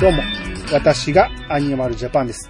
[0.00, 0.22] どうも、
[0.72, 2.48] 私がアニマルジャパンです。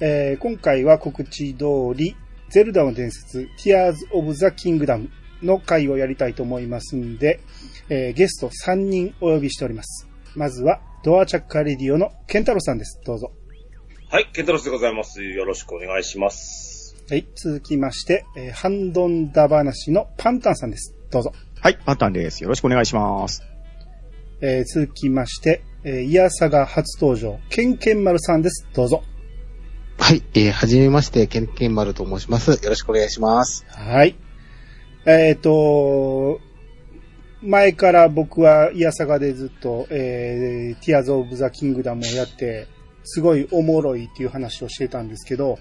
[0.00, 2.16] えー今回は告知通り、
[2.48, 5.10] ゼルダの伝説、Tears of the Kingdom
[5.42, 7.40] の回をやりたいと思いますんで、
[7.90, 10.08] えーゲスト3人お呼びしております。
[10.36, 12.98] まずは、ドアチャッカーレディオのケンタロウさんです。
[13.04, 13.30] どうぞ。
[14.08, 15.22] はい、ケンタロスでございます。
[15.22, 16.96] よろしくお願いします。
[17.10, 20.94] はい、続きまして、えーハンドンダ話のパンタンさんです。
[21.10, 21.32] どうぞ。
[21.60, 22.42] はい、パンタンです。
[22.42, 23.53] よろしくお願いします。
[24.46, 28.68] えー続きまして、えーイヤサガ初登場、ケンケンマルさんです。
[28.74, 29.02] どうぞ。
[29.98, 32.50] はい、えー、はじめまして、ケンケンマルと申します。
[32.50, 33.64] よろしくお願いします。
[33.70, 34.16] はい。
[35.06, 36.40] えっ、と、
[37.40, 42.66] 前から僕はイヤサガでずっと、えー、ティアーズ・オブ・ザ・キングダムをやって、
[43.02, 45.58] すごいおもろいっていう話をしてたんですけど、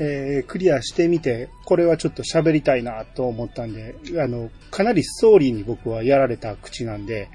[0.00, 7.28] えー、クリアしてみて、これはちょっと喋りたいなと思ったんで、あの、かなりストーリーに僕はやられた口なんで、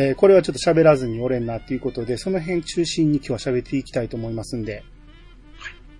[0.00, 4.84] えー、これはちょっと喋らずにおれんなっていうことで、その辺中心に今日は喋っていきたいと思いますんで、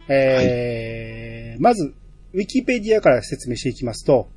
[0.08, 1.92] えーまず、
[2.32, 4.28] ウィキペディアから説明していきますと、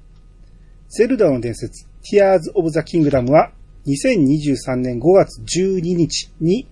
[0.90, 3.52] ゼルダの伝説、Tears of the Kingdom は、
[3.86, 6.68] 2023年5月12日に、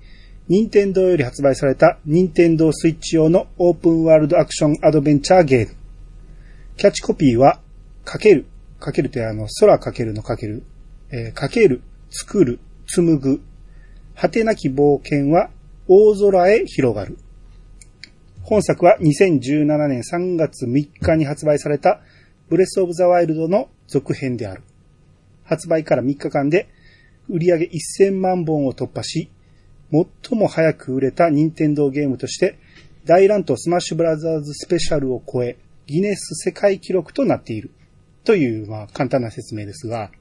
[0.47, 5.75] 任天堂より発売された任天堂スイッチ用のオープンワールドアクションアドベンチャーゲーム。
[6.75, 7.59] キャッチコピーは、
[8.03, 8.47] かける。
[8.79, 10.63] かけるってあの、空かけるのかける。
[11.11, 12.59] えーかける、作る、
[12.91, 13.41] 紡ぐ。
[14.15, 15.51] 果てなき冒険は、
[15.87, 17.17] 大空へ広がる。
[18.41, 22.01] 本作は2017年3月3日に発売された
[22.49, 24.63] ブレスオブザワイルドの続編である。
[25.43, 26.67] 発売から3日間で
[27.29, 29.29] 売上1000万本を突破し、
[29.91, 32.57] 最も早く売れた任天堂ゲームとして
[33.05, 37.69] 大乱闘スマッシュブラザーズスペシャルを超え、ギネス世界記録となっている。
[38.23, 40.11] という、まあ、簡単な説明ですが、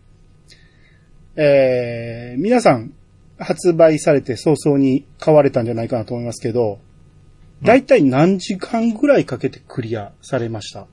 [1.41, 2.93] えー、皆さん、
[3.39, 6.81] 発売されて早々に買われたんじゃないかなと思いますけど、
[7.63, 10.89] だいたい何時間ぐらいかけてクリアされました？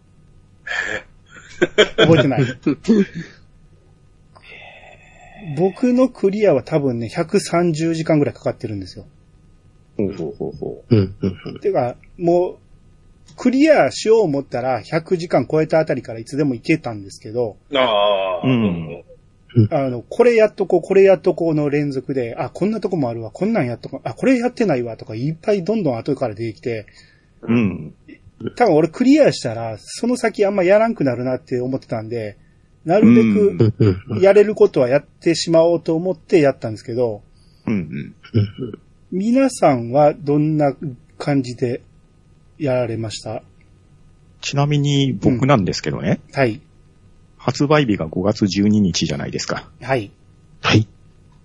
[1.98, 2.42] 覚えてない？
[5.58, 9.06] 僕のクリアは多分ね、130時間ぐらいかかってるんですよ。
[9.98, 10.96] ほうほうほうほう。
[10.96, 11.60] うん、うん、うん。
[11.60, 12.58] てか、もう、
[13.36, 19.04] クリアしよう思ったら100時間超えたあたりからいつでもいけたんですけど、ああ、うん
[19.72, 26.86] あの、これやっとこう、これやっとこうの連続で、あ、こんなとこもあるわ、こんなんやっとこう、あ、これやってないわとかいっぱいどんどん後から出てきて、
[27.42, 27.94] うん。
[28.56, 32.38] 多分俺クリアしたら、その先あんまやらんくなるなって思ってたんで、
[32.84, 33.24] なるべう
[33.54, 34.22] んくうん、うん。
[34.22, 37.24] やれることはやってしまおうと思ってやったんですけど、
[37.66, 38.14] うん
[39.12, 40.76] 皆さんはどんな
[41.18, 41.82] 感じで
[42.60, 43.44] やられました？
[44.42, 46.62] ちなみに僕なんですけどね、はい。
[47.46, 49.70] 発売日が5月12日じゃないですか。
[49.80, 50.10] はい。
[50.62, 50.88] はい。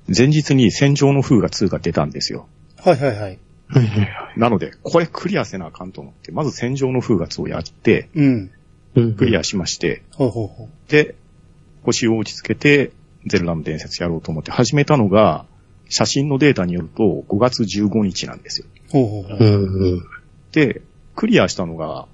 [0.09, 2.49] 前日に戦場の風が2が出たんですよ。
[2.79, 3.19] はいはいはい。
[3.19, 3.39] はい
[3.69, 4.41] はいはい。
[4.41, 8.51] なので、これクリアせなあかんと思って、まず戦場の風が2をやって、うん。
[8.95, 10.91] うんクリアしまして、ほうほうほう。
[10.91, 11.17] で、
[11.85, 12.93] 腰を落ち着けて、
[13.27, 15.45] ゼルダの伝説やろうと思って始めたのが、
[15.91, 18.67] 写真のデータによると5月15日なんですよ。
[18.91, 19.37] ほうほうほう。
[19.39, 20.03] うん、うん。
[20.53, 20.81] で、
[21.15, 22.09] クリアしたのが、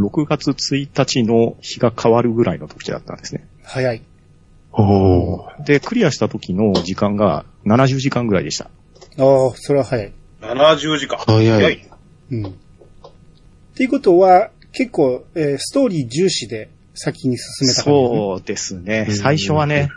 [0.00, 3.46] 6月1日の日が変わるぐらいの時だったんですね。
[3.62, 4.02] 早い。
[4.72, 5.64] おー。
[5.64, 8.70] で、クリアした時の時間が70時間ぐらいでした。
[9.18, 10.12] ああ、それは早い。
[10.40, 11.18] 70時間。
[11.18, 11.88] 早い。
[12.30, 12.46] うん。
[12.46, 12.52] っ
[13.74, 17.84] ていうことは、結構、えーストーリー重視で先に進めたね。
[17.84, 19.06] そうですね。
[19.08, 19.90] うん最初はね、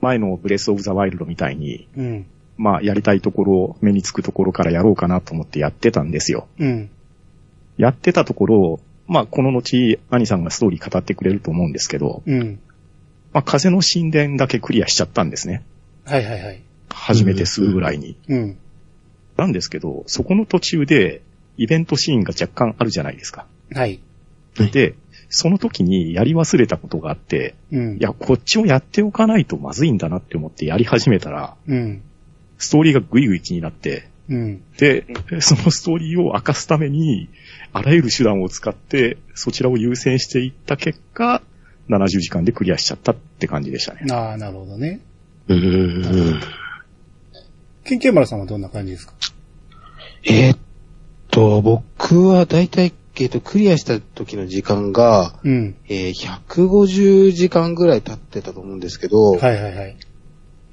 [0.00, 2.02] 前のブレスオブザワイルドみたいに、う。
[2.02, 2.26] うん。
[2.56, 6.48] まあ、やりたいところ、目につくところからやろうかなと思ってやってたんですよ。
[6.58, 6.90] うん。
[7.76, 12.58] やってたところ、まあ、この後、兄さんがストーリー語ってくれると思うんですけど、うん。
[13.32, 15.62] まあ、風の神殿だけクリアしちゃったんですね。
[16.04, 16.62] はいはいはい。
[16.90, 18.16] 初めてすぐぐらいに。
[18.28, 18.56] うん。
[19.36, 21.22] なんですけど、そこの途中で、
[21.58, 23.46] イベントシーンが若干あるじゃないですか。
[23.72, 24.00] はい。
[24.72, 24.94] で、
[25.28, 27.96] その時にやり忘れたことがあって、うん。
[27.96, 32.02] いや、こっちをやっておかないとまずいんだなって思ってやり始めたら、うん。
[32.58, 34.62] ストーリーがぐいぐい気になって、うん。
[34.78, 35.06] で、
[35.40, 37.28] そのストーリーを明かすために、
[37.76, 41.42] あらゆる手段を使って、そちらを優先していった結果、
[41.90, 44.00] 70時間でクリアしちゃったって感じでしたね。
[44.10, 45.00] ああ、なるほどね。
[45.48, 45.62] うん、う
[46.30, 46.40] ん。
[47.84, 49.12] ケンケンマラさんはどんな感じですか？
[50.24, 50.58] えーっ
[51.30, 55.76] と、僕はだいたい、えーっと、クリアした時の時間が、うん。
[55.86, 56.14] えー、
[56.46, 59.96] 150時間ぐらい経ってたと思うんですけど、はいはいはい。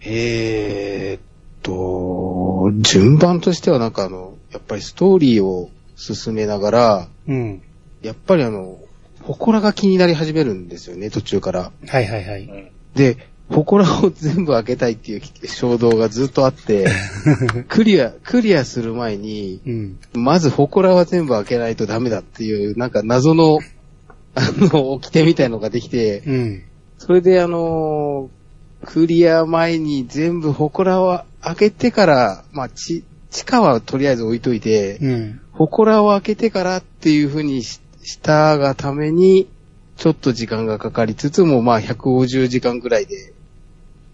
[0.05, 1.21] えーっ
[1.61, 7.61] と、順番としてはなんかあの、やっぱりストーリーを進めながら、うん。
[8.01, 8.79] やっぱりあの、
[9.21, 11.71] 祠が気になり始めるんですよね、途中から。
[11.87, 12.71] はいはいはい。
[12.95, 13.17] で、
[13.49, 16.87] 祠を全部開けたいっていう衝動がずっとあって、
[17.69, 19.97] クリア、クリアする前に、うん。
[20.13, 23.59] まず祠は全部開けないとダメだっていう、なんか謎の、
[24.35, 26.63] あの、掟みたいのができて、うん。
[26.97, 28.43] それであのー
[28.85, 35.41] クリア前に全部祠を開けてから、まあ、ち、地下はとりあえず置いといて、うん。
[35.57, 39.47] 祠を開けてからっていう風にししたがために、
[39.95, 43.33] ちょっと時間がかかりつつも、まあ、150時間ぐらいで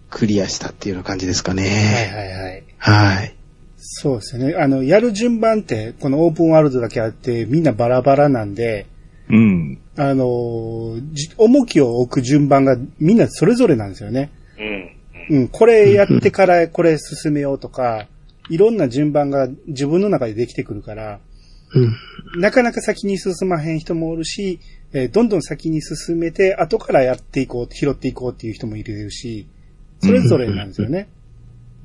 [0.09, 2.11] クリアしたっていうような感じですかはいね。
[2.13, 2.63] はいはい。
[2.77, 3.35] はい。
[3.77, 4.55] そうですよね。
[4.55, 8.87] あの、やる順番って、このオープンワールドだけあって、みんなバラバラなんで、
[9.29, 9.79] うん。
[9.95, 10.25] あの
[11.37, 14.31] 重きを置く順番がみんなそれぞれなんですよね。
[15.29, 15.37] うん。
[15.37, 18.07] うん、これやってからこれ進めようとか、
[18.49, 21.19] いろんな順番が自分の中でできてくるから、
[21.73, 21.85] う
[22.37, 22.41] ん。
[22.41, 24.59] なかなか先に進まへん人もおるし、
[24.93, 29.47] えーどんどん先に進めて、後からやっていこう、拾っていこうっていう人もいるし、
[29.99, 31.09] それぞれなんですよね。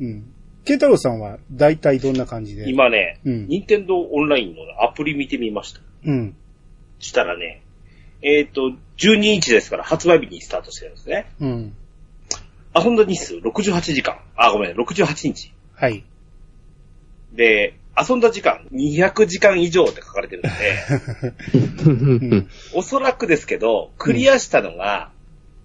[0.01, 0.25] うん。
[0.65, 2.71] ケンタロウさんは大体どんな感じで？
[2.71, 5.81] 今ね、うん任天堂オンラインのアプリ見てみました。
[6.07, 6.37] うん。
[6.99, 7.63] したらね、
[8.23, 11.27] えっ、と、12日ですから発売日にスタートしてるんですね。
[11.41, 11.75] うん。
[12.75, 14.19] 遊んだ日数68時間。
[14.37, 15.53] あ、ごめん、68日。
[15.75, 16.05] はい。
[17.35, 22.49] で、遊んだ時間200時間以上って書かれてるんで、うん。
[22.75, 25.11] おそらくですけど、クリアしたのが、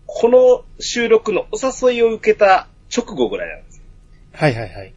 [0.06, 1.58] この収録のお
[1.90, 3.84] 誘いを受けた直後ぐらいなんですよ。
[4.34, 4.94] はいはいはい。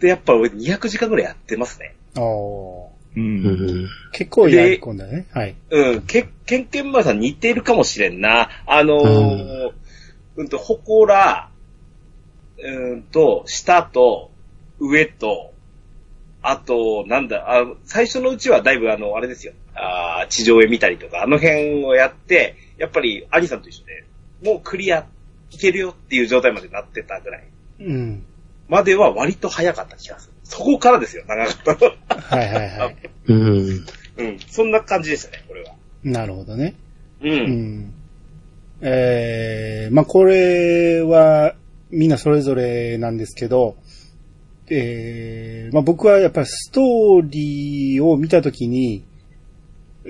[0.00, 1.94] で、やっぱ俺200時間ぐらいやってますね。
[2.16, 3.88] おーうん。
[4.12, 5.26] 結構やり込んだね。
[5.32, 5.56] はい。
[5.70, 8.48] うん、け、ケンケンマンさん似ているかもしれんな。
[8.66, 9.72] あのー、
[10.36, 11.50] うんと、ほこら、
[12.62, 14.30] うんと、下と、
[14.78, 15.49] 上と、
[16.42, 19.52] あと、なんだ、あ最初のうちはだいぶあの、あれですよ。
[19.74, 24.04] あー地上絵見たりとか、あの辺をやって、やっぱり、兄さんと一緒で、
[24.42, 25.06] もうクリア、
[25.50, 27.44] いけるよっていう状態までなってたぐらい。
[27.80, 28.24] うん。
[28.68, 30.34] までは割と早かった気がする。
[30.44, 31.92] そこからですよ、長かったの。
[32.16, 32.96] はいはいはい。
[33.26, 33.86] うん。
[34.16, 35.74] うん、そんな感じでしたね、これは。
[36.04, 36.74] なるほどね。
[37.20, 37.28] う。
[37.28, 37.94] うんん。
[38.80, 41.54] えー、まあ、これは、
[41.90, 43.76] みんなそれぞれなんですけど、
[44.70, 49.04] えー、まあ、僕はやっぱりストーリーを見たときに、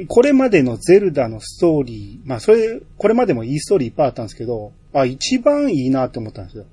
[0.07, 6.67] これまでのゼルダのストーリー、まあ、それ、これまでもいいストーリーいっぱいあったんですけど、あ、一番いいなって思ったんですよ。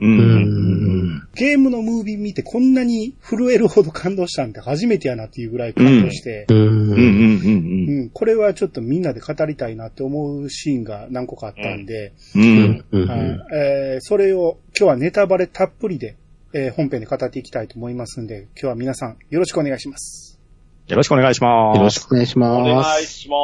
[0.00, 0.06] う。
[0.06, 1.28] うんん。
[1.34, 6.58] ゲームのムービー見てこんなに震えるほど感動したんって初めてやなっていうぐらい感動して、うん。
[6.58, 6.68] うん。
[6.68, 6.96] うん。
[6.96, 8.00] うん。
[8.00, 12.84] うん、これはちょっとみんなで語りたいなって思うシーンが何個かあったんで、うん。
[12.90, 13.08] うん。
[13.08, 13.20] はい
[13.54, 16.16] えーそれを今日はネタバレたっぷりで、
[16.54, 20.40] えー本編で語っていきたいと思いますんで、今日は皆さんよろしくお願いします。
[20.86, 21.76] よろしくお願いします。
[21.78, 22.68] よろしくお願いしおます。
[22.70, 23.36] 願いしま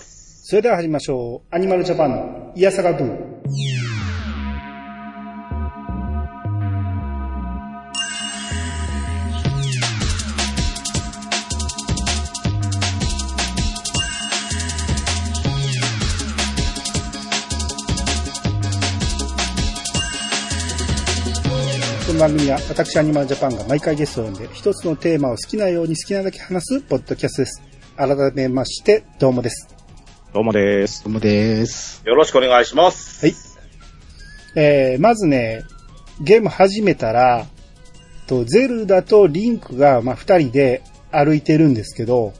[0.00, 0.46] す。
[0.48, 1.54] それでは始めましょう。
[1.54, 3.95] アニマルジャパンのイヤサガブー。
[22.16, 27.62] の番組は私アニマルジャパンが毎回ゲストを呼んで一つのテーマを好きなように好きなだけ話すポッドキャストです。
[27.94, 29.68] 改めまして、どうもです。
[30.32, 31.04] どうもです。
[31.04, 32.02] どうもです。
[32.06, 33.26] よろしくお願いします。
[33.26, 33.34] はい。
[34.54, 35.64] えー、まずね、
[36.22, 37.46] ゲーム始めたら、
[38.26, 42.32] と、ゼルダとリンクが、まあ、二人で歩いてるんですけど、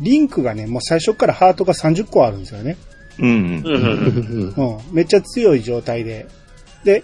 [0.00, 2.78] リンクがね、もう最初からハートが30個あるんですよね。
[3.18, 3.28] うん。
[3.28, 4.76] うんうんうん。
[4.76, 4.80] うん。
[4.92, 6.26] めっちゃ強い状態で。
[6.84, 7.02] で、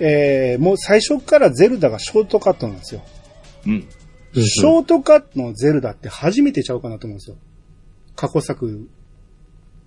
[0.00, 3.02] えー、もう最初からゼルダがショートカットなんですよ。
[3.66, 3.88] うん。
[4.34, 7.36] ショートカットのゼルダって初めてちゃうかなと思うんですよ。
[8.16, 8.88] 過去作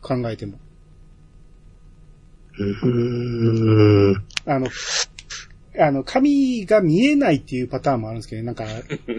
[0.01, 0.57] 考えても。
[2.59, 4.15] うん。
[4.45, 4.67] あの、
[5.79, 8.65] あの、紙が見えないっていうパターンもあるんですけど、なんか、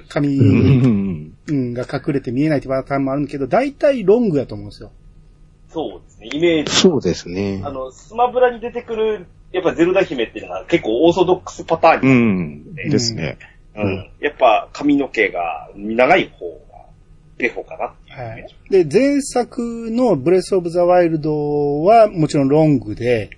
[0.09, 1.35] 紙、うん。
[1.47, 4.91] うん、が隠れて見えないっていうパターンもあるんだけど、大体ロングやと思うんですよ。
[5.69, 6.73] そうですね、イメージ。
[6.73, 7.61] そうですね。
[7.65, 12.91] あの、スマブラに出てくる、やっぱゼルダ姫っていうのが結構オーソドックスパターンうに、ん。
[12.91, 13.39] ですね。
[13.75, 16.79] うんやっぱ髪の毛が長い方が、
[17.39, 18.55] デフォかなっていうイはい。
[18.71, 23.31] で、前作のブレスオブザワイルドはもちろんロングで、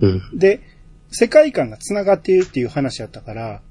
[0.00, 0.38] うん。
[0.38, 0.60] で、
[1.10, 3.62] 世界観が繋がっているっていう話やったから、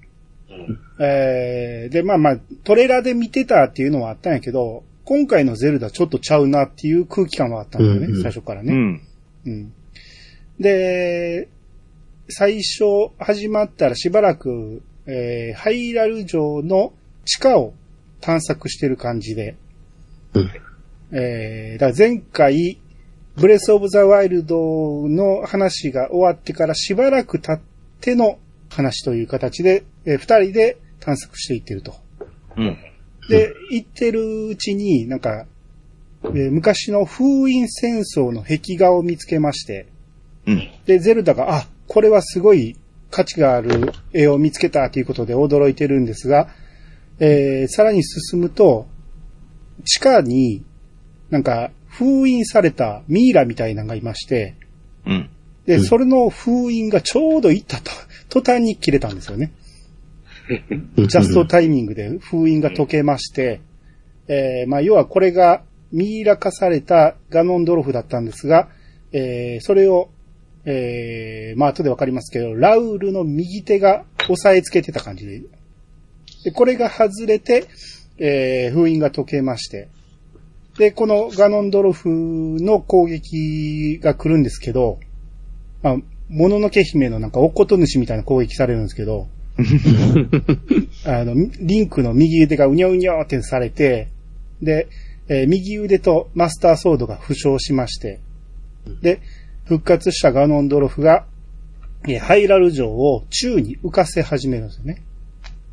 [0.49, 8.71] うんえー、で、まあまあ、トレーラーで見てたっていうのはあったんやけど、今回のゼルダちょっとちゃうなっていう空気感はあったんだよね、うんうん最初からね。
[8.73, 9.01] うん。
[9.45, 9.73] うん。
[10.59, 11.49] で、
[12.29, 16.93] 最初始まったらしばらく、えー、ハイラル城の
[17.25, 17.73] 地下を
[18.21, 19.55] 探索してる感じで、
[20.33, 20.51] うん。
[21.11, 22.79] えー、だから前回、
[23.35, 24.57] ブレスオブザワイルド
[25.07, 27.61] の話が終わってからしばらく経っ
[28.01, 28.39] ての
[28.69, 31.93] 話という形で、えー二人で探索していってると。
[32.57, 32.77] うん。
[33.29, 35.45] で、行ってるうちになんか、
[36.23, 39.87] えー昔の封印戦争の壁画を見つけまして、
[40.47, 40.69] うん。
[40.85, 42.75] で、ゼルダが、あ、これはすごい
[43.11, 46.49] 価値がある絵を見つけたということで驚いてるんですが、
[47.19, 48.87] えーさらに進むと、
[49.85, 50.63] 地下に
[51.29, 54.55] なんか封印されたミイラみたいなのがいまして、
[55.05, 55.29] うん。
[55.65, 57.91] で、うんそれの封印がちょうどいったと、
[58.29, 59.51] 途端に切れたんですよね。
[60.95, 63.61] ジャストタイミングで封印が解けまして、
[64.27, 68.69] えーまあ、要はこれがミイラ化されたガノンドロフだったんですが、
[69.11, 70.09] えーそれを、
[70.65, 75.41] えーまあ、後でわかりますけど、ラウルの右手が押さえつけてた感じで。
[76.43, 77.65] で、これが外れて、
[78.17, 79.89] えー封印が解けまして。
[80.77, 84.99] で、このガノンドロフの攻撃が来るんですけど、
[85.83, 85.97] まあ、
[86.29, 89.27] もののけ姫のなんかおっこと主みたいな攻撃されるんですけど、
[91.05, 94.07] あの、リンクの右腕がうにょうにょってされて、
[94.61, 94.87] で、
[95.27, 98.19] えー右腕とマスターソードが負傷しまして、
[99.01, 99.21] で、
[99.65, 101.25] 復活したガノンドロフが、
[102.07, 105.01] えーハイラル城を宙に浮かせ始めるんですよね。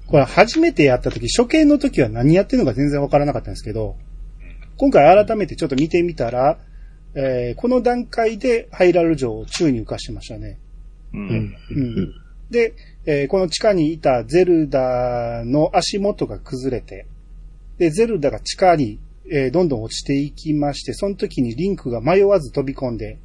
[0.07, 3.97] これ初めてやった時、初見の時は何やってるのか全然わからなかったんですけど、
[4.79, 6.59] 今回改めてちょっと見てみたら、
[7.15, 10.59] えーこの段階でハイラル城を宙に浮かしてましたね。
[11.13, 11.19] う。
[11.19, 11.31] うんん。
[11.31, 12.15] うん
[12.51, 17.07] で、えーこの地下にいたゼルダの足元が崩れて、
[17.79, 18.99] で、ゼルダが地下に、
[19.31, 23.19] えーどんどん落ちていきまして、その時にリンクが迷わず飛び込んで、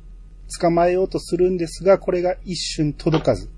[0.60, 3.50] 捕まえようとするんですが、これが一瞬届かず、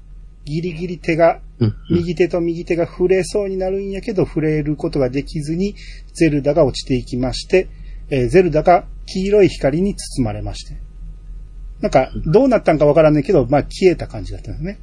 [0.45, 1.75] ギリギリ手が、うん。
[1.91, 5.75] 右手と右手が触れそうになるんやけど、触れることができずに、
[6.13, 7.67] ゼルダが落ちていきまして、
[8.09, 10.75] えーゼルダが黄色い光に包まれまして。
[11.81, 14.79] なんか、どうなったんかわからないけど、まあ消えた感じだったんですね。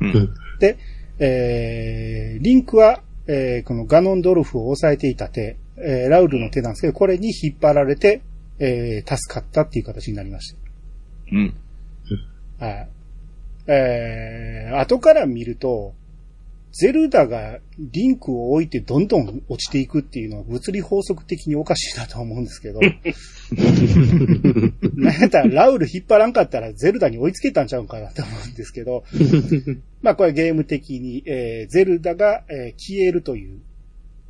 [0.00, 0.04] う。
[0.04, 0.34] うんん。
[0.58, 0.78] で、
[1.18, 8.22] えー、リンクは、えーこのガノンドルフを押さえていた手、えーラウルの手なんですけど、これに引っ張られて、
[8.58, 10.56] えー助かったっていう形になりまし
[11.32, 11.54] うん。
[12.58, 12.66] た。
[12.66, 12.88] はい。
[13.66, 15.94] えー、後から見ると、
[16.74, 22.80] ゼルダがリンクを置いてどんどん落ちていくっていうのは物理法則的におかしいなと思うんですけど、
[24.96, 29.04] なんやったらラウル引っ張らんかったらゼルダに追いつけたんちゃうんかなと思うんですけど、
[30.02, 33.60] まあこれゲーム的に、えーゼルダが、えー消えるという、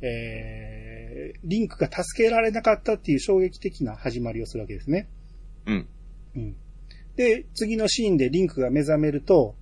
[0.01, 5.07] えーリンクが助けられなかったっていう衝撃的な始まりをするわけですね。
[5.65, 5.87] うん。
[6.35, 6.55] うん。
[7.15, 9.55] で、次のシーンでリンクが目覚めると、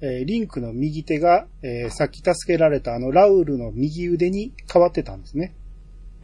[0.00, 5.54] えーリンクの右手が、えーさっき助けられたあのラウルの右腕に変わってたんですね。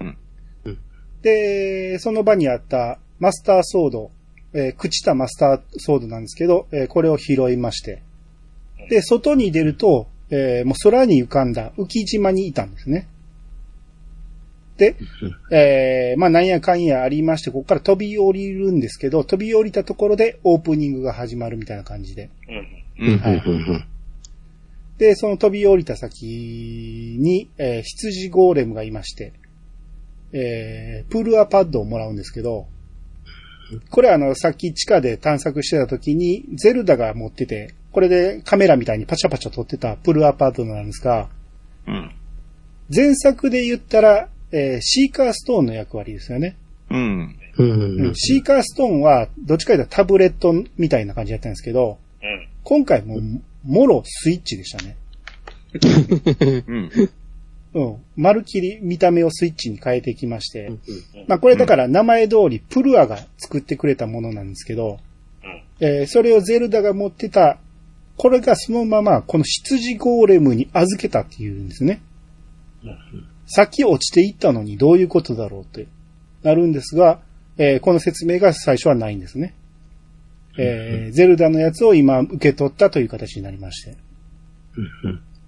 [0.00, 0.18] うん
[0.64, 0.78] うん
[1.22, 4.10] で、その場にあったマスターソード、
[4.54, 8.02] えー朽ちたマスターソードなんですけど、えーこれを拾いまして。
[8.90, 13.08] で、外に出ると、えーもう空に浮かんだ浮島にいたんですね。
[14.82, 14.96] で、
[15.52, 22.30] えーまあなんやかんやありまして、ここから飛び降りるんですけど、飛び降りたところでオープニングが始まるみたいな感じで。
[24.98, 29.32] で、その飛び降りた先に、えー羊ゴーレムがいまして、
[30.32, 32.66] えープールアパッドをもらうんですけど、
[33.90, 41.28] これあの、さっき地下で探索してた時に、ゼルダが持ってて、これでカメラみたいにパチャパチャ撮ってたプールアパッドなんですが、
[41.86, 42.10] うん。
[42.94, 46.56] 前作で言ったら、えーシーカーストーンの役割ですよね。
[46.90, 47.36] うん。
[47.58, 48.06] うん。
[48.06, 52.48] うんシーカーストーンは、どっちかというとタブレットみたいな感じだったんですけど、うん。
[52.62, 53.22] 今回もう、
[53.64, 54.96] もろスイッチでしたね。
[56.66, 56.90] うん。
[57.74, 57.96] うん。
[58.16, 60.80] まるっきり見た目をスイッチに変えてきまして、うん
[61.28, 64.98] まあこれだから名前通りプルアが作ってくれたものなんですけど、
[65.42, 65.62] うん。
[65.80, 67.58] えーそれをゼルダが持ってた、
[68.18, 72.02] これがそのままこの羊ゴーレムに預けたっていうんですね。
[73.70, 75.86] き落ちていったのにどういうことだろうって
[76.42, 77.20] なるんですが、
[77.58, 79.54] えーこの説明が最初はないんですね。
[80.58, 83.96] えーゼルダのやつを今受け取ったという形になりまして。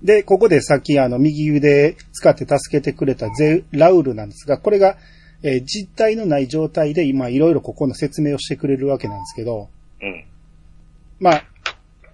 [0.02, 4.98] で、ここでさっきあの右腕使って助けてくれたゼラウルなんですが、これが、
[5.42, 9.68] えー実体のない状態で今いろいろここの説明をしてくれるわけなんですけど、
[10.02, 10.24] うん。
[11.20, 11.44] まあ、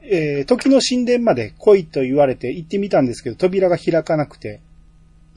[0.02, 4.69] えー時の神殿まで来いと言われて行ってみたんですけど、扉が開かなくて、うん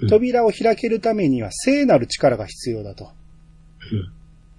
[0.10, 3.12] 扉を開けるためには聖なる力が必要だと。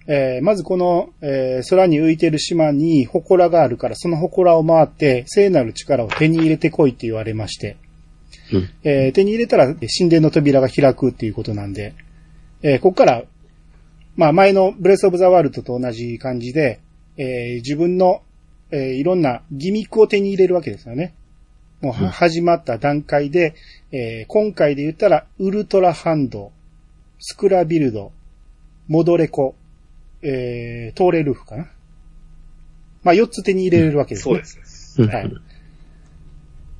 [0.07, 7.77] えーまずこの、えー空に浮いてる島に祠があるから、その祠を回って聖なる力を手に入れてこいって言われまして、
[8.53, 8.69] うん。
[8.83, 11.95] えー手に入れたら神殿の扉が開くっていうことなんで、
[12.61, 13.23] えーここから、
[14.15, 16.79] まあ前のブレスオブザワールドと同じ感じで、
[17.17, 18.21] えー自分の、
[18.71, 21.15] えーいろんなギミックを手に入れるわけですよね。
[21.81, 23.55] もうは始まった段階で、
[23.91, 26.51] えー今回で言ったら、ウルトラハンド、
[27.19, 28.11] スクラビルド、
[28.87, 29.55] モドレコ、
[30.21, 31.67] えー、トーレルフかな。
[33.03, 34.35] まあ、4つ手に入れれるわけですね。
[34.35, 35.07] そうですね。
[35.07, 35.31] はい。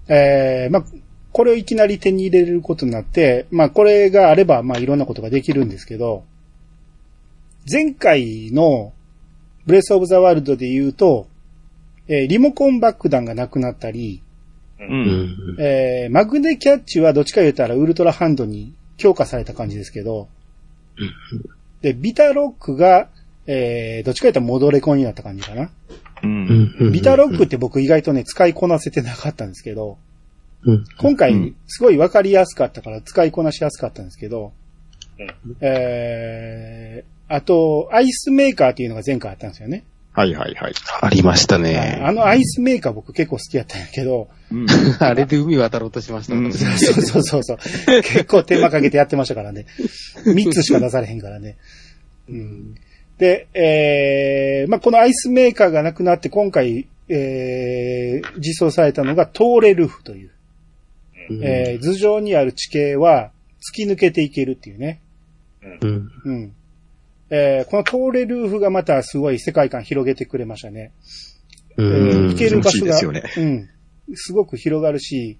[0.08, 0.86] えー、まあ、
[1.32, 6.24] これをいきなり手に入れることになって、まあ、これがあれば、まあ、いろんなことができるんですけど、
[7.72, 8.94] 前回の
[9.66, 11.28] ブレスオブザワールドで言うと、
[12.08, 14.22] えーリモコン爆弾がなくなったり、
[14.80, 14.84] う。
[14.84, 15.58] うんん。
[15.60, 20.28] えーマグネキャッチはどっちか言ったらウルトラハンドに強化された感じですけど、
[21.82, 23.10] で、ビタロックが、
[23.48, 25.70] えーどっちか言ったらモドレコンになった感じかな。
[26.92, 29.98] ビタロックって僕意外とね、使いこなせてなかったんですけど、
[30.64, 34.52] うん、今回うん、すごいわかりやすかったから使いこなしやすかったんですけど、
[35.20, 39.84] うんえー、あと、アイスメーカーっていうのが前回あったんですよね。
[40.16, 40.74] はいはいはい。
[41.02, 42.00] ありましたあね。
[42.14, 44.66] のアイスメーカー僕結構好きやったんやけど、うん。
[45.00, 46.46] あれで海渡ろうとしましたもん。
[46.46, 47.58] うんそうそうそうそう。
[48.02, 49.66] 結構手間かけてやってましたからね。
[50.26, 51.58] 3つしか出されへんからね。
[52.30, 52.76] うん、
[53.18, 60.30] で、えー、まあ、このアイスメーカーがなくなって今回、えー、実装されたのがトーレルフという。
[61.30, 65.02] うんえー頭上にある地形は突き抜けていけるっていうね。
[65.82, 66.12] うん。
[66.24, 66.54] うん。
[67.30, 70.92] えーこのトーレルーフがまたすごい世界観広げてくれましたね。
[71.78, 72.30] うえーん。
[72.30, 73.70] 行ける場所が、気持ちいいですうん。
[74.14, 75.38] すごく広がるし、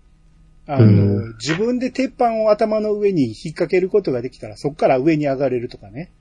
[0.68, 6.12] あの、うん自分で鉄板を頭の上に引っ掛けることができたら、そこから上に上がれるとかね。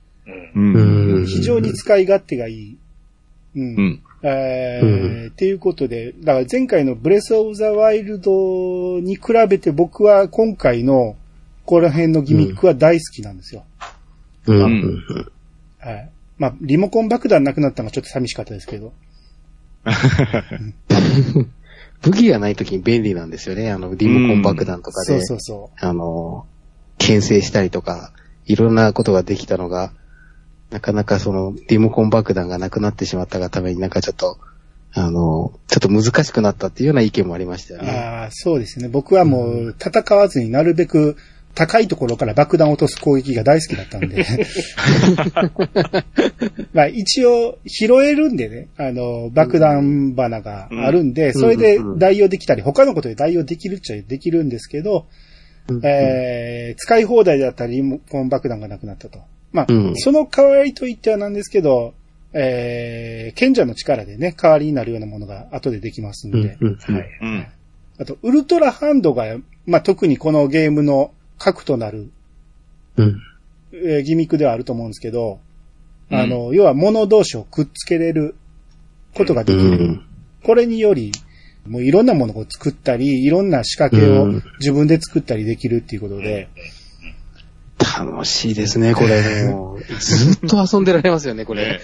[0.55, 1.25] うん。
[1.25, 2.77] 非常に使い勝手がいい。
[3.55, 3.75] うん。
[3.75, 4.01] うん。
[4.23, 11.15] えうーっていうことで、だから前回のブレスオブザワイルドに比べて僕は今回の
[11.65, 13.63] ここら辺のギミックは大好きなんですよ。
[14.47, 15.03] うん。
[15.85, 16.09] はい。
[16.37, 18.93] まあ、リモコン爆弾なくなったのがちょっと寂しかったですけど。
[22.01, 23.71] 武器がないときに便利なんですよね。
[23.71, 26.47] あの、リモコン爆弾とかでそう、そうそあの、
[26.97, 28.11] 牽制したりとか、
[28.45, 29.91] いろんなことができたのが、
[30.71, 34.39] なかなかその、リモコン爆弾がなくなってしまったがためになんかちょっと、
[34.93, 37.85] あの、ちょっと難しくなったっていうような意見もありましたよう。
[37.85, 37.91] ね。
[37.91, 38.87] ああ、そうですね。
[38.87, 41.17] 僕はもう戦わずになるべく
[41.55, 44.25] 高いところから爆弾を落とす攻撃が大好きだったんで。
[46.73, 55.05] まあ一応拾えるんでね、あの、爆弾花があるんで、それで代用できたり、他のことで代用できるっちゃできるんですけど、
[55.83, 59.19] えー使い放題だったり、リモコン爆弾がなくなったと。
[59.53, 61.93] まあ、うんその代わりといってはなんですけど、
[62.33, 66.39] えー賢者の力でね、代わりになるようなものが後でできますんで。
[66.39, 66.57] はい。
[67.21, 67.47] うん。
[67.97, 72.09] あと、ウルトラハンドが、まあ、特にこのゲームの核となる、
[72.97, 73.21] うん。
[73.73, 75.39] えーギミックではあると思うんですけど、
[76.11, 78.35] うんあの、要は物同士をくっつけれる
[79.13, 79.63] ことができる。
[79.63, 80.05] うん
[80.43, 81.11] これにより、
[81.67, 86.49] もういろんなものを作ったり、いろんな仕掛けをうん自分で作ったりできるっていうことで、
[87.79, 89.47] 楽しいですね、これ。
[89.47, 91.81] もうずっと遊んでられますよね、これ。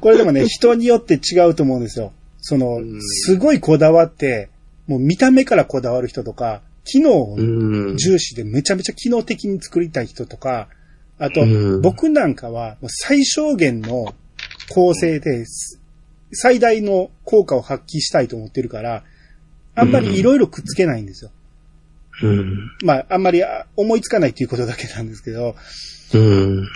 [0.00, 2.12] これでもね、 人によって違うと思うんですよ。
[2.40, 4.48] そのうん、すごいこだわって、
[4.86, 7.96] もう見た目からこだわる人とか、機能をうん。
[7.96, 10.68] 重視でめちゃめちゃ機能的に作りたい人とか、
[11.18, 11.44] あとう、
[11.78, 14.14] ん僕なんかは最小限の
[14.70, 15.80] 構成です
[16.32, 19.04] 最大の効果を発揮したいと思ってるから、
[19.74, 21.30] あんまりいろいろくっつけないんですよ。
[22.22, 22.70] うん。
[22.82, 25.54] まあ、あんまりあ思いつかないっていうことだけなんですけど、
[26.14, 26.68] うん。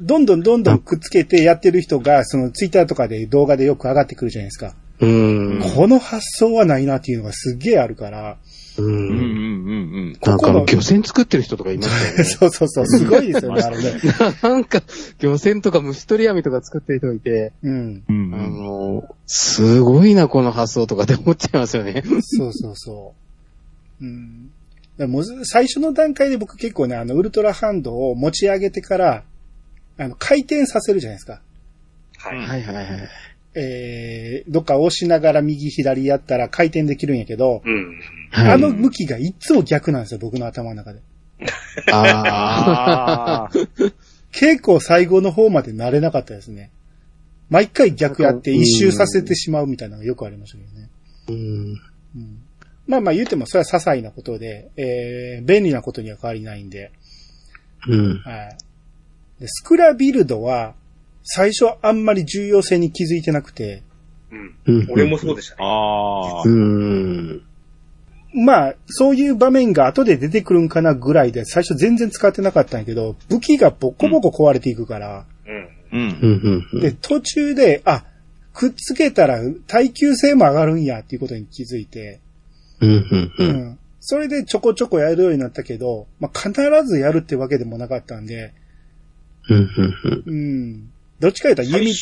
[0.00, 4.74] どんどんどんどんくっつけてやってる人が、そのツイッターとかで動画でよく上がってくるじゃないですか。
[5.00, 5.60] うん。
[5.74, 8.38] この発想はないなっていうのがすっげえあるから、
[8.78, 8.82] う。
[8.82, 12.24] うんんうんうんなんか漁船作ってる人とかいましたよね。
[12.24, 14.00] そうそうそう、すごいですよね、 あれね。
[14.42, 14.82] なんか、
[15.20, 18.02] 漁船とか虫取り網とか作ってる人がいて、うん。
[18.08, 18.32] うん。
[18.32, 22.02] うあんの、すごいな、この発想とかって思っちゃいますよね。
[22.22, 23.14] そうそうそ
[24.00, 24.04] う。
[24.04, 24.50] うん。
[25.44, 29.24] 最初の段階で僕結構ね、あの、ウルトラハンドを持ち上げてから、
[29.98, 31.40] あの、回転させるじゃないですか。
[32.18, 32.38] はい。
[32.38, 32.86] はいはいはい。
[33.54, 37.98] えー、どっか押しながら右左やったら回転できるんやけど、うん。
[38.30, 41.00] はいあの向きがいつも逆なんですよ、僕の頭の中で。
[41.92, 43.50] ああ。
[44.32, 46.70] 結構最後の方まで慣れなかったですね。
[47.48, 50.88] 毎回逆やって一周させてしまうみたいなのがよくありましたけどね。
[51.28, 51.80] うん。
[52.16, 52.38] うん
[52.86, 56.92] まあまあ言ってもそれは些細なことで、えー、便利なことには変わりないんで、
[57.88, 58.18] うん。
[58.18, 58.56] はい。
[59.40, 60.74] で、スクラビルドは、
[61.24, 63.82] 最初あんまり重要性に気づいてなくて、
[64.30, 64.56] うん。
[64.66, 64.86] うん。
[64.90, 65.58] 俺もそうでしたね。
[65.62, 66.48] ああう。
[66.48, 67.42] ん。
[68.34, 75.68] まあ、そういう場面が後で出てくるんかなぐらいで、最初全然使ってなかったんやけど、武器がボコボコ壊れていくから、うん。
[75.92, 76.18] うん。
[76.20, 76.68] うん。
[76.72, 76.80] うん。
[76.80, 78.04] で、途中で、あ、
[78.52, 82.20] くっつけたら耐久性も上がるんやっていうことに気づいて、
[82.80, 83.78] うん、うん。
[84.00, 86.52] それでちょこちょこやるようになったけど、まあ、必
[86.84, 88.52] ずやるってわけでもなかったんで、
[89.48, 90.90] うん、うん、うん。
[91.20, 91.94] どっちか言ったら弓、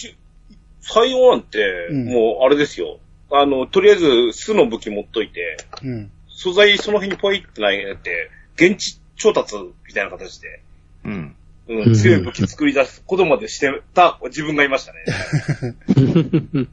[0.81, 2.99] 最後なんて、うんもうあれですよ。
[3.31, 6.11] あの、とりあえず、巣の武器持っといて、うん。
[6.29, 9.55] 素材その辺にポイって投げて、現地調達
[9.87, 10.61] みたいな形で、
[11.05, 11.37] うん。
[11.69, 14.99] ううんん、強い武器作り出すことまでしてた自分がいましたね。
[16.53, 16.69] うん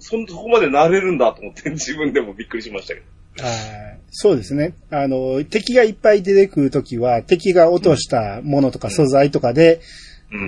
[0.00, 3.00] そんそこまでなれるんだと思って自分でもびっくりしましたけ
[3.36, 3.44] ど。
[3.44, 4.74] はいそうですね。
[4.90, 9.80] あの、敵がいっぱい出てくるときは、敵が落としたものとか素材とかでうん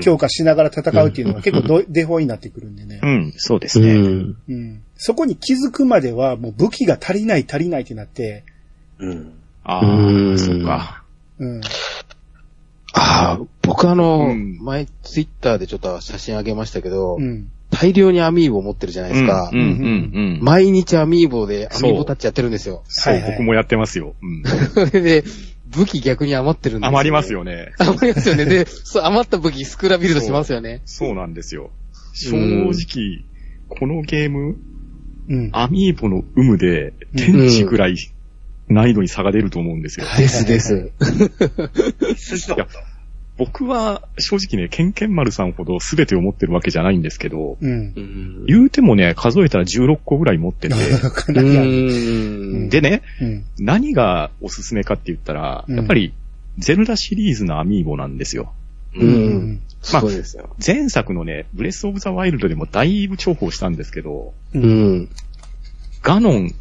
[0.01, 3.07] 強化しながら戦うっていうのが結構どデフォになってくるんでねう。
[3.07, 3.95] ん、そうですうね。
[3.95, 4.37] ん。
[4.49, 4.83] うん。
[4.97, 8.45] そこに気づくまではもう武器が足りない足りないってなって、
[8.99, 9.33] うん。
[9.65, 11.03] あうんあ、そっか。
[11.39, 11.61] うん。
[12.95, 17.51] ああ、僕あの、うん前ツイッターでちょっと写真あげましたけど、うん。
[17.71, 19.49] 大量にアミーボ持ってるじゃないですか。
[19.51, 19.69] うん、うん、う
[20.39, 20.39] ん。
[20.43, 22.83] 毎日アミーボでアミーボタッチやってるんですよ。
[22.87, 24.15] そう、はいはい僕もやってますよ。
[24.23, 24.43] うん。
[24.45, 25.25] そ れで、
[25.73, 27.33] 武器逆に余ってるんですよ、余ります。
[27.33, 27.73] よね。
[27.79, 28.45] 余りますよね。
[28.45, 30.83] で、そう余った武器スクラビルドしますよね。
[30.85, 31.71] そうなんですよ。
[32.15, 33.25] 正うん直、
[33.69, 34.57] このゲーム、
[35.29, 35.51] うん。
[35.53, 37.97] アミーボの有無で、天地ぐらい
[38.69, 40.07] 難易度に差が出ると思うんですよ。
[40.07, 40.93] はいですです。
[43.45, 48.01] 僕は正直ね、ケンケン丸さんほど全てを持ってるわけじゃないんですけど、うんう。
[48.01, 50.75] ん言うてもね、数えたら16個ぐらい持ってて、
[51.33, 53.45] でね、うん。
[53.59, 56.13] 何がおすすめかって言ったら、うんやっぱり、
[56.59, 58.53] ゼルダシリーズのアミーボなんですよ。
[58.95, 59.61] ううんん。
[59.81, 60.55] そうですよ。
[60.65, 64.59] 前作のね、ブレスオブザワイルドでもだいぶ重宝したんですけど、う。
[64.59, 65.09] うんん。
[66.05, 66.55] ガノン、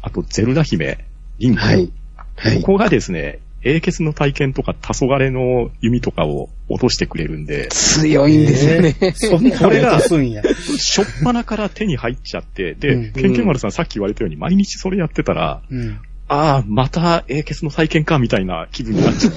[0.00, 1.04] あとゼルダ姫、
[1.38, 1.92] リンク、はい。
[2.36, 2.72] はいこ。
[2.72, 8.94] こがですね、英傑の体験とか黄昏の弓とかを落としてくれるんで、強いんですよね。
[9.16, 10.42] そんなこれがすんや。
[10.44, 15.98] しょっぱなから手に入っちゃって、で、うんケンケン丸さんさっき言われたように毎日それやってたら、うん。
[16.28, 19.34] ああ、また英傑の体験かみたいな気分になっちゃう。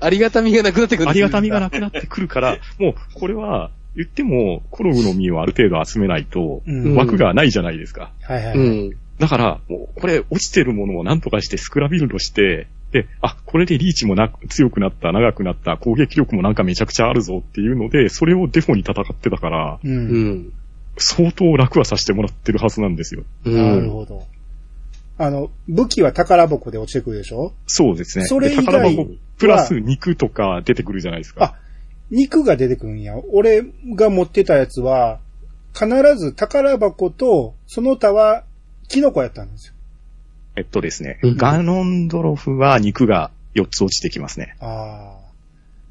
[0.00, 6.94] ありがたみがなくなってくるありがたみがなくなってくるから、もうこれは言ってもコログの実をある程度集めないとうん。
[6.96, 8.12] 枠がないじゃないですか。
[8.22, 8.58] はいはい。
[8.58, 8.96] うん。
[9.18, 19.88] だから、もうこれ落ちてるものを何とかしてスクラビルドして、で、あ、これでリーチもなく強くなった、長くなった、攻撃力もなんかめちゃくちゃあるぞっていうので、それをデフォに戦ってたから、う。
[19.88, 20.52] うんん。
[20.96, 23.22] 相当楽はさせてもらってるはずなんですよ。
[23.44, 24.24] なるほど。
[25.18, 27.52] あの、武器は宝箱で落ちてくるでしょ？
[27.66, 28.24] そうですね。
[28.24, 29.06] それ以外で宝箱
[29.38, 31.44] プラス肉とか出てくるじゃないですか。
[31.44, 31.54] あ
[32.10, 33.14] 肉が出てくるんや。
[33.32, 33.62] 俺
[33.94, 35.20] が持ってたやつは、
[35.72, 38.44] 必ず宝箱と、その他は、
[38.88, 39.74] キノコやったんですよ。
[40.56, 44.56] えっとですね、うんガノンドロフは肉が4つ落ちてきますね。
[44.60, 45.16] あ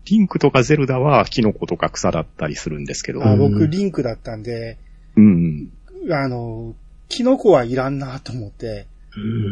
[0.05, 4.77] リンクとかゼルダはキノコとか草だったりするんですけどあ。、僕、リンクだったんで、
[5.15, 5.71] うん。
[6.09, 6.73] あの、
[7.09, 8.87] キノコはいらんなと思って、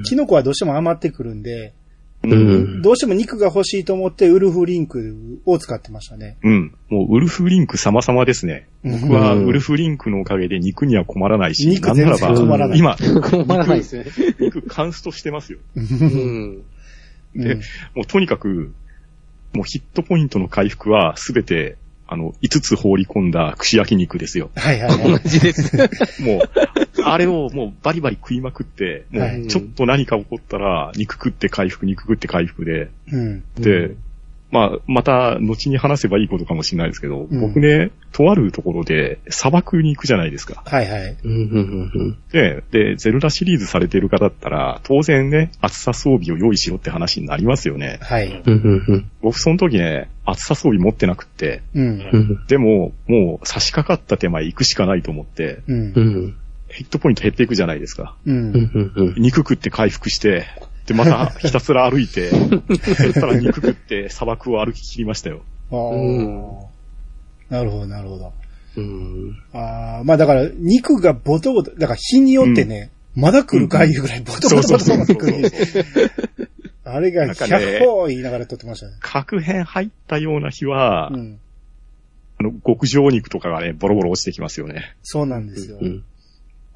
[0.06, 1.74] キノコはどうしても余ってくるんで、
[2.36, 2.82] うん。
[2.82, 6.38] どうしても肉が欲しいと思って、ウルフリンクを使ってましたね。
[6.44, 6.76] うん。
[6.90, 8.68] もうウルフリンク様々ですね。
[8.84, 14.06] 僕はうんウルフリンクのおかげで肉には困らないし、肉全然困らない今、困らないですね。
[14.40, 15.60] 肉カンストしてますよ。
[15.76, 16.64] うん。
[17.36, 17.62] でうん
[17.96, 18.74] もうとにかく、
[19.54, 24.50] もうヒットポイントの回復はすべて、あの、5つ放り込んだ串焼き肉ですよ。
[24.56, 25.12] はいはいはい。
[25.12, 25.76] 同じです。
[26.24, 33.44] もう、あれをもうバリバリ食いまくって、もはいうちょっと何か起こったら、肉食って回復、肉食って回復で、うん。
[33.56, 33.96] で、
[34.50, 40.64] まあ、また、後に話せばいいことかもしれないですけど、うん僕ね、とあるところで砂漠に行くじゃないですか。
[40.66, 41.18] はいはい。
[42.32, 48.00] で、で、ゼルダシリーズされてる方だったら、当然ね、厚さ装備を用意しろって話になりますよね。
[48.02, 48.42] はい。
[49.22, 51.62] 僕その時ね、厚さ装備持ってなくって、
[52.48, 55.60] でも、もう差し掛かった手前行くしかないと思って、
[56.70, 58.16] ヒットポイント減っていくじゃないですか。
[58.26, 58.32] う。
[58.32, 60.46] うんんうん肉食って回復して、
[60.88, 62.32] で、またひたすら歩いて、
[63.14, 65.42] たら肉食って砂漠を歩き切りましたよ。
[65.72, 67.54] ああ。
[67.54, 68.34] なるほど、なるほど。
[68.78, 75.52] うんああ、まあだから、肉がボトボト、だから日によってね、まだ来るかいうぐらいボトボトボトボト来る
[76.86, 78.94] あれが、なんかね100歩言いながら撮ってましたね。
[79.02, 81.40] 核変入ったような日は、うん。
[82.40, 84.96] あの、極上肉とかがね、ボロボロ落ちてきますよね。
[85.02, 85.86] そうなんですよう。
[85.86, 86.04] ん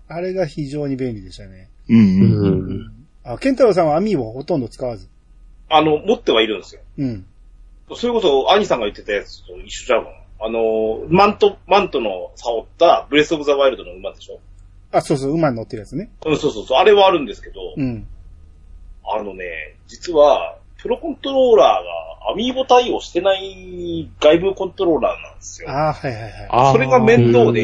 [0.07, 1.69] あれが非常に便利でしたね。
[1.87, 2.41] うんうん。
[2.41, 5.07] うんあ、ケンタロウさんは網をほとんど使わず？
[5.69, 6.81] あの、持ってはいるんですよ。
[6.97, 7.25] うん。
[7.95, 10.17] それこそ、兄さんが言ってたやつと一緒じゃうかな。
[10.43, 14.39] あの、マント、マントの羽織ったブレスオブザワイルドの馬でしょ？
[14.91, 16.09] あ、そうそう、馬に乗ってるやつね。
[16.25, 16.77] うん、そうそうそう。
[16.77, 18.07] あれはあるんですけど、うん。
[19.05, 25.69] あのね、実は、プロコントローラーがアミーボ対応してない外部コントローラーなんですよ。
[25.69, 26.73] ああ、はいはいはい。
[26.73, 27.61] それが面倒で。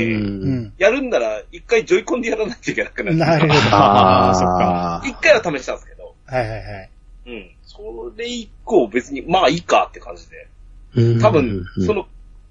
[0.78, 3.18] やるんなら、一回ジョイコンでやらないといけなくなる。
[3.18, 3.60] なるほど。
[3.72, 6.90] あーそっか一回は試したんですけど、はいはいはい。
[7.28, 7.52] うん。
[7.64, 10.48] それ以降別に、まあいいかって感じで。
[10.96, 12.08] うん多分、そ、の、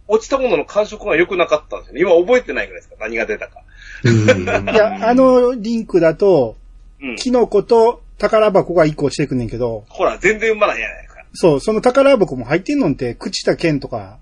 [0.08, 2.00] 落ちたものの感触が良くなかったんですよね。
[2.00, 3.62] 今覚えてないぐらいですか何が出たか。
[4.04, 6.56] うん いや、あのリンクだと、
[7.00, 7.16] うん。
[7.16, 11.26] キノコと宝箱が一個落ちてくんねんけど、ほら、全然埋まらへんやないか。
[11.32, 14.18] そう、その宝箱も入ってんのって、朽ちた剣とか、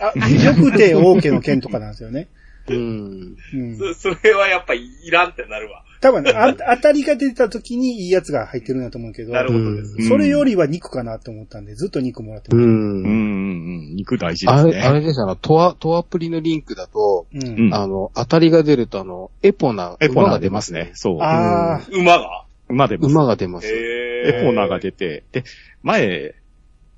[0.00, 2.28] あ、よくて王家の剣とかなんですよね。
[2.68, 3.36] うん。
[3.54, 3.78] うん。
[3.78, 5.84] そ、 それはやっぱいらんってなるわ。
[6.00, 9.94] 多分ね、あ当たりが出た時にいいやつが入ってるんだと思うけど、なるほどです。
[9.98, 13.04] うんそれよりは肉かなと思ったんで、ずっと肉もらってうましうんうんん。
[13.04, 13.96] うん。
[13.96, 14.82] 肉大事であれ、すね。
[14.82, 17.46] あれですよ、あの、トア、トアプリのリンクだと、た。
[17.46, 17.66] うん。
[17.66, 20.90] うんあの、当たりが出ると、あの、エポナ、エポナ馬が出ますね。。
[20.94, 21.20] そう。
[21.20, 22.44] ああ、馬が？
[22.72, 23.12] 馬出ます。
[23.12, 23.68] 馬が出ます。
[23.68, 25.44] へエポナが出て、で、
[25.82, 26.34] 前、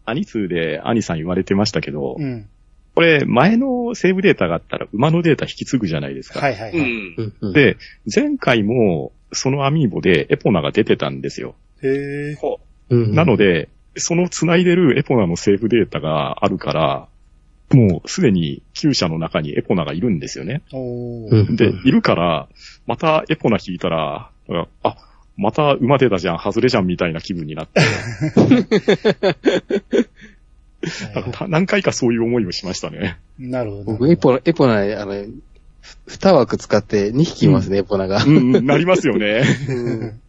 [0.05, 2.49] アニ2でアニさん言われてましたけど、うん。
[2.95, 6.39] これ前のセーブデータがあったら馬のデータ引き継ぐじゃないですか。
[6.39, 6.81] はいはいはい。
[7.41, 7.53] うん。
[7.53, 7.77] で、
[8.13, 11.57] 前回もそのアミーボでエポナが出てたんですよ。
[11.83, 12.35] へえ。
[12.37, 12.61] ほ
[12.91, 17.09] うんなので、その繋いでるエポナのセーブデータがあるから、
[17.73, 20.63] もうすでに厩舎の中にエポナがいるんですよね。
[20.71, 22.49] で、いるから、
[22.87, 24.31] またエポナ引いたら、
[24.83, 24.97] あ、
[25.37, 27.81] また馬出たじゃん、外れじゃんみたいな気分になって、
[31.33, 33.19] た何回かそういう思いをしましたね。
[33.39, 33.85] なるほど。
[33.85, 35.25] 僕、エポナ、エポナ、あの、
[36.07, 38.23] 二枠使って2匹いますね、エポナが。
[38.23, 39.43] うん、うん、なりますよね。
[39.69, 40.21] うん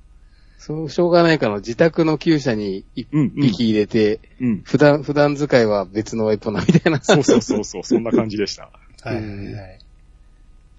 [0.58, 3.42] そう、しょうがないから、自宅の厩舎に一うん、うん。
[3.44, 4.62] 匹入れて、うん。
[4.64, 7.00] 普段、普段使いは別のエポナみたいな。
[7.04, 8.72] そうそうそうそう、そんな感じでした。
[9.04, 9.54] はいはいはい。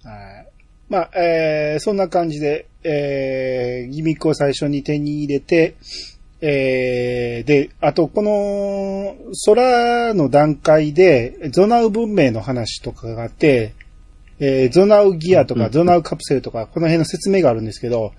[0.03, 0.47] はい
[0.89, 5.75] まあ、えー、そんな感じで、えー、ギミックを最初に手に入れて、
[6.39, 13.73] えー、で、あと、この、空の段階で、ゾナウ文明の話とかがあって、
[14.39, 18.13] えー、ゾナウギアとか、うんゾナウカプセルとか、この辺の説明があるんですけど、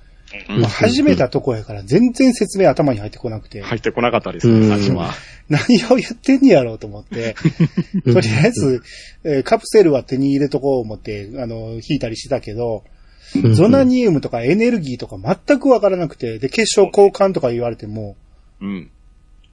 [0.49, 0.61] うん。
[0.61, 4.69] まあ始めたとこやから全然説明頭に入ってこなくて、入ってこなかったですね、うん。
[4.69, 5.15] 最初は。
[5.49, 7.35] 何を言ってんねやろうと思って、
[8.05, 8.83] とりあえず、
[9.25, 12.98] えーカプセルは手に入れとこう思って、あの、引いたりしたけど、うん
[13.55, 18.17] ゾナニウムとかエネルギーとか全くわからなくて、で、結晶交換とか言われても、
[18.61, 18.91] うん。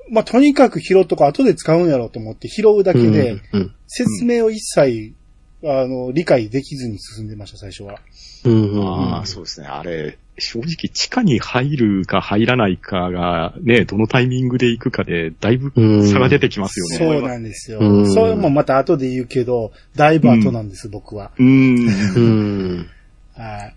[0.10, 3.42] まあ、とにかく拾っとか後で使うんやろうと思って拾うだけで、
[3.88, 5.14] 説明を一切、
[5.64, 8.00] あの、理解できずに進んでました、最初は。
[8.46, 9.68] うんうんああ、そうですね。
[9.68, 15.72] あれ、正直地下に入るか入らないかが、ね、どのタイミングで行くかで、だいぶ
[16.08, 16.98] 差が出てきますよね。
[16.98, 17.80] そうなんですよ。
[17.80, 21.32] うんそれもまた後で言うけど、だいぶ後なんです、僕は。
[21.40, 22.88] うん。
[23.38, 23.44] うん。
[23.44, 23.76] はい。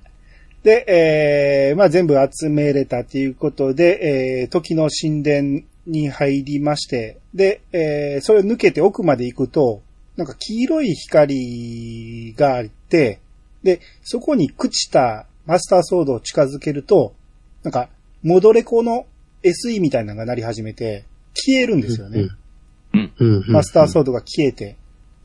[0.62, 9.82] で、えー、まあ全部集めれたということで、えー、時の神殿に入りまして、で、えー、それを抜けて奥まで行くと、
[10.16, 13.20] なんか黄色い光があって、
[13.62, 17.14] で、そこに朽ちたマスターソードを近づけると、
[17.62, 17.88] なんか、
[18.22, 19.06] 戻れ子の
[19.42, 22.20] SE みたいなのが鳴り始めて、消えるんですよね。
[22.22, 24.76] うんマスターソードが消えて。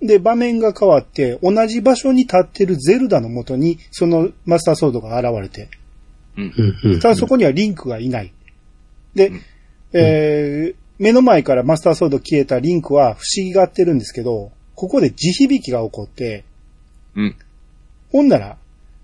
[0.05, 5.69] で、場面が変わって、同じ場所に立ってるゼルダの元に、そのマスターソードが現れて、
[6.37, 6.53] うん。
[6.83, 8.33] うんただそこにはリンクがいない。
[9.15, 9.41] でうん、
[9.93, 16.43] えー、目の前からマスターソード消えたリンクは不思議がってるんですけど、ここで地響きが起こって、
[17.15, 17.35] うん。
[18.11, 18.57] ほんなら、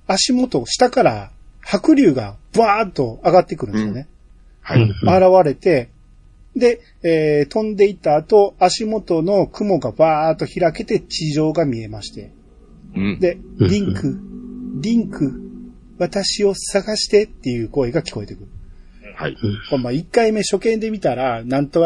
[0.07, 1.31] 足元、下から
[1.61, 4.07] 白竜がバーッと上がってくるんですよね。
[4.61, 4.81] はい。
[4.81, 5.89] うん現れて、
[6.59, 12.31] で、えー飛んでいった後、足元の雲がバーッと開けて地上が見えまして。
[12.95, 13.19] うん。
[13.19, 14.19] で、うんリンク、
[14.81, 15.41] リンク、
[15.97, 18.47] 私を探してっていう声が聞こえてくる。
[19.15, 19.35] はい。
[19.35, 21.81] これまあ1回目初見で見たら、なんと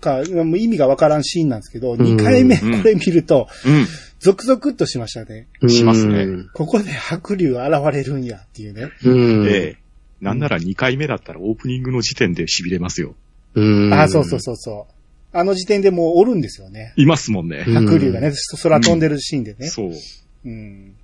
[0.00, 3.86] か、もう意味がわからんシーンなんですけど、ん2回目これ見ると、うん。
[4.20, 5.48] ゾクゾクっとしましたね。
[5.68, 7.60] しますねここで白竜現
[7.92, 8.90] れるんやっていうね。
[9.04, 9.44] うん。
[9.44, 9.78] で、
[10.20, 13.14] なんなら2回目だったらオープニングの時点で痺れますよ。
[13.58, 13.94] うん。
[13.94, 14.94] あ、そうそうそうそう。
[15.32, 16.94] あの時点でもうおるんですよね。
[16.96, 17.64] いますもんね。
[17.66, 19.68] うん白竜がね、空飛んでるシーンでね。
[19.68, 19.92] そう。
[20.44, 20.94] うん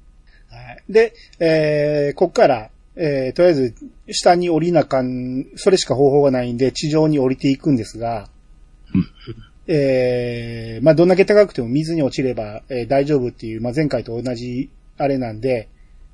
[0.51, 3.75] はい、で、えー、こっから、えー、とりあえず、
[4.11, 8.29] 下に降りなかん、それしか方法がないんで、地上に降りていくんですが、
[8.95, 9.07] うん
[9.67, 15.69] えー、まあ、どんだけ高くても水に落ちれば、えー大丈夫っていう、まあ、前回と同じ、あれなんで、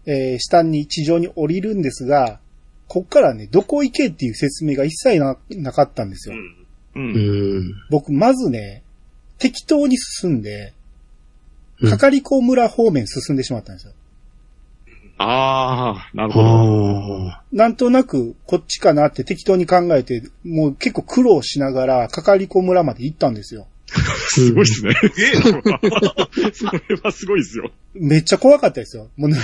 [0.07, 2.41] えー、下に、地上に降りるんですが、
[2.91, 6.35] こっからね、どこ行けっていう説明が一切な、なかったんですよ。
[6.35, 7.03] うん。
[7.03, 7.09] う。
[7.09, 7.75] うんん。
[7.89, 8.83] 僕、まずね、
[9.39, 10.75] 適当に進んで、
[11.81, 13.93] うんかかりこ村方面進んでしまったんですよ。
[15.19, 17.31] ああ、なるほど。
[17.31, 23.69] あなんとなくこっちかなって適当に考えて、もう結構苦労しながら、かかりこ村まで行ったんですよ。
[24.29, 24.95] すごいですね。
[25.37, 25.81] えな。
[26.53, 27.71] それはすごいですよ。
[27.95, 29.09] めっちゃ怖かったですよ。
[29.17, 29.39] もうね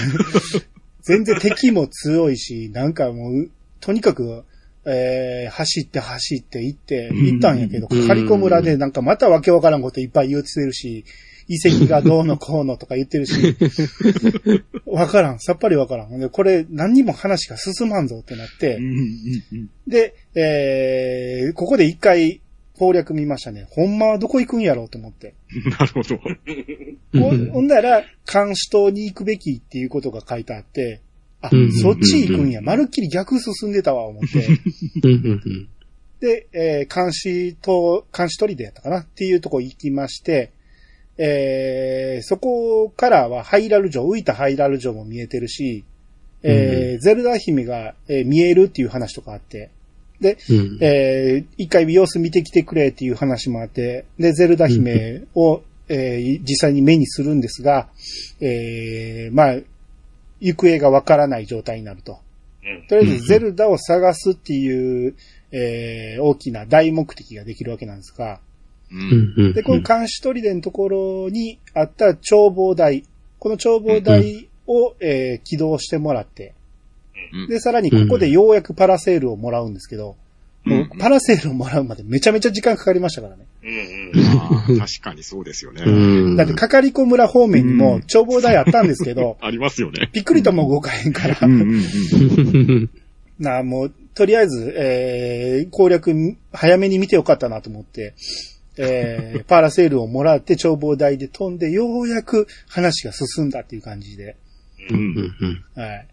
[1.06, 4.44] 全然敵も強いし、なんかもう、とにかく、
[4.84, 8.02] えー、走って走って行って、行ったんやけど、うん。
[8.02, 11.04] かかりこ村でなんかまたわけわからんこといっぱい言うてるし、
[11.48, 13.56] 遺跡がどうのこうのとか言ってるし、
[14.84, 16.18] わからん、さっぱりわからん。
[16.18, 18.80] で、これ何にも話が進まんぞってなって
[19.86, 22.40] で、えー、ここで一回
[22.76, 23.66] 攻略見ましたね。
[23.70, 25.34] ほんまはどこ行くんやろうと思って。
[25.78, 26.18] なるほど。
[27.20, 31.00] ほんほんなら、監視島に行くべきっていうことが書いてあって、
[31.40, 32.60] あうん、そっち行くんや。
[32.60, 34.46] まるっきり逆進んでたわ、思って。
[36.20, 39.00] で、えー監視島、監視砦やったかな？
[39.00, 40.50] っていうとこ行きまして、
[41.18, 45.84] えーそこからはハイラル城、浮いたハイラル城も見えてるし、
[46.42, 49.70] えーゼルダ姫が、えー見えるっていう話とかあって、
[50.20, 50.78] で、うん。
[50.80, 57.88] えー一回様子見てきてくれっていう話もあって、で、ゼルダ姫を、えー実際に目にするんですが、
[58.40, 59.56] えーまあ、
[60.40, 62.18] 行方がわからない状態になると。
[62.64, 62.86] うん。
[62.88, 65.14] とりあえずゼルダを探すっていう、
[65.52, 68.40] えー大きな大目的ができるわけなんですが、
[68.90, 68.94] う。
[68.94, 69.10] うん。
[69.10, 69.52] んうん。
[69.52, 73.04] で、この監視砦のところにあった眺望台、
[73.38, 76.52] この眺望台を、えー起動してもらって、うん
[77.48, 80.16] で、さらにここでようやくパラセールをもらうんですけど、
[80.64, 83.46] もうパラセールをもらうまでめちゃめちゃ時間かかりましたからね。
[83.62, 84.78] うんうん。
[84.78, 85.82] 確かにそうですよね。
[85.86, 85.90] う
[86.32, 90.10] んだって、かかりこ村方面にも眺望台あったんですけど、 ありますよね。
[90.12, 92.90] びっくりとも動かへんからう、んうんうん。
[93.38, 98.14] なあ、もう、とりあえず、えー、攻略、早めに見てよかったなと思って、
[98.78, 104.36] えー、 パラセールをもらって眺望台で飛んで、ようやく話が進んだっていう感じで、
[104.90, 105.34] うん
[105.76, 106.06] うんはい。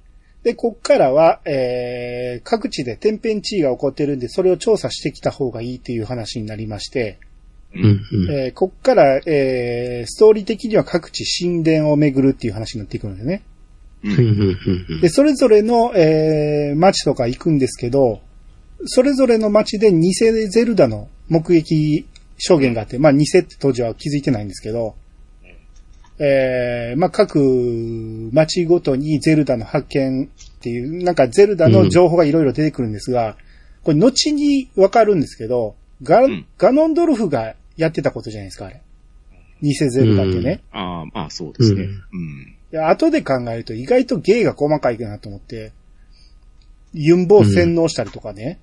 [0.44, 7.18] で、こっからは、えー、各地で天変地異が起こってるんで、それを調査してきた方がいいっていう話になりまして、
[7.76, 13.42] うんうんえー、こっから、えー、ストーリー的には各地神殿を巡るっていう話になっていくんですね。
[15.02, 18.22] で、それぞれの、えー、街とか行くんですけど、
[18.86, 22.06] それぞれの街で偽ゼルダの目撃
[22.38, 24.96] 証言があって、まあ偽って当時は気づいてないんですけど、
[26.20, 33.38] えー、まあ各街ごとにゼルダの発見っていう、なんかゼルダの情報がいろいろ出てくるんですが、
[33.84, 38.82] これ後にわかるんですけど、ガ、んガノンドルフがやってたことじゃないですか、あれ。
[39.62, 40.62] 偽ゼルダってね。
[40.72, 41.84] ああ、まあそうですね。
[41.84, 42.56] ううん。
[42.72, 45.72] で後で考えると意外と芸が細かいかなと思って、
[46.94, 48.60] ユンボを洗脳したりとかね。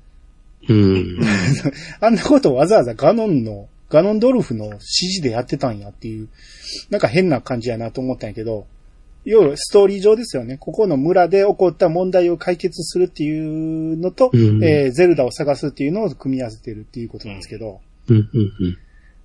[0.69, 1.21] うん。
[2.01, 6.29] あんなことをわざわざガノンの、ガノンドルフの指示でやってたんやっていう、
[6.91, 8.67] なんか変な感じやなと思ったんやけど、
[9.25, 10.57] 要はストーリー上ですよね。
[10.59, 18.79] ここの村で起こった問題を解決するっていうのと、うんえーゼルダを探すっていうのを組み合わせてるっていうことなんですけど、うんうん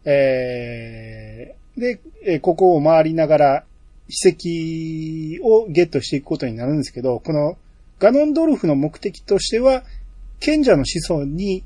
[0.06, 3.64] えーで、えーここを回りながら
[4.08, 7.58] 遺跡をゲットしていくことになるんですけど、この
[8.00, 9.84] ガノンドルフの目的としては、
[10.40, 11.64] 賢者の子孫に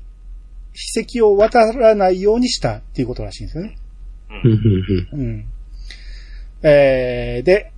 [0.72, 3.76] 秘跡を渡らないようにしたっていうことらしいんですよね。
[4.44, 5.44] うんうんうん。
[6.62, 7.72] えーで、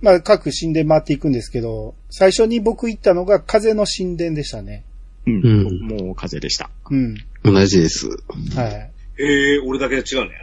[0.00, 4.84] まあ、各神殿回っていくんですけど、最初に僕行ったのが風の神殿でしたね。
[5.26, 5.34] うん。
[5.34, 6.70] うんもう風でした。
[6.90, 7.14] うん。
[7.44, 7.54] うん。
[7.54, 8.08] 同じです。
[8.08, 8.90] はい。
[9.18, 10.42] ええ俺だけ違うんだよ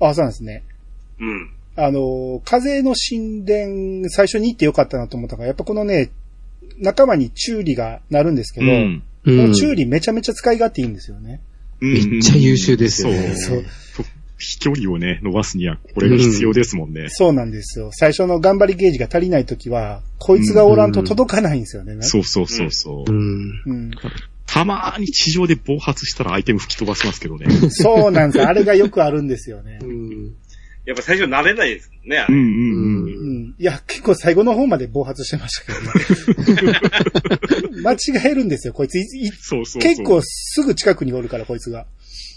[0.00, 0.08] な。
[0.08, 0.62] あ、そうなんですね。
[1.18, 1.50] うん。
[1.74, 6.10] あの、風の神殿、最初に行ってよかったなと思ったのが、やっぱこのね、
[6.78, 9.02] 仲間にチューリがなるんですけど、うん。
[9.24, 11.40] このうんチューリめちゃめちゃ使い勝手いいんですよね。
[11.80, 13.64] めめっちゃ優秀ですよねそう
[14.42, 17.08] 飛距離をね、伸ばすにはこれが必要ですもんね。
[17.10, 17.90] そうなんですよ。
[17.92, 22.02] 最初の頑張りゲージが足りないときは、こいつがおらんと届かないんですよね。
[22.02, 23.12] そうそうそうそうう。
[23.12, 23.62] ん。
[23.66, 23.90] うん。
[24.46, 27.46] たまーに地上で暴発したらアイテム吹き飛ばしますけどね。
[27.70, 28.44] そうなんです。
[28.44, 29.78] あれがよくあるんですよね。
[29.80, 30.34] うん。
[30.84, 32.34] やっぱ最初慣れないですもんね、あれ。
[32.34, 33.38] うんうんううん。
[33.50, 33.54] ん。
[33.56, 36.80] いや、結構最後の方まで暴発してましたけどね。
[37.82, 38.98] 間違えるんですよ、こいつ。
[38.98, 39.82] いいそうそうそう。
[39.82, 41.86] 結構すぐ近くにおるから、こいつが。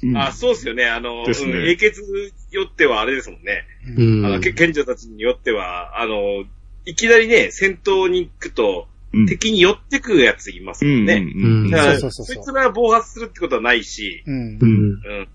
[0.03, 0.85] うん、あ、そうですよね。
[0.85, 3.63] あの、ですねうん英傑によってはあれですもんね。
[3.97, 4.25] うん。
[4.25, 6.45] あの、け賢者たちによっては、あの、
[6.85, 8.95] いきなりね、戦闘に行くと、うん
[9.27, 11.13] 敵に寄ってくやついますうんうんもんね。
[11.15, 11.71] うん。
[11.71, 14.37] だから、そうそうそうそうそいつら暴発するってことはないし、うんう。
[14.37, 14.59] ん。
[14.59, 15.27] うん。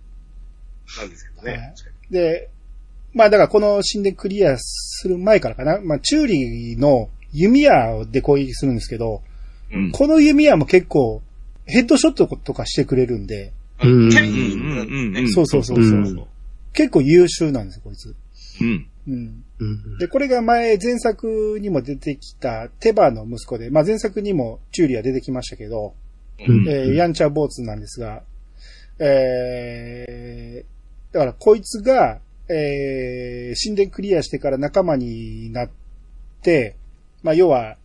[0.98, 1.74] なんですけどはいね。
[2.11, 2.50] で、
[3.14, 5.80] まあだからこの神殿クリアする前からかな。
[5.80, 9.22] まあ、チューリーの弓矢で攻撃するんですけど、
[9.72, 11.22] うんこの弓矢も結構
[11.64, 13.52] ヘッドショットとかしてくれるんで、
[13.83, 15.33] うんキャイうんうんうんうん。
[15.33, 16.28] そうそうそうそう
[16.72, 18.14] 結構優秀なんですよ、こいつ。
[18.61, 18.87] うん。
[19.09, 19.45] うん。
[19.59, 19.99] うん。
[19.99, 25.95] で、これが前、前作にも出てきたテバの息子で、まあ前作にもチューリア出てきましたけど、
[26.47, 28.22] うんえーヤンチャーボーツなんですが、
[28.99, 35.70] えー、だからこいつが、えー、神殿クリアしてから仲間になっ
[36.43, 36.76] て、
[37.22, 37.76] まあ要は、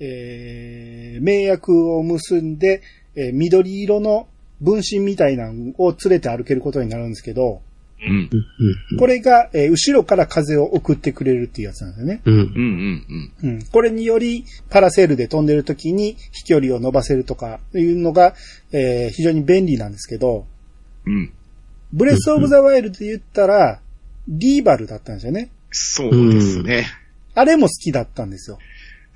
[0.00, 2.82] えー、盟約を結んで、
[3.16, 4.28] えー緑色の
[4.60, 7.62] 分身みたいなのを連れて歩けることになるんですけど、
[8.06, 8.30] うん。
[8.98, 12.20] これが、えー後ろから風を送ってくれるっていうやつなんですよね。
[12.24, 12.34] うん。
[12.34, 12.42] うん
[13.42, 13.62] うんうん。
[13.64, 18.34] これにより、パラセールで飛んでる時に飛距離を伸ばせるとかいうのが、
[18.72, 20.46] えー非常に便利なんですけど、
[21.06, 21.14] うん。
[21.14, 21.32] うん。
[21.92, 23.80] ブレスオブザワイルドで言ったら、
[24.28, 25.50] リーバルだったんですよね。
[25.70, 26.86] そうですね。
[27.34, 28.58] あれも好きだったんですよ。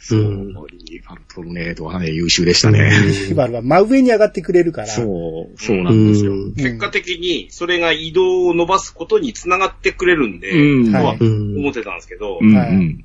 [0.00, 2.90] そう、リーファルトルネードはね、優秀でしたね。
[3.28, 4.86] リーバルは真上に上がってくれるから。
[4.86, 6.32] そう、そうなんですよ。
[6.32, 11.58] うん結果的に、それが移動を伸ばすことにつながってくれるんで、とはうん。
[11.58, 13.04] 思ってたんですけど、うんはいうん。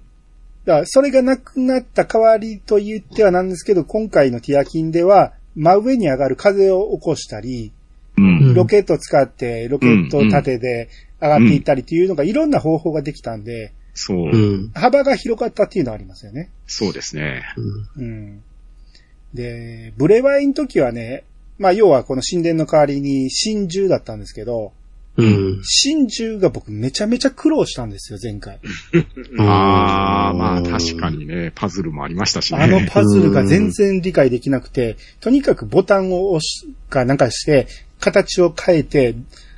[0.65, 7.71] だから、それがなくなった代わりと言ってはなんですけど、今回のティアキンでは、真上に上がる風を起こしたり、
[8.17, 8.53] うん。
[8.53, 10.89] ロケットを使って、ロケット縦で
[11.19, 14.35] 上がっていったりっていうのが、いろんな方法ができたんで、そうう、
[14.65, 14.71] ん。
[14.73, 16.49] 幅が広かったっていうのはありますよね。
[16.67, 17.43] そうですね。
[17.97, 18.43] うん。
[19.33, 21.23] で、ブレワイの時はね、
[21.59, 24.73] まあ要はこの神殿の代わりに真珠だったんですけど、
[25.15, 25.61] うん。
[25.63, 28.59] 真珠が僕めちゃめちゃ苦労したんですよ、前回。
[29.37, 31.11] ああ、まあ確か。
[31.11, 32.59] にね、パズルもありましたしね。
[32.59, 37.67] あのパズルが全然理解できなくて、とにかくボタンを押すかなんかして、
[37.99, 39.15] 形を変えて、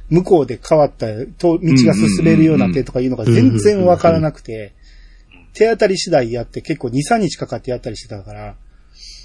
[0.09, 4.73] 向こうで変わったと道が進めるようになってとかいうのが全然わからなくて、
[5.53, 8.55] 手当たり次第やって結構2、3日かかってやったりしてたから、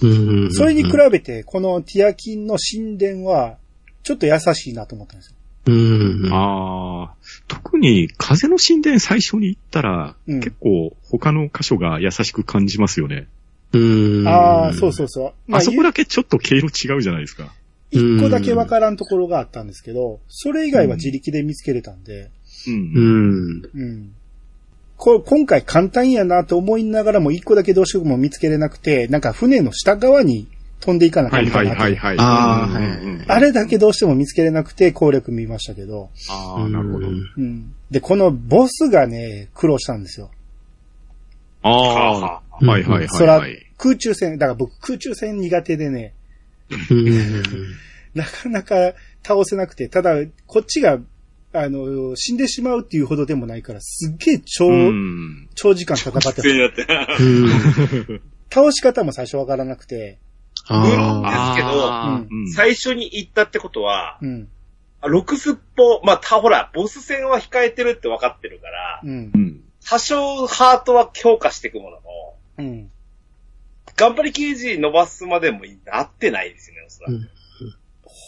[0.03, 0.07] う
[0.47, 0.53] ん。
[0.53, 3.59] それに比べて、このティアキンの神殿は、
[4.03, 5.37] ちょっと優しいなと思ったんですよ。
[5.67, 6.33] うん。
[6.33, 7.15] ああ、
[7.49, 13.27] 特に風の神殿最初に行ったら、うん結構他の箇所が優しく感じますよね。
[13.73, 14.27] うん。
[14.27, 15.33] ああ、そうそうそう。
[15.47, 17.53] まあそこだけちょっと経路違うじゃないですか。
[17.91, 22.31] 一個だけわからんところがあったんですけど、それ以外は自力で見つけれたんで、
[22.67, 22.71] う。
[22.71, 23.63] うんん。
[23.75, 24.13] うん。
[24.97, 30.47] こ今回簡単やなと思いながらも一個だけどうしても見つけれなくて、なんか船の下側に
[30.81, 32.17] 飛んでいかなきゃはいいはいけなはいはい。
[32.19, 32.25] あ
[32.67, 37.09] はいあれだけどうしても見つけれなくて攻略見ましたけど、ああ、なるほど。
[37.09, 37.11] う
[37.41, 37.75] ん。
[37.91, 40.31] で、このボスがね、苦労したんですよ。
[41.63, 43.67] ああ、ははいはいはい空はい。
[43.79, 46.20] 空中戦、だから僕空中戦苦手でね、うん。
[48.15, 50.15] なかなか倒せなくて、ただ、
[50.47, 50.99] こっちが、
[51.53, 55.49] あの、死んでしまうっていうほどでもないから、すっげえ長、うん。
[55.55, 57.23] 長時間戦って必要になって。
[57.23, 58.23] うん。
[58.53, 60.19] 倒し方も最初わからなくて、
[60.67, 64.49] あですけど最初に行ったってことは、うん、
[65.01, 69.03] あロクスッポ、まあ、た、ほら、ボス戦は控えてるって分かってるから。
[69.89, 72.03] 多少ハートは強化していくものの、
[72.59, 72.91] うん。
[74.01, 77.13] 頑張り刑事伸ばすまでもなってないですよね、おそらく。
[77.15, 77.29] うん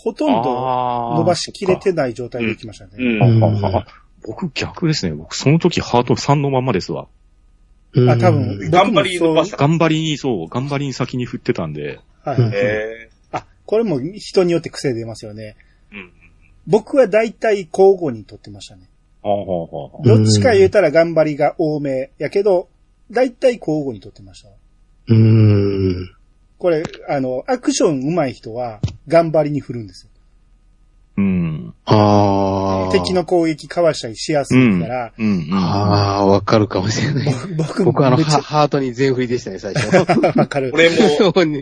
[0.05, 2.93] ほとんど伸ばしきれてない状態できましたね。
[4.27, 5.15] 僕逆ですね。
[5.15, 7.07] 僕その時ハート3のまんまですわ。
[8.09, 9.67] あ、多分、頑張り伸ばしそうた。
[9.67, 12.01] 頑張りに、そう、頑張りに先に振ってたんで。
[12.25, 12.39] はい
[13.33, 15.57] あ、これも人によって癖出ますよね。
[15.93, 16.13] えうん。
[16.67, 18.89] 僕は大体交互に取ってましたね。
[19.23, 20.03] ああ、はあ、はあ。
[20.05, 22.69] どっちか言うたら頑張りが多めやけど、
[23.11, 24.49] 大体交互に取ってました。
[25.09, 26.11] うん。
[26.59, 30.11] これ、あの、アクション上手い人は頑張りに振るんですよ。
[31.19, 31.75] うん。
[31.85, 32.93] ああ。
[32.93, 35.47] 敵の攻撃かわしたりしやすいから、うん。
[35.47, 35.55] うん。
[35.55, 37.35] ああ、わかるかもしれない。
[37.57, 39.95] 僕僕あの、ハハートに全振りでしたね、最初。
[39.97, 40.71] ゃ わかる。
[40.73, 40.97] 俺も、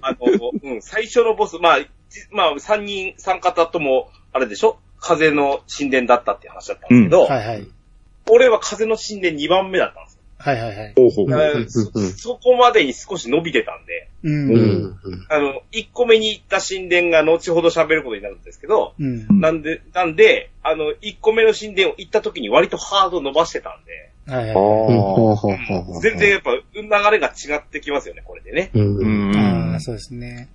[0.03, 0.19] あの、
[0.63, 1.87] うん、最初のボス、まあ、じ
[2.31, 4.79] まあ、三人、三方とも、あれでしょ？
[5.01, 7.67] 風の神殿だったって話だったんですけど、はいはい。
[8.29, 10.10] 俺は風の神殿2番目だったんですよ。
[10.43, 10.95] はいはいはい。
[12.17, 14.29] そこまでに少し伸びてたんで、う。
[14.29, 14.99] うんん。
[15.29, 19.41] あの、1個目に行った神殿が後ほど喋ることになるんですけど、うん。
[19.41, 24.11] なんで、なんで、あの、1個目の神殿を行った時に割とハード伸ばしてたんで、
[26.01, 28.71] 全然やっぱ流れが違ってきますよね、これでね。
[28.75, 28.79] あ。
[28.79, 28.97] うん。
[28.97, 29.37] うん。
[29.37, 30.49] ああ、そうですね。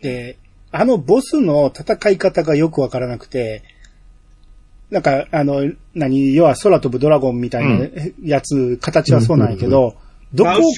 [0.00, 0.38] で、
[0.70, 3.62] あのボスの戦い方がよくわからなくて、
[4.90, 7.86] なんか、あの、何、要は空飛ぶドラゴンみたいな
[8.22, 9.96] やつ、形はそうなんやけど、
[10.32, 10.68] どこをこ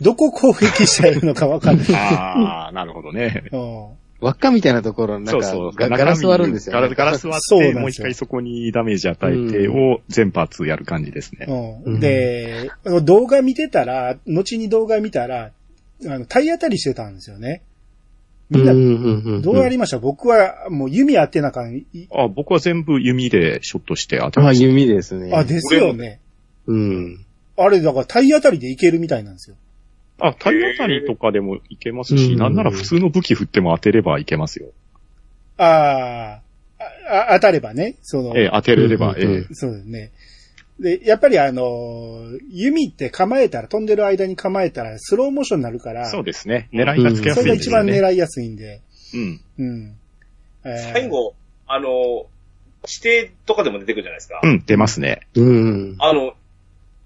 [0.00, 1.86] う、どこを攻撃したらいいのかわかんない。
[1.94, 3.44] ああ、なるほどね。
[3.52, 3.86] うん
[4.20, 5.72] 輪っかみたいなところ、なんかそうそう。
[5.74, 6.94] ガガラス割るんですよ、ね。
[6.94, 11.46] ガラス割って、もう一回そこにダメージ与えてを全発やる感じですね。
[11.84, 12.70] うんで、
[13.02, 15.50] 動画見てたら、後に動画見たら、
[16.06, 17.62] あの、体当たりしてたんですよね。
[18.58, 19.98] みんな、んどうやりました？
[19.98, 21.76] 僕はもう弓当てなあかん。
[21.76, 24.66] いあ僕は全部弓でショットして当てあ、ました。
[24.66, 25.32] 弓ですね。
[25.34, 26.20] あ、ですよね。
[26.66, 27.24] うん。
[27.56, 29.56] あれ、だから体当たりでいけるみたいなんですよ。
[30.20, 34.68] あ、体当たりとかでもいけますし、うんなんなら普通の武器振っても当てればいけますよ。
[35.56, 39.54] あーあ、あ当たればね、その、ええ、当てれれば、うんうんうんええ。
[39.54, 40.10] そうですね。
[40.80, 46.68] で、やっぱりあの、弓って構えたら、飛んでる間に構えたら、スローモーションになるから、そうですね。
[46.72, 48.00] 狙いがつけやそれが一すいんですよね。
[48.00, 48.80] 番狙いやすいんで、
[49.14, 49.40] うん。
[49.58, 49.96] うん。
[50.64, 51.34] えー最後、
[51.66, 52.26] あの、
[52.86, 54.40] 指定とかでも出てくるじゃないですか。
[54.42, 55.26] うん、出ますね。
[55.34, 55.96] うん。
[56.00, 56.34] あの、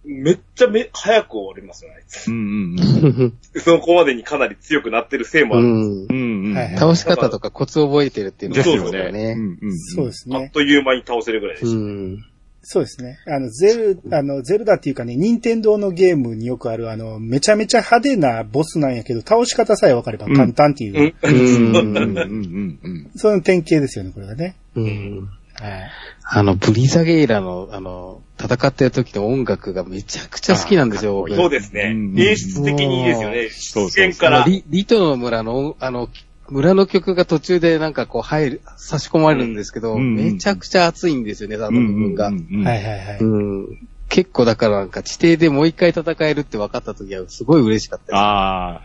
[0.04, 5.66] めっちゃめ、早く終わりますよね、あいつうんうん そこまでにかなり強くなってるせいもある。
[5.66, 6.06] うんうん。
[6.08, 6.54] うんうん。
[6.54, 9.12] はいはい倒し方とかコツ覚えてるっていうのがですよそうそうね。
[9.12, 9.32] ね。
[9.32, 9.78] うんうん。
[9.78, 10.36] そうですね。
[10.36, 11.78] あっという間に倒せるぐらいでうした。
[11.78, 12.24] ん。
[12.62, 13.18] そうですね。
[13.26, 21.30] あの、ゼル、あの、ゼルダっていうかね、任天堂のゲームによくある、あの、めちゃめちゃ派手なボスなんやけど、倒し方さえ分かれば簡単っていう、うん。
[21.30, 21.76] うん。
[21.76, 23.10] うんうんうんうん。
[23.16, 24.56] その典型ですよね、これがね。
[24.74, 25.28] うん。
[25.54, 25.90] はい。
[26.30, 31.94] あの、ブリザゲイラの、あの、戦ってる時の音楽がめちゃくちゃ好きなんですよ、僕そうですねう。
[31.94, 33.48] ん演出的にいいですよね。
[33.50, 34.44] そうそう出現から。
[34.44, 36.08] リリトの村の、あの、
[36.50, 42.28] 村の曲が途中でなんかこう入る、差し込まれるんですけど、うんめちゃくちゃ熱いんですよね、あの部分が。
[42.28, 43.18] うんうんうんはいはいはい。
[43.20, 43.38] う
[43.72, 43.88] ん。
[44.08, 48.14] 結構だからなんか地底でもう一回戦えるって分かった時はすごい嬉しかったです。
[48.16, 48.82] ああ。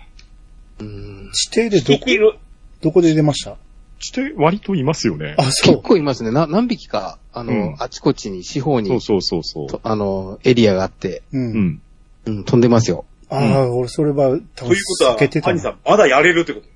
[0.80, 2.38] うん地底でどこ。
[2.82, 3.56] どこで出ました？
[4.00, 5.36] して割といますよね。
[5.38, 5.82] あ、そ結う。
[5.82, 6.32] 構いますね。
[6.32, 9.68] な何匹か、あの、うんあちこちに、四方に、そうそうそうそう。
[9.70, 11.38] とあの、エリアがあって、う。
[11.38, 11.82] うんん。
[12.26, 13.06] うん、飛んでますよ。
[13.30, 15.52] ああ、俺それは多分ということは避けて、たな。
[15.52, 16.68] アニさん、まだやれるってこと？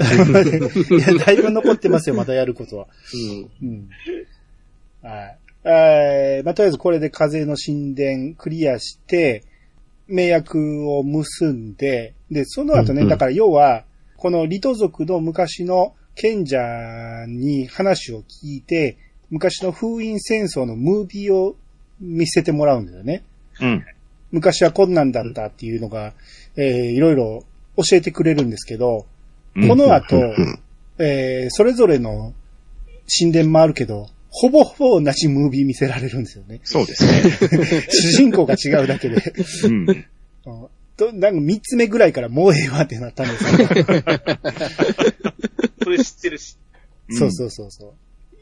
[0.90, 2.86] いや、だいぶ残ってますよ、またやることは。
[3.62, 3.68] うん。
[3.68, 3.88] うん。
[5.02, 5.38] はい。
[5.64, 9.44] えーまあ、とりあえずこれで風の神殿クリアして、
[10.08, 13.84] 名約を結んで、で、その後ね、うんうんだから要は、
[14.16, 18.96] このリト族の昔の賢者に話を聞いて、
[19.30, 21.56] 昔の封印戦争のムービーを
[22.00, 23.22] 見せてもらうんだよね。
[23.60, 23.84] うん。
[24.32, 26.14] 昔はこんなんだったっていうのが、
[26.56, 27.44] えーいろいろ
[27.76, 29.04] 教えてくれるんですけど、うん
[29.54, 30.58] この後、うん
[30.98, 32.34] えーそれぞれの
[33.18, 36.60] 神殿もあるけど、ほぼほぼ同じムービー見せられるんですよね。
[36.62, 37.22] そうですね。
[37.90, 39.16] 主人公が違うだけで。
[39.64, 39.88] うん。
[39.88, 40.06] うん
[41.00, 44.02] となんか三つ目ぐらいからもうええわってなったんですけど、
[45.82, 46.56] それ知ってるし。
[47.10, 47.92] そうそうそうそう。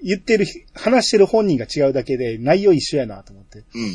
[0.02, 0.44] 言ってる、
[0.74, 3.62] 話してる本人が違うだけで内容一緒やなと思って。
[3.74, 3.86] うんう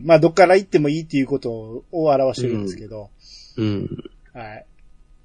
[0.00, 3.10] んまあ、どっから行ってもいいっていうことを表してるんですけど、
[3.56, 3.88] うん。
[4.32, 4.66] はい。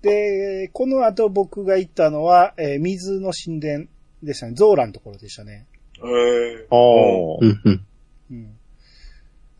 [0.02, 3.86] で、この後僕が行ったのは、えー水の神殿
[4.24, 4.54] でしたね。
[4.54, 5.66] ゾーラのところでしたね。
[5.98, 7.38] へーああ。
[7.42, 7.62] うん。
[7.64, 7.86] うん。
[8.32, 8.56] うん。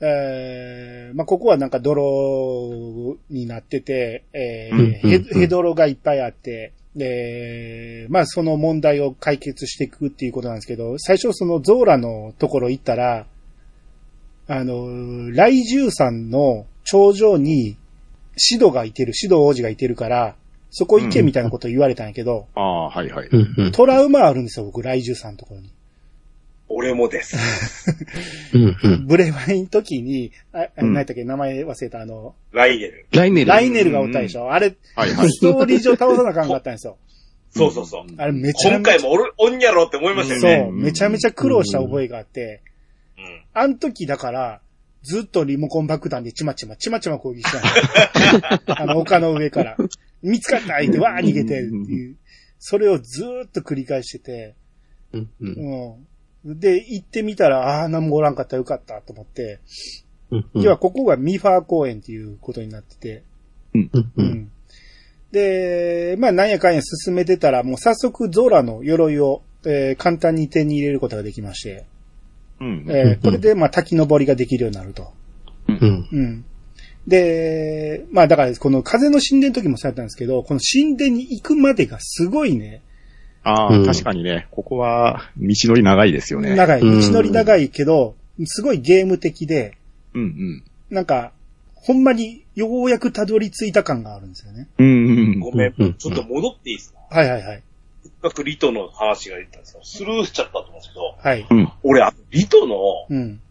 [0.02, 13.26] えー、まあ、ここはなんか泥になってて、えーヘヘドロがいっぱいあって、で、まあ、その問題を解決していくっていうことなんですけど、最初そのゾーラのところ行ったら、
[14.48, 14.86] あの、
[15.36, 17.78] 雷獣山の頂上に、
[18.40, 20.36] シドがいてる、シド王子がいてるから、
[20.72, 23.30] そこ行けみたいなことを言われたんやけど、ああ、はいはい。
[23.72, 25.72] トラウマあるんですよ、僕、雷獣山のところに。
[26.70, 27.36] 俺もです。
[29.08, 33.08] ブレワインの時に、あ、何やったっけ、名前忘れた、あの、ライエル。
[33.12, 33.48] ライネル。
[33.50, 35.32] ライネルがおったでしょ、あれ、はいはい。
[35.32, 36.98] ストーリー上倒さなあかんかったんですよ。
[37.52, 38.06] そうそうそう。
[38.18, 40.68] あれめちゃ今めちゃ、回もおる、おんやろって思いましたよそね。
[40.70, 42.62] う、めちゃめちゃ苦労した覚えがあって、
[43.18, 43.42] うん。
[43.54, 44.62] あの時だから、
[45.04, 48.76] ずっとリモコン爆弾でちまちま、ちまちま攻撃したの。
[48.82, 49.78] あの、丘の上から。
[50.22, 52.16] 見つかった相手わー逃げてっていう。
[52.60, 54.56] それをずーっと繰り返してて、
[55.14, 55.30] うん。
[55.40, 55.98] うん。
[56.44, 56.60] うん。
[56.60, 59.60] で、行ってみたら、ああ、何もおらんかったよかったと思って、
[60.32, 60.46] うん。
[60.56, 63.24] 要はここがミファー公園っていうことになってて、
[63.74, 63.90] うん。
[63.94, 64.08] う。
[64.18, 64.52] うんん。
[65.32, 71.86] で、まあ、なんやかんや進めてたら、もう早速ゾーラの鎧を、えー簡単に手に入れることができまして、
[72.60, 72.86] うん。
[72.88, 75.12] えーこれで、まあ、滝登りができるようになると。
[75.68, 76.08] うん。
[76.12, 76.46] うん。
[77.08, 82.82] で、まあ、だから、この風の神殿の時もそうやったんですけど、この神殿に行くまでがすごいね、
[83.44, 86.56] ああ、うん確かにね、ここは道のり長いですよね。
[86.56, 86.82] 長い。
[86.82, 89.78] 道うんのり長いけど、すごいゲーム的で、
[90.14, 90.64] うんうん。
[90.90, 91.32] なんか、
[91.74, 94.68] ほんまにようやくたどり着いた感があるんですよね。
[94.78, 94.90] うんう
[95.38, 95.40] ん。
[95.40, 95.94] ごめんうん。
[95.94, 97.00] ちょっと戻っていいですか？
[97.10, 97.64] はいはいはい。
[98.22, 101.48] かくリトの話が出たんですけど、スルーしちゃったと思うんですけど、はい。
[101.50, 101.72] うん。
[101.84, 102.76] 俺、あリトの
[103.10, 103.42] うん。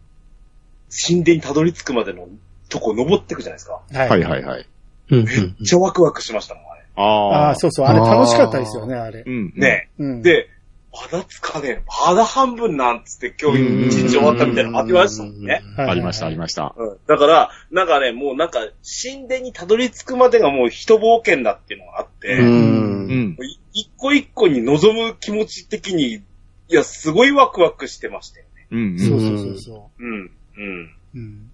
[1.07, 2.27] 神殿にたどり着くまでの
[2.67, 3.81] とこ登ってくじゃないですか。
[3.91, 4.09] はい。
[4.09, 4.65] はいはい。
[5.09, 5.25] めっ
[5.63, 6.83] ちゃワクワクしましたもん、あれ。
[6.95, 7.49] あああ。
[7.51, 7.85] あ、そうそう。
[7.87, 9.29] あれ楽しかったですよね、あれう。
[9.29, 9.53] ん。
[9.55, 10.21] ねうん。
[10.23, 10.47] で、
[10.91, 11.83] まだつかねえ。
[12.07, 15.61] まだ半分なんつって今日一日終わったみたいなのありましたもんね。
[15.77, 16.73] ありました、ありました。
[16.75, 16.97] うん。
[17.07, 18.59] だから、なんかね、もうなんか、
[19.03, 22.43] 神殿にたどり着くまでがもう一冒険だっていうのがあって、う。
[22.43, 23.37] うん
[23.71, 26.21] 一個一個に望む気持ち的に、い
[26.69, 28.67] や、すごいワクワクしてましたよね。
[28.71, 28.99] うん。
[28.99, 30.31] そうそうそうそうん。
[30.57, 30.83] うん。
[30.83, 30.89] う。
[31.15, 31.51] うん。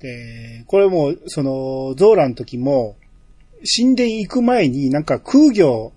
[0.00, 2.96] で、これも、その、ゾーラの時も、
[3.64, 5.92] 神殿行く前になんか空魚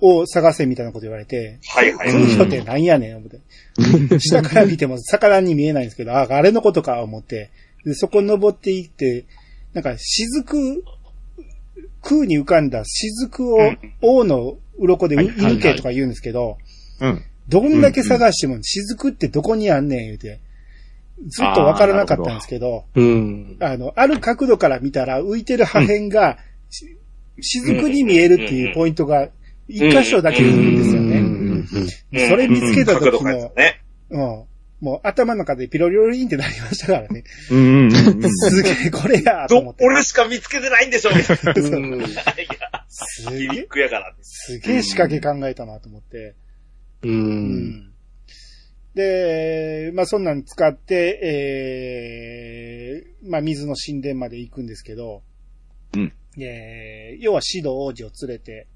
[0.00, 2.12] を探せみたいなこと言われて、はいはい。
[2.12, 4.20] 空魚ってなんやねん、思って。
[4.20, 7.50] 下から見ても魚に見えないんですけど、あ、あれのことか、思って。
[7.84, 9.24] で、そこ登っていって、
[9.72, 10.82] なんか雫、
[12.02, 16.58] 空に浮かんだ雫をうん王の鱗ではいはいはい抜けとか言うんですけど、
[17.00, 17.24] うん。
[17.48, 20.40] どんだけ探しても雫ってどこにあんねん言うて、
[21.26, 23.56] ずっとわからなかったんですけど、うん。
[23.60, 26.38] あの、ある角度から見たら浮いてる破片が、
[26.70, 26.96] し
[27.40, 29.28] 雫に見えるっていうポイントが
[29.68, 31.18] 一箇所だけいるんですよね。
[31.18, 32.28] うん。
[32.28, 33.82] それ見つけた時の変えた、ね。
[34.10, 34.44] うん。
[34.80, 37.24] もう頭の中でピロリロリンってなりましたからね。
[37.50, 38.30] うんうんうん。
[38.30, 39.84] すげえ、これやと思って。
[39.84, 41.54] ど俺しか見つけてないんでしょみたいな。
[42.88, 44.14] すげえ、クやから。
[44.22, 46.36] すげえ仕掛け考えたなと思って。
[48.94, 51.20] で、まあそんなん使って、
[53.22, 55.22] えー、まあ水の神殿まで行くんですけど、
[55.94, 56.12] うん。
[56.40, 58.68] えー、要はシド王子を連れて、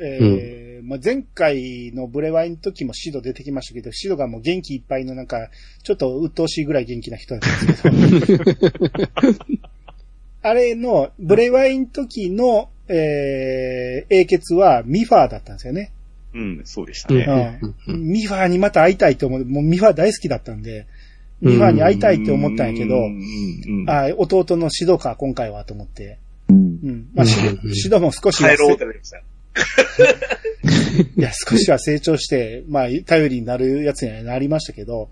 [0.00, 5.50] えーまあ、前回のブレワイの時もシド出てきましたけど、シドがもう元気いっぱいのなんか、
[5.82, 8.44] ちょっと鬱陶しいぐらい元気な人なんですけど、
[10.42, 15.92] あれの、ブレワイの時の、えー、英傑はミファーだったんですよね。
[16.34, 17.60] うん、そうでしたうんね。
[17.88, 19.44] うんミファーにまた会いたいと思う。
[19.44, 20.86] もうミファー大好きだったんで、
[21.40, 22.96] ミファーに会いたいって思ったんやけど
[23.86, 26.18] あ弟の指導か、今回はと思って。
[26.48, 27.08] うんうん。
[27.14, 29.22] まあ、指導うん指導も少しは帰ろうってなりました。
[31.16, 35.10] いや、少しは成長して、まあ、頼りになるやつにはなりましたけど、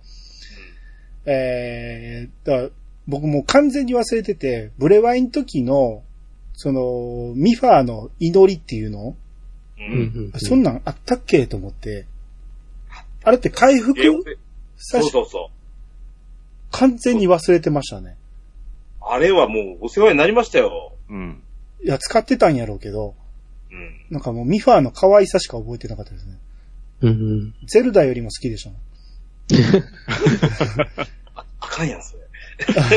[1.24, 2.70] えー、だ
[3.08, 6.02] 僕もう完全に忘れてて、ブレワイン時の、
[6.54, 9.16] その、ミファーの祈りっていうの、
[9.78, 9.80] う。
[9.80, 10.38] うんん。
[10.38, 12.06] そんなんあったっけと思って、
[13.22, 14.00] あれって回復
[14.76, 15.56] そうそうそう。
[16.70, 18.16] 完全に忘れてましたね。
[19.00, 20.92] あれはもうお世話になりましたよ。
[21.08, 21.42] うん。
[21.82, 23.14] いや、使ってたんやろうけど、
[23.76, 24.00] うん。
[24.10, 26.38] なんかもうミファーの可愛さしか覚えてなかったですね。
[27.02, 27.54] うん。
[27.66, 28.80] ゼルダよりも好きでしたもん。
[31.34, 32.22] あかんやん、それ。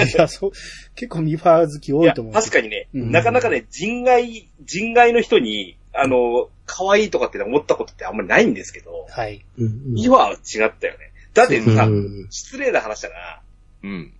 [0.05, 0.51] いや、そう、
[0.95, 2.33] 結構ミファー好き多いと思う。
[2.33, 9.43] 確かにね、うんなかなかね、人外、人外の人に、あの、可愛いとかって思ったことってあんまりないんですけど、はい。
[9.57, 9.93] うん。
[9.93, 11.11] ミワは違ったよね。
[11.33, 13.41] だってさ、うん失礼な話だな、
[13.83, 14.13] うん。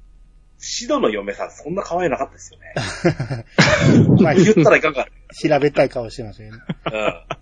[0.59, 3.45] シドの嫁さんそんな可愛なかったですよね。
[4.21, 5.07] まあ、言ったらいかんから。
[5.33, 6.63] 平べったい顔してましたけどね。
[6.85, 7.39] うん。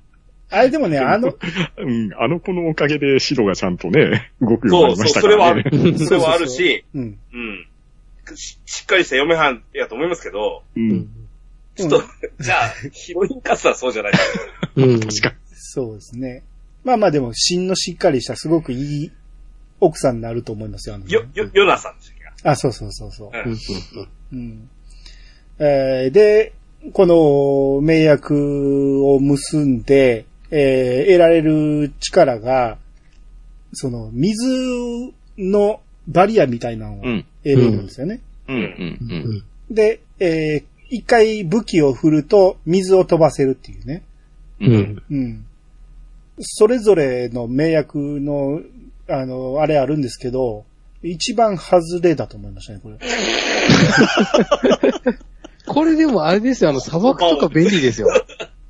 [0.49, 1.34] あれでもね、あの、
[1.78, 5.55] うん、あの子のおかげで白がちゃんとね、動くようになりまそう、そう、したそれは。
[6.07, 7.20] それはあるし、うん。
[7.34, 7.68] うん。
[8.36, 11.09] ししっかりした嫁はんやと思いますけど、うん。
[11.76, 12.03] ちょっと、
[12.39, 14.72] じゃあ、ヒロインカスはそうじゃないですか。
[14.76, 14.99] うん。
[14.99, 16.43] 確かそうですね。
[16.84, 19.11] まあまあでも、芯のしっかりしたすごくいい
[19.80, 20.95] 奥さんになると思いますよ。
[20.95, 23.31] あのよ、よ、ヨナさんでしたっけあ、そうそうそうそう。
[23.33, 23.57] うん
[24.33, 24.39] うん。
[24.39, 24.69] うん。
[25.59, 26.53] えーで、
[26.93, 32.77] この名約を結んで、えー得られる力が、
[33.73, 34.45] その、水
[35.38, 37.25] のバリアみたいなのをうん。
[37.43, 38.21] 得れるんですよね。
[38.47, 38.57] うん。
[38.59, 39.73] うん。
[39.73, 44.03] で、えー一回武器を振ると水を飛ばせるっていうね。
[44.61, 44.73] うん。
[44.73, 45.03] うん。
[45.11, 45.45] うん。
[46.39, 48.61] それぞれの名役の、
[49.09, 50.63] あの、あれあるんですけど、
[51.10, 52.97] 一番外れだと思いましたね、これ。
[55.66, 58.08] これでもあれですよ、あの、砂漠とか便利ですよ。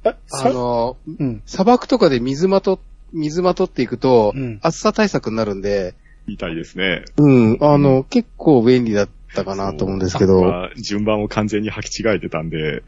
[0.04, 1.42] あ、の、うん。
[1.46, 2.80] 砂漠とかで水まと、
[3.14, 5.96] 水まとっていくとうん、暑さ対策になるんで、
[6.28, 7.06] みたいですね。
[7.18, 12.84] うん、あの、結構便利だったかなと思うんですけど、まあ順番を完全に履き違えてたんで、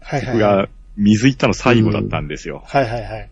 [0.00, 0.32] はいはいはい。
[0.34, 2.62] 僕が水行ったの最後だったんですよ。
[2.64, 3.30] はいはいはい。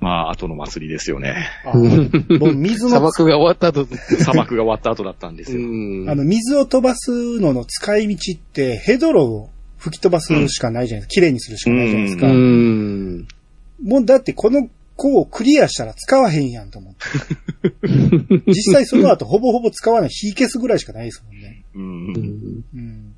[0.00, 1.48] まあ、後の祭りですよね。
[1.64, 3.86] あもう水の、 砂漠が終わった後、
[4.18, 5.60] 砂漠が終わった後だったんですよ。
[5.60, 6.08] うん。
[6.08, 11.14] あの、水を飛ばすのの使い道って、ヘドロを吹き飛ばすしかないじゃないですか。
[11.14, 12.26] 綺麗にするしかないじゃないですか。
[12.28, 12.30] う。
[12.30, 18.42] もうだってこの子をクリアしたら使わへんやんと思って。
[18.46, 21.64] 実際その後ほぼほぼ使わない、火消すぐらいしかないですもんね。
[21.74, 21.82] うん。
[21.82, 23.14] うんうん。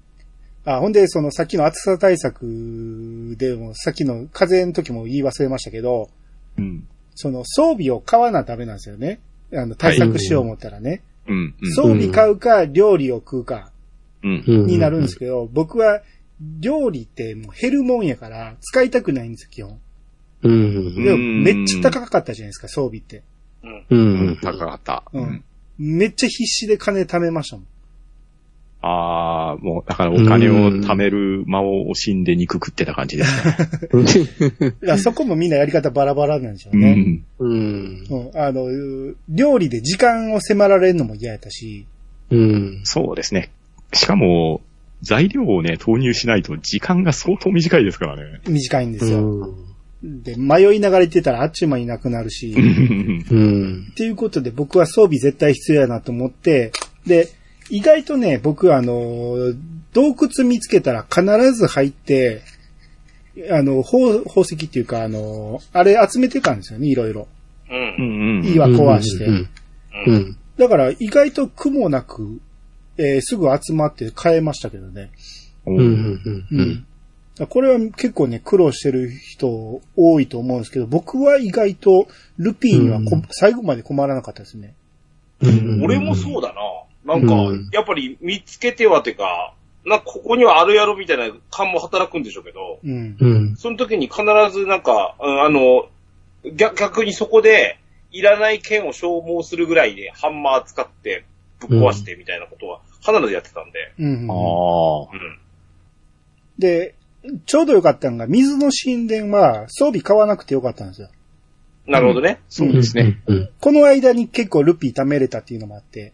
[0.65, 6.11] あ、ほんで、そのさっきの暑さ対策でも、さっきの風の時も言い忘れましたけど、
[6.61, 6.87] うん。
[7.15, 9.21] その装備を買わなダメなんですよね。
[9.53, 11.03] あの、対策しよう思ったらね。
[11.27, 11.55] うん。
[11.75, 13.73] 装備買うか、料理を食うか。
[14.23, 16.03] になるんですけど、僕は
[16.61, 19.79] 料理ってもう減るもんやから、使いたくないんですよ、基本。
[20.43, 21.05] うん。
[21.05, 23.23] でもめっちゃ高かったじゃないですか、装備って。
[23.91, 24.39] うん。
[24.43, 25.05] 高かった。
[25.13, 25.45] うん。
[25.79, 27.67] めっちゃ必死で金貯めましたもん。
[28.83, 33.47] ああ、もう、だからお金を貯める間を惜しんで肉食ってた感じです
[34.87, 34.97] ね。
[34.97, 37.23] そこもみんなやり方バラバラなんでしょうね。
[37.39, 37.51] うん。
[37.51, 38.07] うん。
[38.09, 38.31] うん。
[38.35, 38.69] あの、
[39.29, 41.87] 料理で時間を迫られるのも嫌やったし、
[42.31, 42.81] うん。
[42.85, 43.51] そうですね。
[43.93, 44.63] しかも、
[45.03, 48.41] 材料をね、投入しないと時間が相当短いですからね。
[48.49, 49.19] 短いんですよ。
[50.03, 50.23] うん。
[50.23, 53.89] で、迷いながら行ってたらあっちゅう間になくなるし、うん。
[53.91, 56.73] っていうことで僕は装備絶対必要やなと思って、
[57.07, 57.29] で、
[57.71, 59.55] 意外とね、僕あの、
[59.93, 62.43] 洞窟見つけたら必ず入って、
[63.51, 67.29] あの、宝、宝石っていうか、あの、あれ集めてたんですよね、いろいろ。
[67.71, 67.75] う。
[67.75, 68.55] うんんうん。
[68.55, 69.25] 岩壊して。
[69.25, 69.49] うん。
[70.07, 70.37] うん。
[70.59, 72.41] だから意外と苦もなく、
[72.99, 75.11] えーすぐ集まって買えましたけどね。
[75.67, 75.77] うん。
[75.79, 76.47] うん。
[76.51, 76.87] うん。
[77.49, 84.75] これは結構ね、苦労してる人多いと思うんですけど、僕は意外とルピーにはこ、うん最後まで困らなかったですね。
[85.41, 85.83] うん。
[85.83, 86.61] 俺もそうだな。
[87.05, 89.55] なんかうん、やっぱり見つけてはてか、
[89.87, 93.17] なんかここにはあるやろみたいな感も働くんでしょうけど、うん。
[93.19, 93.57] うん。
[93.57, 94.23] その時に必
[94.53, 95.89] ずなんか、うんあの、
[96.55, 97.79] 逆逆にそこで、
[98.13, 101.25] いらない剣を消耗するぐらいでハンマー使って
[101.61, 103.93] ぶっ壊してみたいなことは必ずやってたんで。
[103.99, 105.09] うんああ。
[105.13, 105.39] うん。
[106.59, 106.95] で、
[107.47, 111.09] ちょうどよかったのが、水の神殿は装備買わなくてよかったんですよ。
[111.87, 112.41] なるほどね。
[112.49, 113.21] そうですね。。
[113.27, 113.51] うん。
[113.61, 116.13] この間に結構ルピー貯めれたっていうのもあって。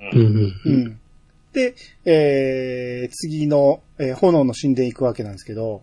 [0.00, 0.20] うん。
[0.20, 0.26] うん。
[0.36, 0.74] ううん。
[0.86, 1.00] ん。
[1.52, 1.74] で、
[2.04, 5.82] えー、次の、えー炎の神殿行くわけなんですけど、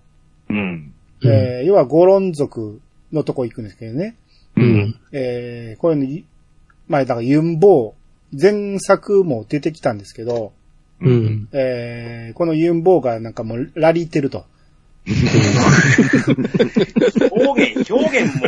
[0.49, 0.93] うん。
[1.24, 2.80] えー、要はゴロン族
[3.11, 4.16] のとこ行くんですけどね。
[4.55, 4.61] う。
[4.61, 4.95] うんん。
[5.11, 6.26] えー、こういうのい、
[6.88, 7.93] 前、だからユンボ
[8.34, 10.53] ウ、前作も出てきたんですけど、
[11.01, 11.09] う。
[11.09, 11.49] ん。
[11.51, 14.45] えー、このユンボウがなんかもうラリってると。
[17.32, 18.47] 表現、表現も、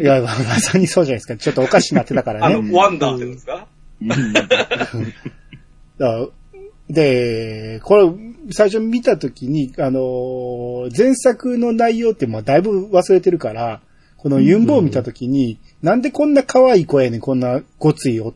[0.00, 0.28] いや、ま
[0.60, 1.36] さにそうじゃないですか。
[1.36, 2.60] ちょっとおかしになってたからあね。
[2.60, 3.52] の、ワンダーって言うんですか？
[3.56, 3.66] だ
[6.88, 8.10] で、これ、
[8.50, 13.80] 最初見たときに、あのー前作の内容ってもうだいぶ忘れてるから、
[14.16, 18.34] このユンボを見たときに、なんでこんな可愛い声やねん、こんなごついお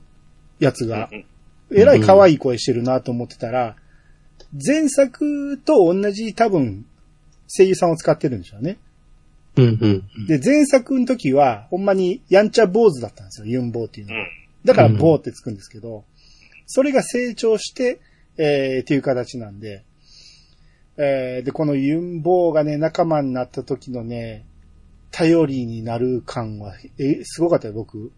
[0.58, 1.08] やつが。
[1.12, 1.24] うん
[1.70, 3.76] えらい可愛い声してるなと思ってたら、
[4.52, 6.86] 前作と同じ多分、
[7.48, 8.78] 声優さんを使ってるんでしょうね。
[9.56, 10.04] うん。
[10.16, 10.26] うん。
[10.26, 14.20] で、前作の時は、ほんまにやんちゃ坊主だったんですよ、ユンボーっていうのは。
[14.20, 14.26] うん。
[14.66, 16.04] だから、ボーってつくんですけど、
[16.66, 18.00] それが成長して、
[18.36, 19.84] えー、っていう形なんで、
[20.98, 24.44] えー、で、このユンボーがね、仲間になった時のね、
[25.10, 28.12] 頼りになる感は、え、すごかったよ、僕。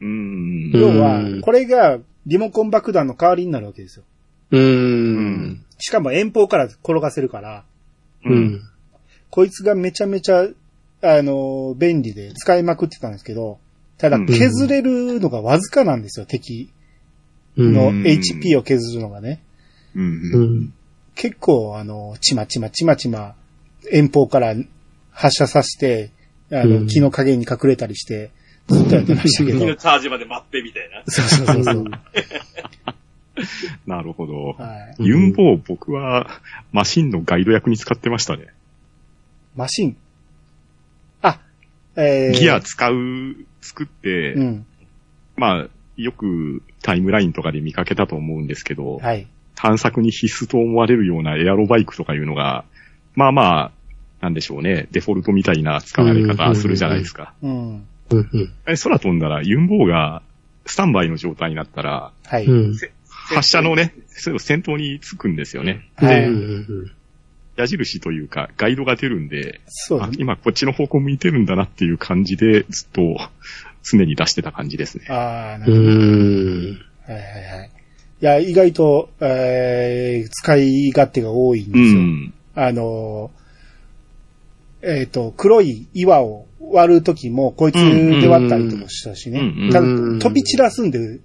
[0.00, 0.70] うん。
[0.72, 4.04] 要はうん、これがリモコン爆弾の代わりになるわけですよ。
[4.50, 5.64] うん。
[5.78, 7.64] しかも遠方から転がせるから、
[8.24, 8.62] うん。
[9.30, 10.46] こいつがめちゃめちゃ、
[11.02, 13.58] あの、便利で使いまくってたんですけど、
[13.98, 16.70] ただうん削れるのがわずかなんですよ、敵
[17.56, 19.42] のうん HP を削るのがね。
[19.94, 20.00] う。
[20.00, 20.72] うんん。
[21.14, 23.34] 結構、あの、ちまちまちまちま、
[23.90, 24.54] 遠方から
[25.10, 26.10] 発射させて、
[26.52, 28.30] あの、うん木の影に隠れたりして、
[28.68, 29.58] ずっとやってましたけど。
[29.60, 31.02] 次のチャージまで待ってみたいな。
[31.06, 31.84] そうそうそうそう。
[33.86, 34.34] なるほど。
[34.58, 35.04] はい。
[35.04, 36.40] ユンボを僕は
[36.72, 38.48] マシンのガイド役に使ってましたね。
[39.54, 39.96] マシン？
[41.96, 44.66] あ、えー、ギア使う、作って、うん。
[45.36, 45.66] まあ、
[45.96, 49.26] よくタイムラインとかで見かけたと思うんですけど、はい。
[49.54, 52.64] 探索に必須と思われるようなエアロバイクとかいうのが、
[53.14, 53.72] まあまあ、
[54.20, 57.34] なんでしょうね、デフォルトみたいな使われ方するじゃないですか。
[57.42, 57.50] うん。
[57.50, 57.86] うん。
[58.10, 58.52] うん。
[58.66, 60.22] え空飛んだらユンボーが
[60.66, 62.46] スタンバイの状態になったら、はい。
[62.46, 62.76] うん。
[63.08, 65.88] 発射のね、そういう先頭につくんですよね。
[65.96, 66.24] はい。
[66.26, 66.92] うん。
[67.56, 70.08] 矢印というか、ガイドが出るんで、あそうね。
[70.18, 73.02] 今こっちの方向向いてるんだなっていう感じで、ずっと
[73.82, 75.06] 常に出してた感じですね。
[75.08, 75.90] ああ、なうるほど。
[75.90, 76.86] ん。
[77.06, 77.70] はいはいはい。
[78.20, 82.00] いや、意外と、えー、使い勝手が多いんですうよ。
[82.00, 82.34] ん。
[82.54, 89.40] あのー、えっ、と、黒い岩を割るときも、こいつで割ったりとかしたしね。
[89.40, 91.20] うんうん飛び散らすんで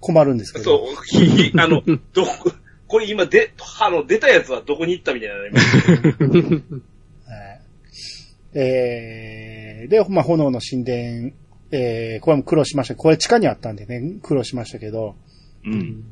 [0.00, 0.64] 困るんですけど。
[0.64, 1.82] そう、ひひ、あの、
[2.12, 2.52] どこ、
[2.96, 7.60] これ今で、あの、出たやつはどこに行ったみたいなのありますはい
[8.54, 11.32] えー、で、まあ、炎の神殿、
[11.72, 12.94] えー、これも苦労しました。
[12.94, 15.14] これ地下にあったんでね、苦労しましたけど、
[15.66, 16.04] うん。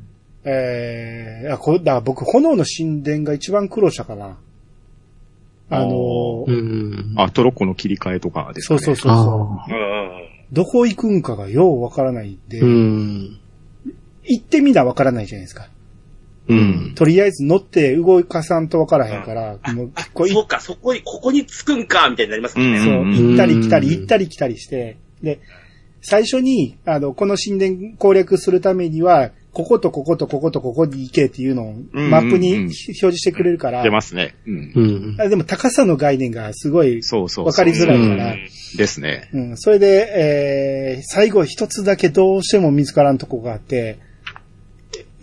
[0.45, 4.37] えー、あこれだから僕、炎の神殿が一番苦労したかな。
[5.70, 7.14] あのーうん。
[7.16, 8.80] あ、トロッコの切り替えとかですかね。
[8.80, 10.53] そうそうそうそう。
[10.53, 13.41] どこ行くんかがようわからないんで、ーうん。
[14.24, 15.68] 行ってみなわからないじゃないですか。
[16.49, 16.93] うん。
[16.95, 22.79] とりあえず乗って動かさんとわからへんから、もうあ結構いそうか、そこに、ここに着くんか、みたいになりますもんね。
[22.79, 25.41] うんそう、うん行ったり来たり、うん行ったり来たりして、で、
[26.03, 34.35] 最初に、あの、この神殿攻略するためには、こことこことこことここに行けっていうのをうんマップにうん表示してくれるから、出ますね。
[34.47, 34.73] うん。
[34.75, 34.81] う
[35.17, 35.21] ん。
[35.21, 37.47] あでも高さの概念がすごい、そうそうそう。
[37.47, 39.31] わかりづらいからうんですね。
[39.33, 43.99] うん、それで、えー、最後一つだけどうしても見つからんとこがあって、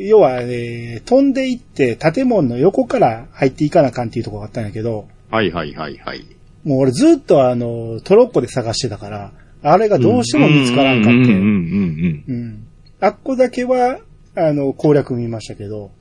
[0.08, 6.26] 要は、ね、飛んでいって建物の横から入っていかなあかんっていうところがあったんやけど、はいはいはいはい。
[6.64, 9.34] もう俺ずっとあの、トロッコで探してたから、
[9.64, 12.68] あれがどうしても見つからんかって、うんうんうんうん。
[13.00, 14.00] あっこだけは、
[14.36, 15.92] あの、攻略見ましたけど、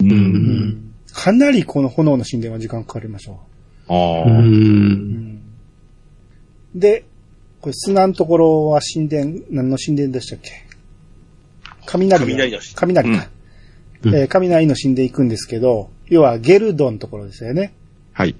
[0.00, 0.10] うん。
[0.10, 0.14] う。
[0.14, 0.94] うんん。
[1.12, 3.38] かなりこの炎の神殿は時間かかりましたわ。
[3.88, 4.30] あう。
[4.30, 4.38] あ。
[4.38, 5.42] うんん。
[6.74, 7.04] で、
[7.60, 10.50] これ砂のところは神殿、何の神殿でしたっけ？
[11.86, 13.28] 雷雷の神雷か。
[14.04, 14.14] うん。
[14.14, 17.72] えー雷の神殿行くんですけど、要はゲルドンのところですよね。
[18.12, 18.34] はい。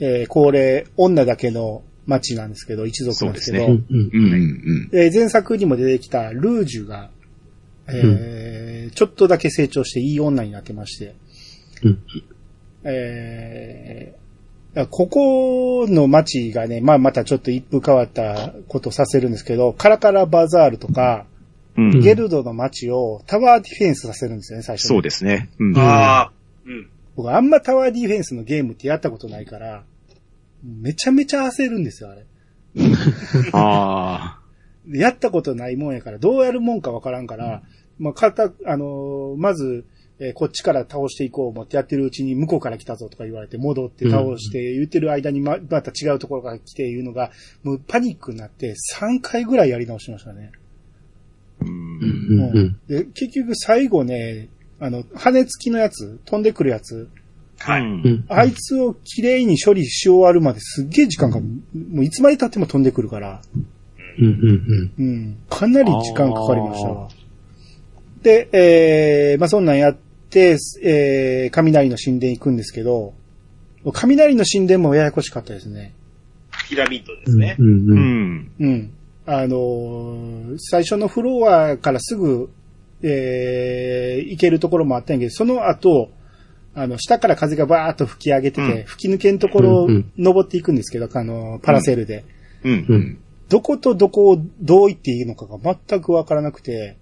[0.00, 4.32] えー、これ、女だけの町なんですけど、一族なんですけど、そううんうん。
[4.32, 7.10] うんえー前作にも出てきたルージュが、
[7.88, 11.14] えーちょっとだけ成長していい女になってまして、
[11.82, 11.98] うん。
[12.84, 14.26] えー
[14.90, 21.24] ここの街がね、まあまたちょっと一風変わったことをさせるんですけど、カラカラバザールとか、
[21.76, 21.92] うん。
[21.92, 24.88] うんゲルドの街をタワーディフェンスさせるんですよね、最初に。
[24.88, 25.50] そうですね。
[25.58, 25.78] うん。
[25.78, 26.32] ああ、
[26.64, 26.88] うん。
[27.16, 29.84] 僕あんまタワーディフェンスのゲームってやったことないから、
[30.62, 32.24] めちゃめちゃ焦るんですよ、あれ。
[33.52, 34.46] ああ。
[34.88, 37.62] やったことないもんやから、どうやるもんかわからんから、
[37.98, 39.84] まあ、かた、あのーまず、
[40.18, 50.52] えーこっちから倒していこう思ってやってるうちに向こうから来たぞとか言われて戻って倒して言ってる間にま、また違うところから来て言うのが、もうパニックになって3回ぐらいやり直しましたね。
[51.66, 52.40] うん。
[52.40, 54.48] うんうんで、結局最後ね、
[54.78, 57.08] あの、羽付きのやつ、飛んでくるやつ、
[57.58, 57.82] はい。
[57.82, 61.46] うんあいつをきれいに処理し終わるまですっげえ時間が、も
[62.02, 63.40] ういつまで経っても飛んでくるから、
[64.18, 65.36] うんうんうん。
[65.48, 67.08] かなり時間かかりましたわ。
[68.22, 69.96] で、えー、まあ、そんなんやっ
[70.30, 73.14] て、えー、雷の神殿行くんですけど、
[73.92, 75.94] 雷の神殿もややこしかったですね。
[76.68, 77.32] ピラミッドでうん。
[77.32, 77.56] すね。
[77.58, 78.50] ううんうんん。
[78.58, 78.90] うん。
[79.26, 82.48] あのー最初のフロアからすぐ、
[83.02, 86.10] えー、行けるところもあったんやけど、その後、
[86.74, 92.24] あの、下から風がバーっと吹き上げてて、うん吹き抜けのところをうんうん登っていくんですけど、あの、パラセールで。
[92.64, 92.86] うん。
[92.88, 93.18] うん。
[93.48, 95.58] どことどこをどう行っていいのかが
[95.88, 96.96] 全くわからなくて、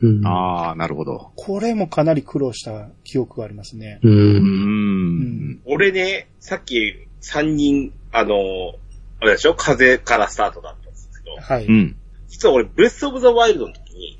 [0.00, 0.26] うん。
[0.26, 1.30] ああ、なるほど。
[1.36, 4.00] これもかなり苦労した記憶がありますね。
[4.02, 4.08] う。
[4.08, 5.60] うんん。
[5.66, 8.34] 俺ね、さっき3人、あの、
[9.20, 9.54] あれでしょ？
[9.54, 10.83] 風からスタートだっ
[11.36, 11.66] ど、はい。
[11.66, 11.96] うん。
[12.28, 14.18] 実は俺、ブレスオブザワイルドの時に、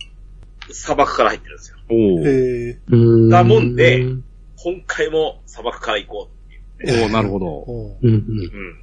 [0.70, 1.76] 砂漠から入ってるんですよ。
[1.90, 2.28] おー
[2.70, 3.28] えうん。
[3.28, 4.00] だもんで
[4.56, 7.04] 今回も砂漠から行こうっていう。
[7.04, 7.46] おーなるほ ー、ど。
[7.46, 8.16] おうんうん。
[8.16, 8.76] うん。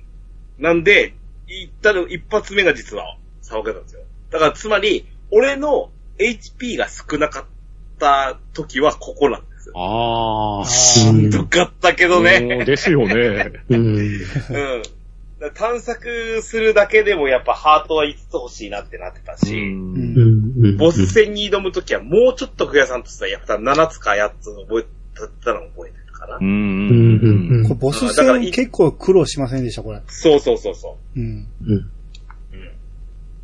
[0.59, 1.13] なんで、
[1.47, 4.01] 行ったの、一発目が実は砂漠だったんですよ。
[4.31, 7.45] だからつまり、俺の HP が少なかっ
[7.99, 9.73] た時はここなんですよ。
[9.77, 10.63] ああ。
[10.63, 12.63] あうんよかったけどね。
[12.65, 13.51] ですよね。
[13.69, 13.95] うん。
[13.97, 14.21] うん。
[15.49, 20.77] 探索するだけでもやっぱハートは5つ欲しいなってなってたし、うんうんうん。
[20.77, 26.37] ボス戦に挑むときはもうちょっと増やさんとしたらやっぱ7つか8つ覚えたったの覚えてるかな。
[26.37, 26.45] うん。
[26.45, 30.01] うんこれボスだから戦結構苦労しませんでした、これ。
[30.07, 31.47] そうそうそうそうん。
[31.65, 31.73] うん。
[31.73, 31.91] う。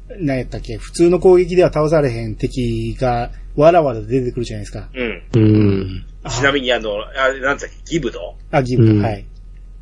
[0.10, 0.26] うん。
[0.26, 0.78] 何やったっけ？
[0.78, 4.90] 普通の攻撃では倒されへん敵が、わらわら出てくるじゃないですか。
[4.94, 5.24] うん。
[5.36, 6.06] うん。
[6.30, 7.92] ちなみにあの、あれなんつったっけ？
[7.94, 8.36] ギブド？
[8.52, 9.26] あ、ギブ、うんはい。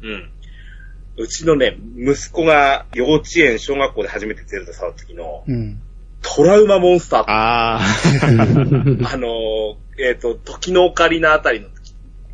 [0.02, 0.30] うん。
[1.18, 5.82] うちのね、息子が幼稚園、小学校で初めてゼルダ触った時のうん。
[6.22, 7.80] トラウマモンスターああ。
[9.14, 11.68] あのー、えっ、と、時のオカリナあたりの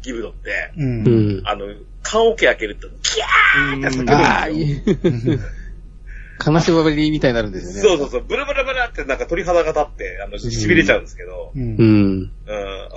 [0.02, 0.84] ギブドって、う。
[0.84, 1.42] うんん。
[1.46, 1.66] あの、
[2.02, 4.18] 缶オケ開けると、キャーって叫ぶんですよ。
[4.18, 4.82] ああ、いい。
[6.40, 7.82] 金縛りみたいになるんですよね。
[7.82, 11.60] そうそうそう、ブルブルブルってなんか鳥肌が立って、あの、痺れちゃうんですけど、う。
[11.60, 11.78] うんん。
[11.78, 12.32] うん、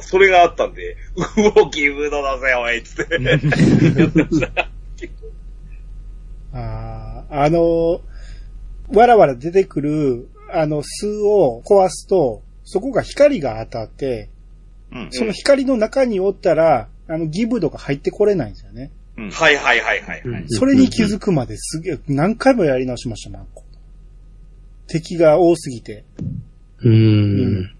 [0.00, 3.22] それがあったんで、うお、ギブドだぜ、おい、つって。
[3.22, 4.68] やってました。
[6.54, 8.00] あーあの、
[8.92, 14.30] わらわら出てくる、あの巣を壊すと、そこが光が当たって、
[14.92, 18.90] うんその光の中におったら、あの、ギブドが入ってこれないんですよね。
[19.16, 20.44] うんはいはいはいはい、はい。
[20.48, 23.62] それに気づくまですげえ、何回もやり直しました、なんか。
[24.86, 26.04] 敵が多すぎて。
[26.82, 27.74] うん。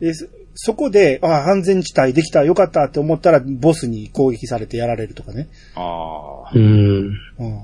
[0.00, 5.48] で、そそこで、ああ、安全地帯できた、よかったって思ったら、ボスに攻撃されてやられるとかね。
[5.74, 6.50] ああ。
[6.54, 7.16] うん。
[7.38, 7.62] うん。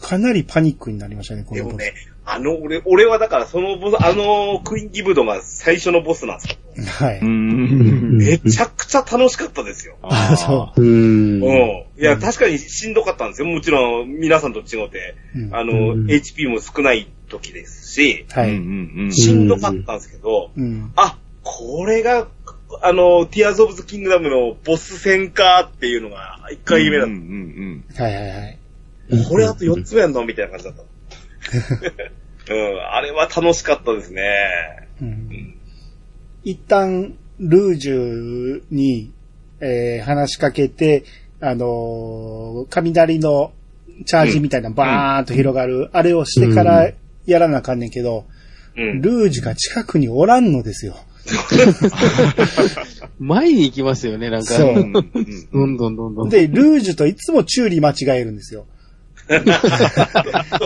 [0.00, 1.76] かなりパニックになりましたね、このボス。
[1.76, 7.06] でもね、あの、俺、俺はだからそのボス、あの、クイーンギブドが最初のボスなんですよ。
[7.06, 7.20] はい。
[7.20, 8.16] うん。
[8.18, 9.96] めちゃくちゃ楽しかったですよ。
[10.02, 11.40] ああ、そうん。
[11.40, 11.84] うん。
[11.96, 13.46] いや、確かにしんどかったんですよ。
[13.46, 15.14] もちろん、皆さんと違って。
[15.36, 15.38] う。
[15.38, 18.50] うんあの、うん HP も少ない時ですし、はい。
[18.50, 20.92] うんうんしんどかったんですけど、うん。
[20.96, 22.26] あ、これが、
[22.82, 28.58] あの、ティアーズ・オブ・ザ・キングダムのボス戦かっていうのが一回目だっうんうんはいはいはい。
[29.10, 29.16] た。
[29.28, 30.24] これあと4つ目やんの？
[30.24, 30.82] みたいな感じだった。
[32.54, 34.22] うん、あれは楽しかったですね。
[35.02, 35.54] うん。
[36.44, 39.12] 一旦、ルージュに、
[39.60, 41.04] えー話しかけて、
[41.40, 43.52] あのー雷の
[44.04, 46.90] チャージみたいなバーンと広がる、あれをしてから
[47.26, 48.26] やらなあかんねんけど、
[48.76, 49.00] うん。
[49.02, 50.96] ルージュが近くにおらんのですよ。
[53.18, 54.54] 前に行きますよね、なんか。
[54.54, 54.92] そううん
[55.52, 56.28] うんどんどんどんどん。
[56.28, 58.66] で、ルージュといつもチューリ間違えるんですよ。
[59.28, 59.40] そう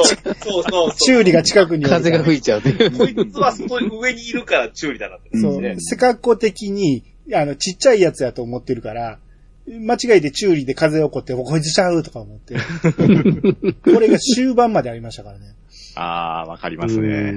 [0.05, 0.95] そうそう。
[0.95, 2.91] チューリが近くに風が吹いちゃうね。
[2.91, 5.31] こいつはその上にいるからチューリだなって。
[5.39, 5.77] そうね。
[5.79, 7.05] 背格好的に、
[7.35, 9.19] あの、ちっちゃいやつやと思ってるから、
[9.67, 12.55] 間違えてチューリで風起こって、こいつちゃうとか思って。
[13.85, 15.55] これが終盤までありましたからね。
[15.95, 17.35] ああ、わかりますね。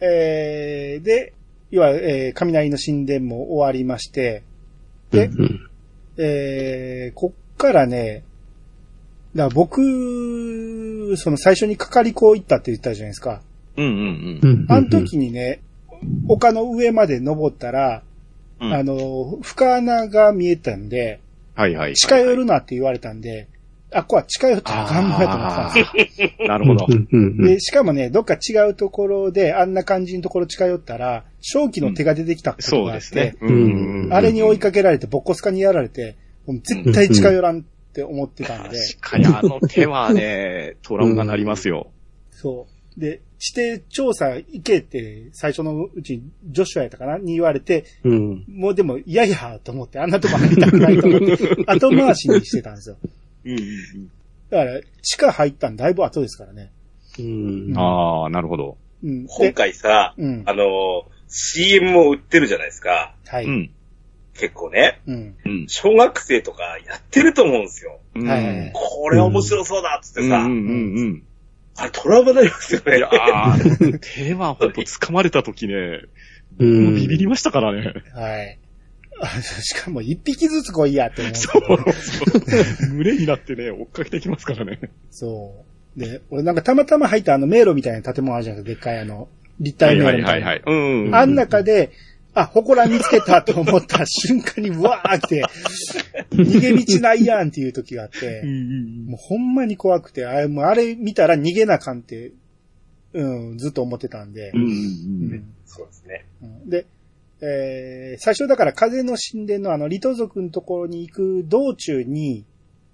[0.00, 1.34] えー、で、
[1.70, 4.42] 要は、えー雷の神殿も終わりまして、
[5.10, 5.70] で、うん
[6.16, 8.24] えー、こっからね、
[9.34, 13.42] だから僕、その最初にかかり子行ったって言ったじゃないですか。
[13.76, 14.50] うんうんうん。
[14.50, 15.60] うんあの時にね、
[16.28, 18.02] 丘の上まで登ったら、
[18.60, 21.20] うんあの、深穴が見えたんで、
[21.54, 21.94] はいはい。
[21.94, 23.48] 近寄るなって言われたんで、
[23.92, 26.30] あ、ここは近寄ったらあかんのやと思ったんですよ。
[26.46, 26.86] なるほど。
[27.44, 33.34] で、しかもね、どっか違うところで、あんな感じのところ近寄ったら、正気の手が出てきたことそうがあって、ですね。
[33.40, 36.16] うんうんうんあれに追いかけられて、ボッコスカにやられて、
[36.46, 37.62] もう絶対近寄らんっ
[37.92, 41.90] て思ってたんで、確かにあの手はね、 トラウマになりますよ。
[42.30, 42.66] そ
[42.96, 43.00] う。
[43.00, 43.20] で、
[43.54, 47.18] 指定調査行けって、最初のうち、ジョシュアやったかな？
[47.18, 48.44] に言われて、うん。
[48.48, 52.96] もうでも、いやいや、と思って、あんなとこ入りたくないと思って、 後回しにしてたんですよ。
[53.44, 54.10] うんうん
[54.50, 56.72] だから、地下入ったんだいぶ後ですからね。
[57.18, 57.78] うんうん。
[57.78, 58.76] ああ、なるほど。
[59.02, 59.26] うん。
[59.26, 60.52] 今で、回さ、うんあ。
[60.52, 63.14] の、CM も売ってるじゃないですか。
[63.26, 63.44] はい。
[63.44, 63.70] うん。
[64.40, 65.00] 結構ね。
[65.06, 65.36] うん。
[65.44, 65.68] うん。
[65.68, 68.00] 小学生とかやってると思うんですよ。
[68.14, 71.22] うんはいはいはいこれ面白そうだっつってさ、うんうんうん
[71.76, 72.92] あれトラウマになりますようん。
[72.92, 73.08] いねや。
[73.54, 75.74] ー手はほんと掴まれた時ね、
[76.58, 77.94] うんビビりましたからね。
[78.14, 78.58] はい。
[79.22, 81.34] あ しかも、一匹ずつ来いやって思う。
[81.34, 81.62] そう
[81.92, 82.94] そう。
[82.94, 84.80] 群れになってね、追っかけてきますからね。
[85.10, 85.54] そ
[85.96, 86.00] う。
[86.00, 89.28] で、俺なんかたまたま入ったあの迷路みたいな建物あるじゃないですか、でっかいあの、
[89.58, 90.54] 立体迷路みたいな。
[90.54, 90.62] い。
[90.64, 91.14] うんうん。
[91.14, 91.90] あん中で、
[92.34, 95.44] あ、祠見つけたと思った瞬間に、うわー来て、
[96.30, 102.32] 逃げ道ないやんっていう時があってうん、うんもうほんまに怖くて、あれ、もうあれ見たら逃げなあかんって、
[103.12, 104.62] うん、ずっと思ってたんでう、ん。
[104.62, 106.26] うんううんんそうですね。
[106.42, 106.86] うんで、
[107.42, 112.44] えー最初だから風の神殿のあの、リト族のところに行く道中に、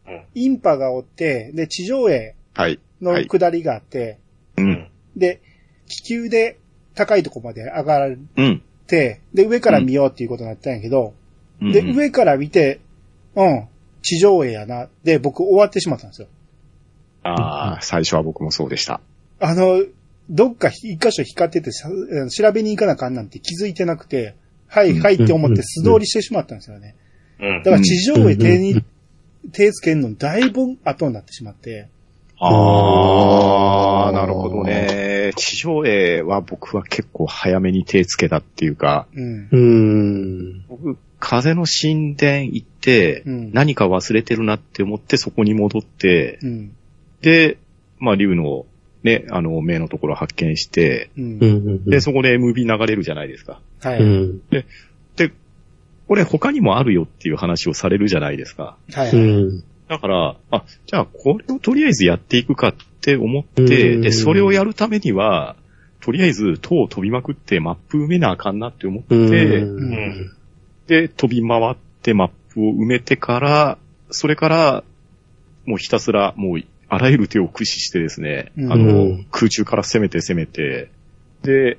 [0.06, 0.22] うん。
[0.34, 2.78] インパがおって、で、地上絵はい。
[3.02, 4.18] のはい下りがあって、
[4.56, 4.88] うん。
[5.16, 5.42] で、
[5.88, 6.58] 気球で
[6.94, 8.58] 高いとこまで上がっうん。
[8.60, 11.14] て、で、上から見ようっていうことになったんやけど、
[11.60, 12.80] うんで、上から見て、
[13.34, 13.68] うん、
[14.02, 14.88] 地上絵やな。
[15.04, 16.28] で、僕終わってしまったんですよ。
[17.22, 19.00] ああ、最初は僕もそうでした。
[19.40, 19.82] あの、
[20.30, 24.34] どっか一箇所光っててさ調べに行かなあかんなんて気づいてなくて、
[24.66, 26.96] はい、はいって思って素通りしてしまったんですよね。
[27.40, 27.70] うんだ。
[27.70, 28.82] から地上絵手に、
[29.52, 31.88] 手つけんのだいぶ後になってしまって、
[32.38, 34.86] ああ、なるほどね。
[35.36, 39.48] 地上絵は僕は結構早めに手つけたっていうか、うん。
[39.52, 40.66] うん。
[40.66, 46.76] 僕、風の神殿行って、うん何か忘れてるなって思ってそこに戻って、うん。
[47.20, 47.58] で、
[47.98, 48.66] まあ、竜の
[49.02, 51.38] ね、あの、目のところ発見して、うん。
[51.40, 51.84] うん。
[51.84, 53.60] で、そこで MV 流れるじゃないですか。
[53.82, 54.00] はい。
[54.00, 54.40] うん。
[54.50, 54.64] で、
[56.08, 58.76] これ他にもあるよっていう話をされるじゃないですか。
[58.92, 59.10] はい。
[59.88, 59.96] うん。
[59.96, 65.56] だから、あ、じゃあこれをとりあえずやっていくかって思って、うんで、それをやるためには、
[66.00, 70.32] とりあえず塔を飛びまくってマップ埋めなあかんなって思って、うん。
[70.86, 73.78] で、飛び回ってマップを埋めてから、
[74.10, 74.84] それから、
[75.64, 80.90] もうひたすら、もう、あらゆる手を駆使してですね、うんあのうん、空中から攻めて攻めて、
[81.42, 81.78] で、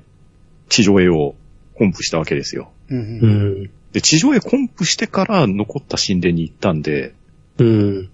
[0.68, 1.36] 地上絵を
[1.76, 2.72] コンプしたわけですよ。
[2.90, 3.70] うん。
[3.94, 7.14] で、地上絵コンプしてから残った神殿に行ったんで、
[7.58, 8.10] うん。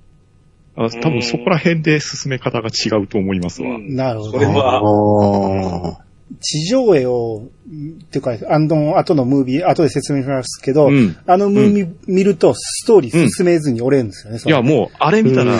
[0.76, 3.76] あ多分そこら辺で進め方が違うと思いますわ。
[3.76, 3.96] うん。
[3.96, 4.32] なるほど。
[4.32, 6.04] それは、あ
[6.40, 11.16] 地上絵を、っていうか、あの、後のムービー、後で説明しますけど、うん。
[11.28, 14.40] あのムービー見ると、ストーリー進めずに折れるんですよね。
[14.40, 15.60] それいや、もう、あれ見たらうん、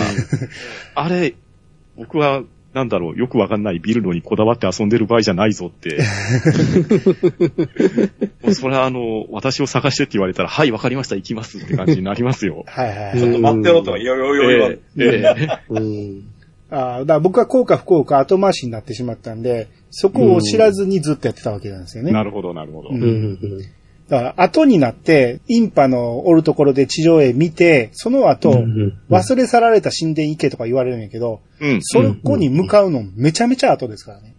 [0.94, 1.34] あれ、
[1.96, 2.42] 僕は、
[2.74, 6.00] なんだろう、よくわかんないビルドにこだわって遊んでる場合じゃないぞって。
[8.42, 12.64] もうそれはあの、私を探してって言われたら、はい、わかりました、行きますって感じになりますよ。
[12.66, 13.18] はいはいはい。
[13.18, 14.70] ちょっと待ってろとか、いよいよいよいよ。
[14.72, 15.04] ええ
[15.38, 16.24] ええうん。
[16.68, 22.10] ああ、だから僕は効か不幸か後回しになってしまったんで、そこを知らずにずっとやってたわけなんですよね。
[22.10, 22.88] なるほど、なるほど。
[22.88, 23.38] うんうん。
[24.08, 31.78] だから後になって、インパのおるところで地上絵見て、その後、うん忘れ去られた神殿行けとか言われるんやけど、うん。
[31.82, 34.34] そこに向かうのめちゃめちゃ後ですからね。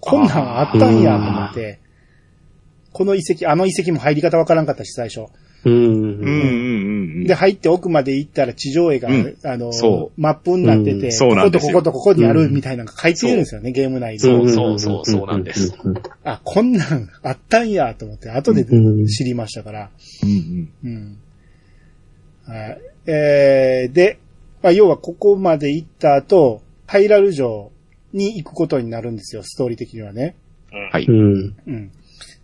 [0.00, 1.80] こんなんあったんやと思って、
[2.92, 5.26] この遺跡、あの遺跡も入り方わからんかったし、最初。
[5.64, 5.74] うん。
[5.74, 6.93] うんうん
[7.26, 14.18] で、入って奥まで行ったら地上絵が、うんあのそ、マップになってうんて、こことこことここにあるうんみたいなのが書いてるんですよね、ゲーム内で。
[14.18, 15.72] そうそうそうそうなんです。
[16.24, 19.90] あ、こんなんあったんやと思って、後でうん知りましたから。
[20.22, 21.18] うんうん。
[22.46, 22.80] はい。
[23.06, 24.18] えー、で、
[24.62, 27.70] まあ、要はここまで行った後、ハイラル城
[28.12, 30.36] に行くことになるんですよ、ストーリー的にはね。
[30.72, 31.04] うんはい。
[31.06, 31.56] うん。
[31.66, 31.90] うん。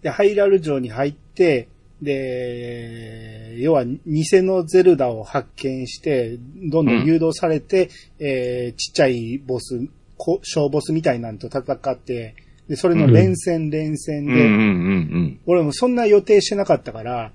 [0.02, 1.68] で、ハイラル城に入って、
[2.02, 3.98] で、要は偽
[4.42, 6.38] のゼルダを発見して、
[6.70, 9.80] どんどん誘導されて、えーちっちゃいボス、
[10.16, 12.34] こ小ボスみたいなんと戦って、
[12.68, 15.40] で、それの連戦連戦で、うんうんうん。
[15.46, 17.32] 俺もそんな予定してなかったから、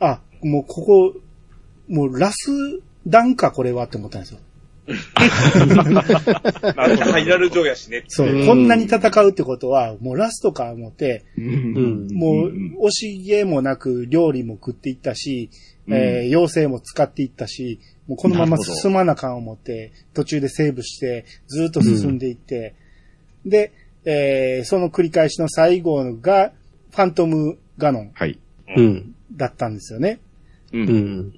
[0.00, 1.14] あ、もうここ、
[1.88, 2.50] もうラス
[3.06, 4.40] 段かこれはって思ったんですよ。
[7.18, 8.04] イラル城やしね。
[8.08, 12.08] そう、うんこんなに戦うってことは、もうラストか思って、うん。
[12.12, 15.50] もううん、惜しげもなく料理も食っていったし、
[15.86, 22.74] うんえー妖精も使っていったし、もうこのまま進まなかん思って、途中でセーブして、ずっと進んでいって、
[23.44, 23.72] で、
[24.04, 26.52] えーその繰り返しの最後が、
[26.90, 28.38] ファントムガノンはい。
[28.76, 29.14] うん。
[29.32, 30.20] だったんですよね。
[30.72, 30.78] う。
[30.78, 30.88] うん
[31.20, 31.37] ん。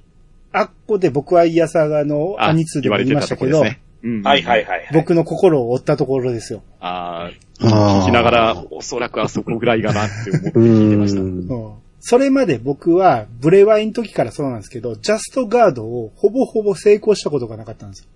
[0.52, 4.88] あっこで僕はイヤサガのアニツでも言いましたけど、はいはいはい。
[4.92, 6.62] 僕の心を折ったところですよ。
[6.80, 7.30] あ
[7.60, 11.20] あ、聞きながら、おそらくあそこぐらいかなって思ってう聞いてました。
[11.20, 11.24] ん。
[11.24, 11.28] う
[11.76, 18.08] んそれまで僕は、ブレワイの時からそうなんですけど、ジャストガードをほぼほぼ成功したことがなかったんですよ。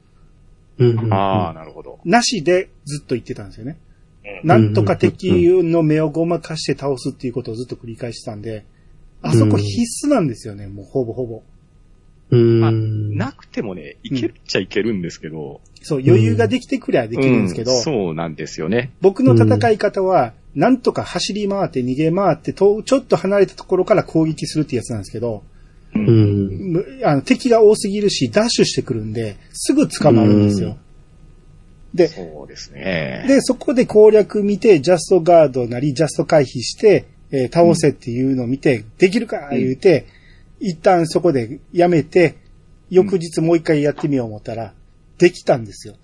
[0.78, 1.12] うん。
[1.12, 2.00] ああ、なるほど。
[2.02, 3.72] なしでずっと言ってたんですよね。
[3.72, 3.84] うん
[4.42, 5.30] なんとか敵
[5.62, 8.64] の目をごまかして倒すっていうことをずっと繰り返してたんで、
[9.20, 11.42] あそこ必須なんですよね、もうほぼほぼ。
[12.30, 12.60] うん。
[12.60, 15.60] まあなくてもね、いけるっちゃいけるんですけど。
[15.82, 18.92] そう、余裕ができてくりゃできるんですけど、うんそうなんですよね。
[19.00, 25.42] 僕の戦い方は、なんとか走り回って逃げ回ってと、ちょっと離れたところから攻撃するってやつなんですけど、
[25.94, 25.98] う。
[25.98, 30.76] うんあの敵が多すぎるし、ダッシュしてくるんで、すぐ捕まるんですよ。
[31.94, 33.24] で、そうですね。
[33.28, 40.06] で、そこで攻略見て、ジャストガードなり、ジャスト回避して、えー倒せっていうのを見て、できるか言うて、
[40.64, 42.38] 一旦そこでやめて、
[42.88, 44.72] 翌日もう一回やってみよう思ったら、
[45.18, 45.94] できたんですよ。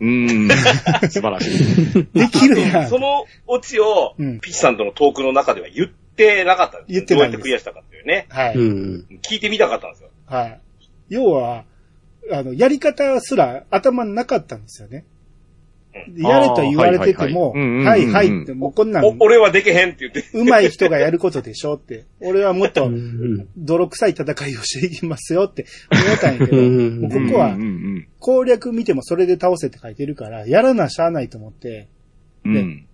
[0.00, 0.48] うん。
[1.08, 2.08] 素晴らしい。
[2.12, 2.88] できるやん。
[2.88, 8.26] そのオチをうん、ピッチさんとのトークの中では言ってなかったんです言ってないどうやってクリアしたかっていうね。
[8.30, 8.54] はい。
[8.56, 9.06] うん。
[9.22, 10.10] 聞いてみたかったんですよ。
[10.26, 10.60] はい。
[11.08, 11.64] 要は、
[12.32, 15.04] あの、やり方すら頭になかったんですよね。
[16.16, 20.24] やれと言われてても、はいはいって、もうこんなん、お、俺はできへんって言って。
[20.32, 22.06] 上手い人がやることでしょって。
[22.20, 23.48] 俺はもっとうん。
[23.56, 27.56] 泥臭い戦いをしていきますよって思ったんやけど、ここは
[28.18, 31.88] 攻略見てもそれで倒せって書いてるから、やらなしゃあないと思って、
[32.44, 32.56] うん。
[32.56, 32.86] うん。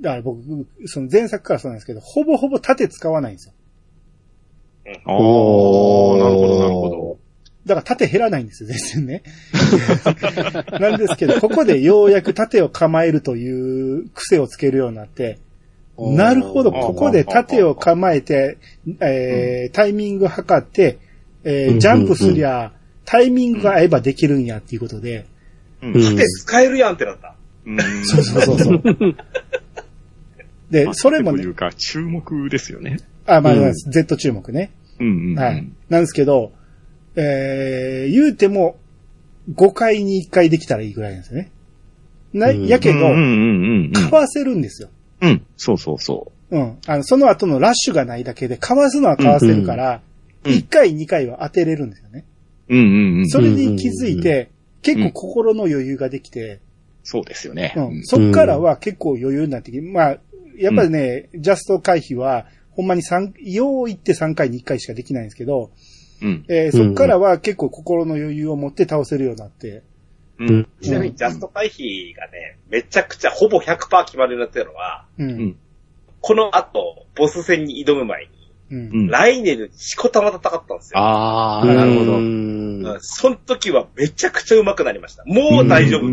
[0.00, 0.40] だから僕、
[0.86, 3.54] その前作からそうなんですけど、ほぼほぼ盾使わないんですよ。
[4.86, 7.13] ああ、なるほど、なるほど。
[7.66, 9.22] だから盾減らないんですよ、全然ね。
[10.78, 15.38] なんですけど、ここでようやく盾を構えるという癖をつけるようになって、
[15.96, 18.58] なるほど、ここで盾を構えて、
[19.00, 20.98] えータイミング測って、
[21.44, 22.72] えージャンプすりゃ、
[23.04, 25.26] タイミングが合えばできるんやっていうことで、
[25.82, 27.34] うんうんで、使えるやんってなった。
[27.66, 28.82] うんそうそうそうそう。
[30.70, 32.98] でま、あそれもねという、か、注目ですよね。
[33.26, 34.70] あ、まあ、うん Z 注目ね。
[34.98, 35.38] うんうんうん。
[35.38, 35.66] はい。
[35.88, 36.52] なんですけど、
[37.16, 38.76] えー、言うても、
[39.52, 41.50] 5回に1回できたらいいぐらいなんですよね。
[42.32, 43.00] な、うんやけど。
[44.08, 44.88] かわせるんですよ。
[45.20, 45.46] うん。
[45.56, 46.78] そうそうそうん。
[46.86, 50.00] あの、その後のラッシュがないだけで、かわすのはかわせるから、うんうん
[50.46, 52.26] 1回、2回は当てれるんですよね。
[52.68, 52.76] う。
[52.76, 53.28] うんうんうん。
[53.30, 54.50] それに気づいて、
[54.82, 56.60] 結構心の余裕ができて、
[57.02, 57.72] そうですよね。
[57.76, 58.02] うん。
[58.04, 60.18] そっからは結構余裕になってきて、まあ、
[60.58, 65.70] やっぱりね、ジャスト回避は、ほんまに3、よう言って3回に1回しかできないんですけど、
[66.24, 66.44] うん。
[66.48, 69.82] えーそっからは結構心の余裕を持って倒せるようになって、
[70.38, 70.68] ううんん。
[70.80, 75.30] ちなみにジャスト回避がね、めちゃくちゃほぼ100%決まるようになってるのは、うん。
[75.30, 75.56] うん
[76.26, 78.30] この後、ボス戦に挑む前に、
[78.70, 78.78] うん。
[78.78, 79.06] うん。
[79.08, 80.98] ライネルにしこたま戦ったんですよ。
[80.98, 82.18] ああ、なるほど。
[82.18, 85.24] んその時はめちゃくちゃ上手くなりました。
[85.26, 86.04] もう大丈夫。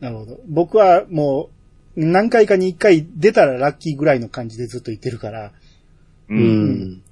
[0.00, 0.40] なるほど。
[0.48, 1.50] 僕はも
[1.96, 5.52] う、何回かに1回出たらラッキーぐらいの感じでずっと言ってるから、
[6.28, 6.34] う。
[6.34, 7.02] うんん。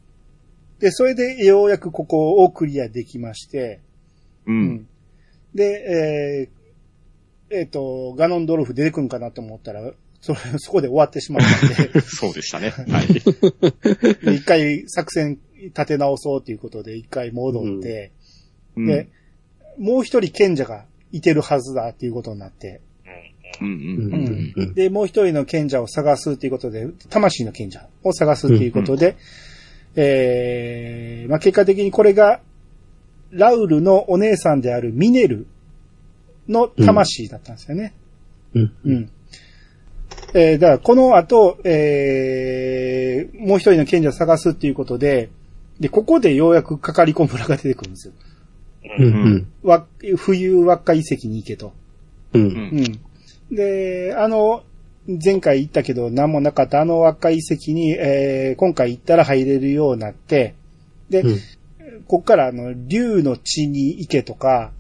[0.79, 3.81] で、それでようやくここをクリアできまして、
[4.47, 4.53] う。
[4.53, 4.89] うん
[5.55, 6.65] で、えー
[7.51, 12.71] えっ、と、ガノンドルフ出てくるんかなと思ったら、それ、そこで終わってしまったんで、 そうでしたね。
[12.71, 13.07] はい。
[14.25, 18.13] で一回作戦立て直そうということで一回戻って、
[18.77, 19.09] うんで、
[19.79, 22.81] もう一人賢者がいてるはずだっていうことになって、
[24.75, 29.17] で、もう一人の賢者を探すということで、魂の賢者を探すということで、
[29.97, 32.41] えー、まあ、結果的にこれが、
[33.31, 35.47] ラウルのお姉さんであるミネル
[36.49, 37.95] の魂だったんですよね。
[38.55, 38.73] うん。
[38.85, 39.11] うん。
[40.35, 45.31] えー、だからこの後、えー、もう一人の賢者を探すっていうことで、
[45.81, 48.15] で、ここでようやくかかりこ村が出てくるんですよ。
[48.99, 49.05] うん。
[49.05, 49.53] うん。
[49.63, 49.87] わ、
[50.17, 51.73] 冬輪っか遺跡に行けと。
[52.33, 52.39] う。
[52.39, 53.01] うんんうん。
[53.55, 54.65] で、あの、
[55.07, 60.55] 前回行ったけど何もなかったあの輪っか遺跡に、えー、今回行ったら入れるようになって、
[61.11, 61.39] で、うん。
[62.07, 64.73] こっからあの、竜の地に行けとか、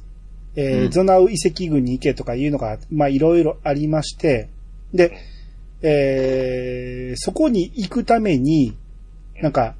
[0.56, 0.90] えーうん。
[0.90, 4.48] ゾナウ遺跡群に行けとかいうのが、まあ、いろいろありまして、
[4.92, 5.16] で、
[5.82, 8.76] えー、そこに行くために、
[9.42, 9.74] なんか、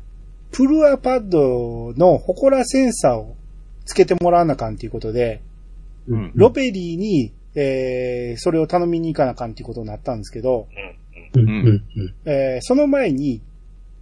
[0.50, 3.34] プルアパッドのホコラセンサーを
[3.84, 5.40] つけてもらわなあかんということで、
[6.06, 6.32] うん。
[6.34, 10.68] ロペリーに、えー、それを頼みに行かなあかんということになったんですけど、
[11.35, 11.43] うん。
[11.43, 11.66] うん。
[11.66, 12.14] うん。
[12.24, 13.43] えー、その前に、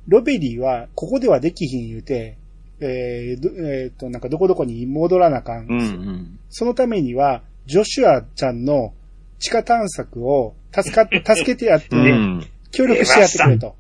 [0.09, 2.37] ロペリーはここではできひん言うて、
[2.81, 5.67] えーどえーっと、なんかどこどこに戻らなあかん。
[5.67, 8.93] うんうんそのためには、ジョシュアちゃんの
[9.39, 13.77] 地下探索を助かっ、 助けてやって、うん協力してやってくれと。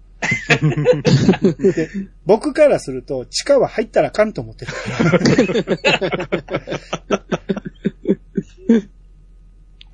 [1.75, 1.89] で
[2.27, 4.79] 僕からすると、地下は入ったらあかんと思ってるか
[8.69, 8.81] ら。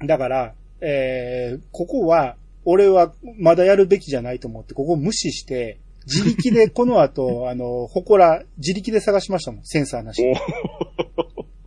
[0.04, 10.22] だから、えー、ここは、俺はまだやるべきじゃないと思って、ここを無視して、自力で この後、あの、ほこら、自力で探しましたもん、センサーなし。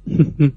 [0.08, 0.56] うん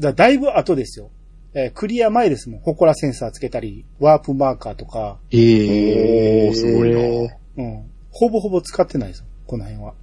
[0.00, 1.10] だだいぶ後ですよ。
[1.52, 2.60] えークリア前ですもん。
[2.60, 7.00] ほこらセンサーつけたり、ワープマーカーとか、ええおーすごいな
[7.56, 7.90] うん。
[8.10, 9.94] ほぼほぼ使ってないですよ、この辺は。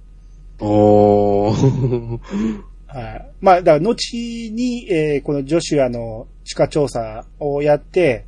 [0.60, 2.20] おー。
[2.94, 3.26] はい。
[3.40, 8.24] まあ、だから、後に、えーこのジョシュアの地下調査をやって、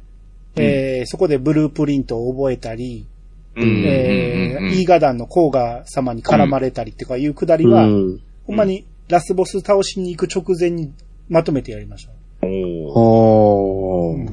[0.57, 3.07] えーそこでブループリントを覚えたり、
[3.55, 8.21] うんえイーガダンのコーガ様に絡まれたりとかいうくだりは、うん。
[8.45, 10.93] ほんまにラスボス倒しに行く直前に
[11.29, 12.13] まとめてやりました。
[12.43, 12.51] おー
[12.99, 14.31] おー。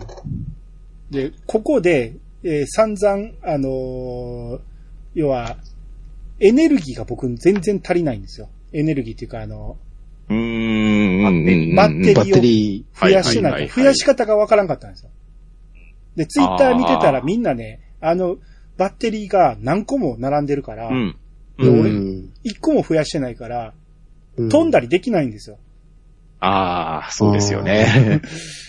[1.11, 4.60] で、ここで、えー散々、あのー
[5.14, 5.57] 要は、
[6.39, 8.49] エネルギーが僕全然足りないんですよ。
[8.73, 9.77] エネルギーっていうか、あの、
[10.30, 11.24] うーん。
[11.24, 15.12] バッテリーバッテリ増やしない増やし方がわからんかったんですよ。
[16.16, 18.38] で、ツイッター見てたらみんなね、あの、
[18.78, 21.16] バッテリーが何個も並んでるから、うん。
[21.58, 22.34] うん。
[22.44, 23.74] 一個も増やしてないから、
[24.38, 25.60] うん飛んだりできないんですよ。
[26.40, 28.20] ああ、そうですよね。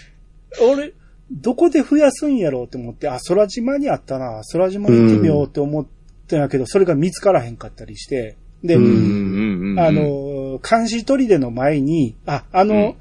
[0.61, 0.93] 俺、
[1.33, 5.87] どこで増やすんやろうって思って、あ、空島にあったな、空島に行ってみようって思っ
[6.29, 9.81] てんやけど、それが見つからへんかったりして、で、うんうんうん。
[9.81, 10.03] あ、の、
[10.59, 12.97] 監視砦の前に、あ、あの、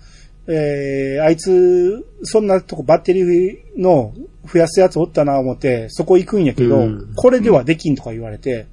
[0.48, 4.14] えー、あいつ、そんなとこバッテリーの
[4.46, 8.68] 増やすやつおったな思って、そこ行くんやけど、うんこれではできんとか言われて、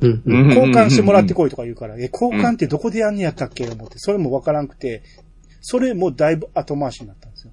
[0.00, 0.22] うん。
[0.24, 5.02] うん交換してもらってこいとか言うから、え、交換ってどこでやんねやったっけ思って、それもわからんくて、
[5.60, 7.52] それもだいぶ後回しになったんですよ。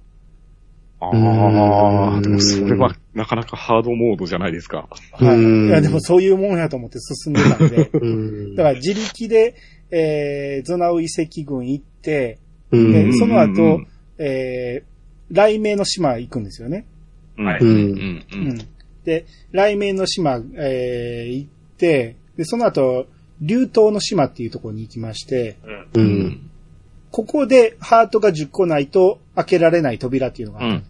[1.00, 4.88] ああ、でもそれはなかなかハードモードじゃないですか。
[5.12, 5.36] はい。
[5.36, 8.54] うんいや、でもそういうもんやと思って進んでたんで、うん。
[8.54, 9.54] だから自力で、
[9.90, 12.38] えー、ゾナウ遺跡群行って、
[12.70, 13.86] うんで、そのうんう後ん、
[14.18, 16.86] えー、雷鳴の島行くんですよね。
[17.36, 17.68] はいうん。
[17.68, 18.26] うん。
[18.32, 18.68] ううんん。
[19.04, 23.06] で、雷鳴の島、えー、行って、で、その後、
[23.40, 25.72] 竜頭の島っていうところに行きまして、うん。
[25.72, 25.88] う。
[25.94, 26.50] うんん。
[27.10, 30.68] ここでハートが10個ないと開けられない扉っていうのがある。
[30.70, 30.84] うん。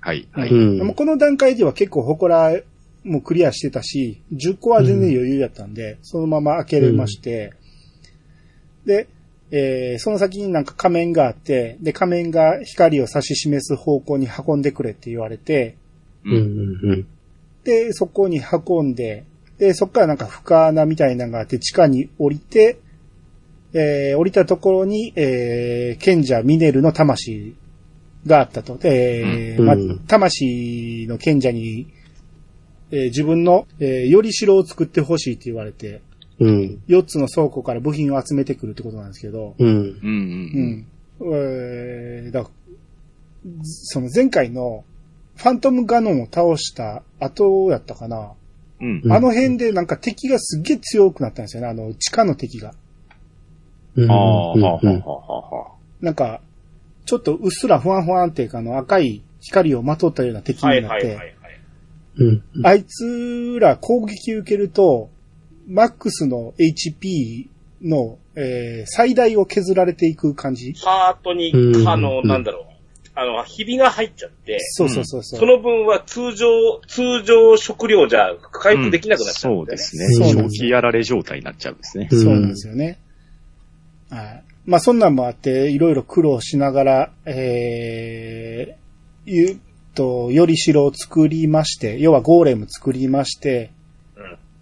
[0.00, 0.28] はい。
[0.32, 0.52] ははいい。
[0.52, 2.62] うんでもこの段階では結構祠
[3.04, 7.52] もクリアしてたし、10個は全然余裕やったんで、そのまま開けれまして、
[8.86, 9.08] で、
[9.50, 15.76] えーその先になんか仮面があって、で、仮面が光を指し示す方向に運んでくれって言われて、
[16.24, 16.34] うん。
[16.34, 17.06] うん。
[17.64, 19.24] で、そこに運んで、
[19.58, 22.78] で、そこからなんか深穴みたいなのがあって、地下に降りて、
[23.72, 27.54] えー降りたところに、えー賢者ミネルの魂
[28.26, 28.78] があったと。
[28.82, 31.86] えーまうん魂の賢者に、
[32.90, 36.00] えー自分の、えーより城を作ってほしいって言われて、
[36.38, 36.82] うん。
[36.88, 39.68] 4つの倉庫から部品を集めてくるってことなんですけど、うん。
[39.68, 39.74] うん。
[39.74, 40.70] ううん。
[40.72, 40.86] ん。
[41.34, 42.46] えーだ
[43.62, 44.84] その前回の
[45.36, 48.32] ファントムガノンを倒した後やったかな。
[48.80, 49.02] うん。
[49.04, 51.68] うんあの辺でなんか敵がすっげえ強くなったんですよね。
[51.68, 52.74] あの、地下の敵が。
[53.94, 54.10] うん。
[54.10, 56.40] ああ、はあ、ははあ、はなんか、
[57.04, 61.60] ちょっとうっすらふわんふわんっていうか、あの赤い光をまとったような敵はいになって、はいはいはい。
[62.18, 62.42] うん。
[62.64, 65.10] あいつら攻撃受けると、
[65.66, 67.48] マックスの HP
[67.82, 70.72] の、えー最大を削られていく感じ。
[70.74, 72.76] ハートにう、んあの、なんだろう。
[73.18, 75.40] あの、ひびが入っちゃって、そうそうそうそう。
[75.40, 76.46] その分は通常、
[76.86, 80.06] 通常食料じゃ回復できなくなっちゃうんそうですね。
[80.08, 82.08] そうです長期やられ状態になっちゃうんですね。
[82.10, 82.98] うんそうなんですよね。
[84.10, 84.44] はい。
[84.66, 89.56] まあそんなんもあって、いろいろ苦労しながら、えー、ゆっ
[89.94, 93.75] と、より城を作りまして、要はゴーレム作りまして、うん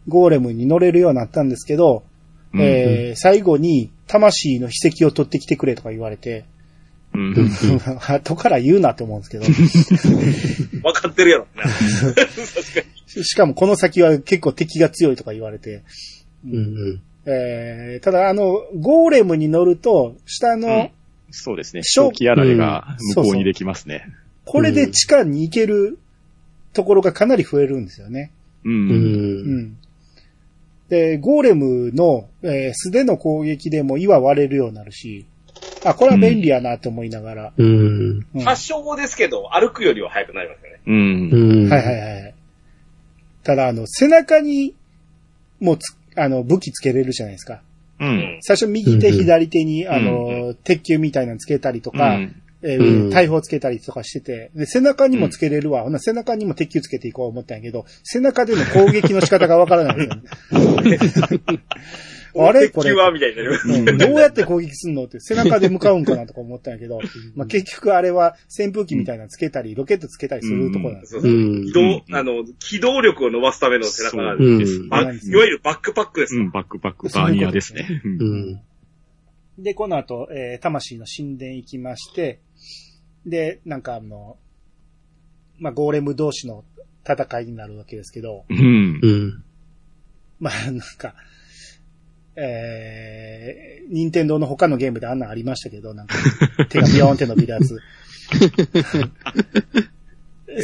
[0.09, 2.05] ゴーレムに乗れるようになったんですけど、
[2.52, 6.44] うんえー最後に魂の秘跡を取ってきてくれとか言われて、
[7.14, 7.51] うん。
[8.06, 9.44] 後から言うなって思うんですけど、
[10.82, 11.64] 分かってるやろ な。
[13.22, 15.82] しかもこの先は結構敵が強いとか言われて、
[16.47, 17.01] うんうん。
[17.26, 20.89] えーただあの、ゴーレムに乗ると、下の、うん
[21.36, 21.82] そうですね。
[21.82, 24.06] 小長期やられが向こうにできますね。
[24.44, 25.98] これで地下に行ける
[26.72, 28.31] ところがかなり増えるんですよね。
[28.64, 28.70] う。
[28.70, 28.89] うん。
[28.89, 29.76] うんん。
[30.89, 35.27] で、ゴーレムの、えー素手の攻撃でも岩割れるようになるし、
[35.85, 37.52] あ、これは便利やなって思いながら。
[37.56, 38.27] うん。
[38.35, 40.81] うん発祥ですけど、歩くよりは早くなりますよね。
[40.86, 41.31] うん。
[41.65, 41.70] うん。
[41.70, 42.35] はいはいはい。
[43.43, 44.74] ただ、あの、背中に
[45.61, 47.62] もつ、あの、武器つけれるじゃないですか。
[48.01, 48.39] うん。
[48.43, 53.08] 最初右手、うん左手に、あうの、鉄球みたいなのつけたりとか、うんえうん。
[53.08, 55.82] ー大砲つけたりとかしてて、で、背中にもつけれるわ。
[55.82, 59.98] ほな、背中にも鉄球つけていこう思ったんやけど、背中での攻撃の仕方がわからない。
[59.98, 60.08] ね。
[62.36, 62.68] あれ？
[62.68, 63.12] これ鉄球は？
[63.12, 63.68] みたいになります。
[63.68, 63.84] うん。
[63.98, 65.04] どうやって攻撃すんの？
[65.04, 66.98] って背中で向かうんかなとか思ったんやけど、
[67.36, 71.20] まあ、結局あれは扇風機みたいなのつけたり、ロケットつけたりするところなんですよ。
[71.20, 71.40] そうそう。
[71.40, 71.64] うん。
[71.68, 72.02] 移動、うん。
[72.16, 74.82] あの、機動力を伸ばすための背中なんです。
[74.88, 75.12] バいわ
[75.44, 76.42] ゆるバックパックですよ。
[76.42, 77.86] うん、バックパック、バーニアですね。
[79.56, 82.40] で、この後、えー魂の神殿行きまして、
[83.26, 84.36] で、なんかあの、
[85.59, 86.64] まあ、ゴーレム同士の
[87.09, 89.06] 戦いになるわけですけど、うんう。
[89.06, 89.44] ん。
[90.40, 91.14] まあ、なんか、
[92.36, 96.16] えー、任天堂の他のゲームであんなんありましたけど、なんか、
[96.68, 97.78] 手がビヨーンって伸びるやつ。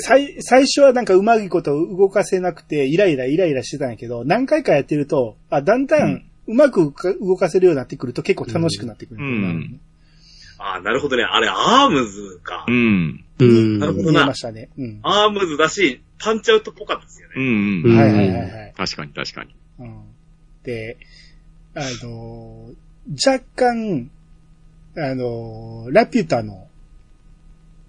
[0.03, 9.81] 最、最初はなんかうまいこと動かせなくて、イライライライラしてたんやけど、何回かやってると、あ、だんだんうまく動かせるようになってくると結構楽しくなってくる、うん
[10.62, 11.24] ああ、なるほどね。
[11.24, 12.70] あれ、アームズかう。
[12.70, 13.24] ん。
[13.39, 13.73] うん。
[13.74, 14.69] 見なるほどなえましたね。
[14.78, 15.01] うん。
[15.03, 17.82] アームズだし、パンチアウトっぽかったですようね。
[17.82, 17.97] ん。
[17.97, 18.74] はいはいはいはい。
[18.77, 19.55] 確かに確かに。
[19.78, 20.03] うん、
[20.62, 20.99] で、
[21.74, 22.74] あのー
[23.27, 24.11] 若干、
[24.97, 26.69] あのーラピュタの、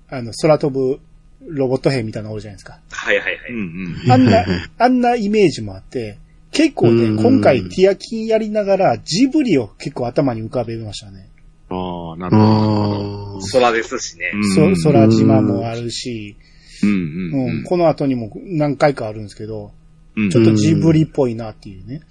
[0.10, 1.00] あの、空飛ぶ
[1.46, 2.80] ロボット兵みたいなのおるじゃないですか。
[2.90, 3.52] はいはいはい。
[3.52, 4.46] うんあんな、
[4.80, 6.18] あんなイメージもあって、
[6.52, 11.28] 結構ね、うん今回ティアキンやりながらジブリを結構頭に浮かべましたね。
[11.72, 12.10] うん。
[12.10, 13.40] ああ、なるほど。
[13.52, 14.32] 空ですしね。
[14.34, 16.36] うんそ、空島もあるし、
[16.84, 17.64] うんううんん。
[17.64, 19.72] この後にも何回かあるんですけど、
[20.16, 22.02] うんちょっとジブリっぽいなっていうね。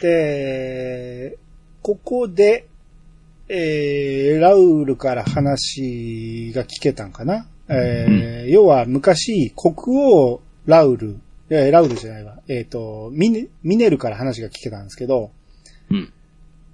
[0.00, 1.36] で、
[1.82, 2.66] ここで、
[3.48, 11.18] えー、ラウルから話が聞けたんかな、えー要は昔、国王ラウル、
[11.50, 15.30] えーラウルじゃないわ、えっ、とミネ、ミネルから話が聞けたんですけど、うん。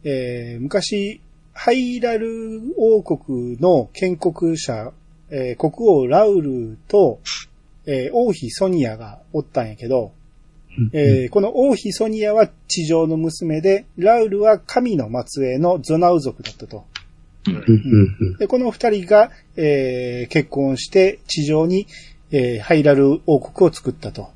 [0.05, 1.21] えー昔、
[1.53, 4.93] ハイラル王国の建国者、
[5.31, 7.21] えー国王ラウルと、
[7.87, 10.13] えー王妃ソニアがおったんやけど、
[10.95, 16.85] えーこの王妃ソニアは地上の娘で、ラウルは神の末裔のゾナウ族だったと。
[17.47, 18.37] うん。
[18.39, 21.87] で、この二人が、えー結婚して地上に、
[22.31, 24.31] えーハイラル王国を作ったと。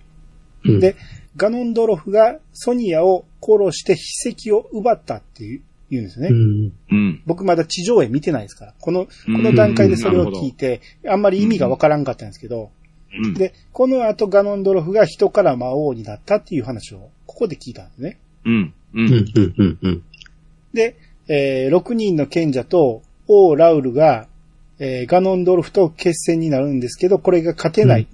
[0.65, 0.81] うん。
[0.81, 0.97] で、
[1.37, 6.29] ガノンドロフがソニアを殺して筆跡を奪ったっていう言うんですね。
[6.31, 6.73] うん。
[6.91, 7.23] うん。
[7.27, 8.75] 僕まだ地上絵見てないですから。
[8.81, 12.71] この、この段階でそれを聞いて、あんまり意味がわからんかったんですけど、
[13.17, 13.35] うん。
[13.35, 18.19] で、この後ガノンドロフが人から魔王になったっていう話を、ここで聞いたんですね。
[18.45, 18.75] うん。
[18.95, 19.01] う。
[19.01, 19.55] うんん。
[19.57, 19.79] うん。
[19.83, 20.03] うん。
[20.73, 20.97] で、
[21.29, 24.27] えー6人の賢者と王ラウルが、
[24.79, 28.07] えーガノンドルフと決戦になるんですけど、これが勝てない。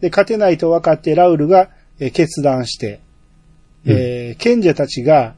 [0.00, 1.70] で、勝てないと分かってラウルが、
[2.00, 3.00] えー決断して、
[3.86, 5.34] えー賢者たちが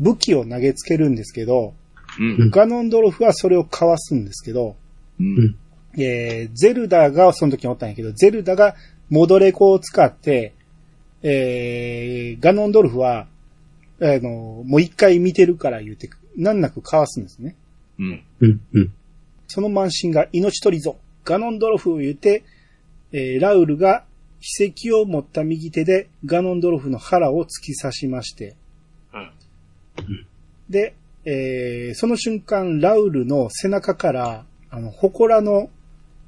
[0.00, 1.74] 武器を投げつけるんですけど、
[2.18, 2.50] うん。
[2.50, 4.76] ガノンドルフはそれをかわすんですけど、
[5.20, 5.56] うん。
[5.96, 8.74] えーゼルダがその時におったんやけど、ゼルダが
[9.10, 10.52] モドレコを使って、
[11.22, 13.26] えーガノンドルフは、
[14.00, 17.54] あの、もう一回見てるから言うて、難なくかわすんですね。
[17.98, 18.22] うん。
[18.40, 18.60] うん。
[18.74, 18.92] うん。
[19.46, 20.98] その慢心が命取りぞ。
[21.24, 22.42] ガノンドルフを言うて、
[23.12, 24.04] えーラウルが
[24.44, 28.56] 秘跡を持った右手でガノンドルフの腹を突き刺しまして、
[29.14, 29.30] うん
[30.68, 30.94] で、
[31.24, 35.70] えーその瞬間、ラウルの背中から、あの、祠の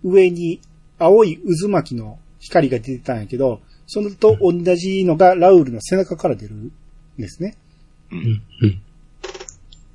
[0.03, 0.61] 上に
[0.99, 6.73] 青い渦巻きの光が出てたんやけど、そのと同じのがラウルの背中から出るん
[7.19, 7.57] ですね。
[8.11, 8.43] うん。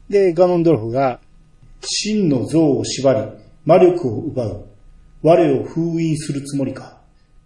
[0.10, 1.20] で、ガノンドルフが、
[1.82, 3.22] 真の像を縛り、
[3.66, 4.66] 魔力を奪う。
[5.24, 7.01] 我を封印するつもりか。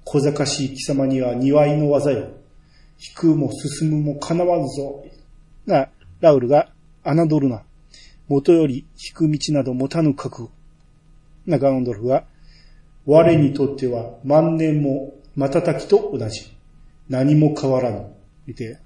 [0.06, 2.30] 小賢しい貴様には庭いの技よ。
[3.00, 5.04] 引くも進むも叶わぬぞ。
[5.66, 5.90] な、
[6.22, 6.70] ラウルが、
[7.04, 7.64] 侮るな。
[8.28, 10.52] 元より引く道など持たぬ覚悟。
[11.46, 12.24] な、ガノンドルフが、
[13.06, 16.56] 我にとっては万年も瞬きと同じ。
[17.10, 18.06] 何も変わらぬ。
[18.48, 18.80] 言って、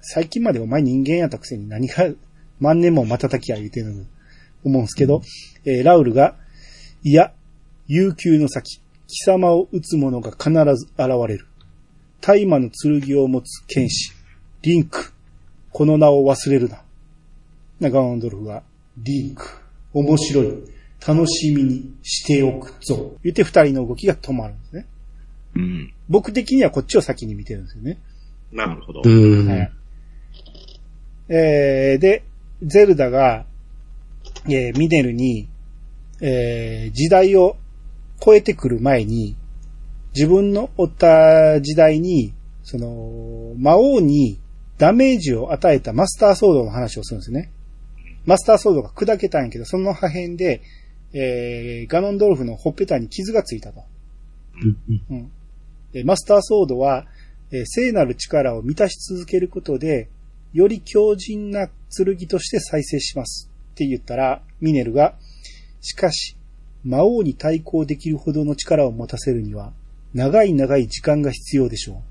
[0.00, 2.08] 最近までお前人間やったくせに何が
[2.58, 4.04] 万年も瞬きや言うてるの
[4.64, 5.22] 思うんすけど、
[5.64, 6.36] えーラウルが、
[7.02, 7.32] いや、
[7.86, 8.80] 悠久の先、
[9.10, 11.46] 貴様を撃つ者が必ず現れる。
[12.20, 14.12] 大魔の剣を持つ剣士、
[14.62, 15.12] リンク、
[15.70, 16.82] この名を忘れるな。
[17.80, 18.62] な、ガノンドルフが、
[18.98, 19.44] リンク、
[19.92, 20.46] 面白い、
[21.06, 23.16] 楽しみにしておくぞ。
[23.24, 24.86] 言って二人の動きが止まるんですね。
[25.56, 25.94] うん。
[26.08, 27.98] 僕的にはこっちを先に見てるんですよね。
[28.52, 29.02] なるほど。
[29.04, 29.48] うん。
[29.48, 29.72] はい。
[31.30, 32.22] えー、で、
[32.62, 33.46] ゼルダが、
[34.46, 35.48] えー、ミネルに、
[36.20, 37.56] えー、時代を
[38.24, 39.36] 超えてくる前に、
[40.14, 44.38] 自分のおった時代に、その、魔王に
[44.78, 47.50] ダメージを与えたマスターソードの話をするんですね。
[48.26, 50.62] マスターソードが砕けたんやけど、その破片で、
[51.12, 53.82] えー、ガノンドルフのほっぺたに傷がついたと。
[54.62, 55.32] うんうん。
[55.92, 57.06] でマスターソードは、
[57.50, 60.08] えー聖なる力を満たし続けることで、
[60.52, 63.50] より強靭な剣として再生します。
[63.72, 65.16] って言ったら、ミネルが、
[65.80, 66.36] しかし、
[66.84, 69.72] 魔王に対抗できるほどの力を持たせるには、
[70.14, 72.02] 長い長い時間が必要でしょ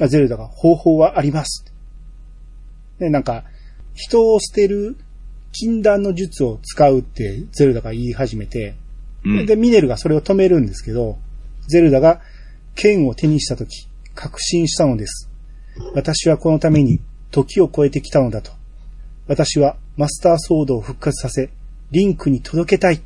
[0.00, 0.04] う。
[0.04, 1.64] あゼルダが、方法はあります。
[2.98, 3.44] で、なんか、
[3.94, 4.96] 人を捨てる
[5.52, 8.74] 禁断の術を使うってゼルダが言い始めて、
[9.24, 9.46] うん。
[9.46, 11.18] で、ミネルがそれを止めるんですけど、
[11.68, 12.20] ゼルダが
[12.74, 15.28] 剣を手にしたとき、確信したのです。
[15.94, 17.00] 私はこのために
[17.30, 18.52] 時を超えてきたのだと。
[19.26, 21.50] 私はマスターソードを復活させ、
[21.90, 23.00] リンクに届けたい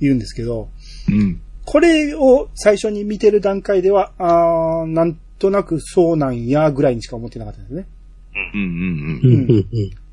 [0.00, 0.68] 言うんですけど、
[1.08, 1.40] うん。
[1.64, 7.86] これを最初に見てる段階では、あーなんとなくそうなんやぐらいにしか思ってなかったんですね。
[8.54, 8.60] うん。
[8.60, 8.70] うん。
[9.22, 9.56] うん。
[9.56, 9.66] うん。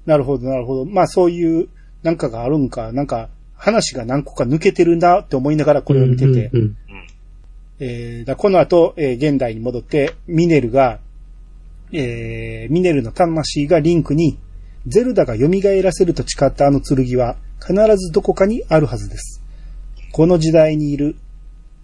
[0.06, 0.86] なるほど、なるほど。
[0.86, 1.70] まあそういう
[2.04, 6.78] なんかがあるんか、なんか話が何個か抜けてるなって思いながらこれを見てて、うん。
[7.80, 11.00] えーだこの後、えー現代に戻って、ミネルが、
[11.92, 14.38] えーミネルの魂がリンクに、
[14.88, 15.48] ゼルダが蘇
[15.82, 19.42] らせると誓ったあの剣は、必ずどこかにあるはずです。
[20.16, 21.18] この時代にいる、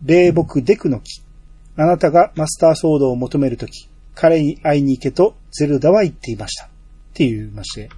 [0.06, 1.22] 霊木デクの木。
[1.76, 6.68] あなたがマスターソードを求めるとき、彼に会いに行けとゼルダは言っていました。
[6.68, 6.70] っ
[7.14, 7.90] て言いまして。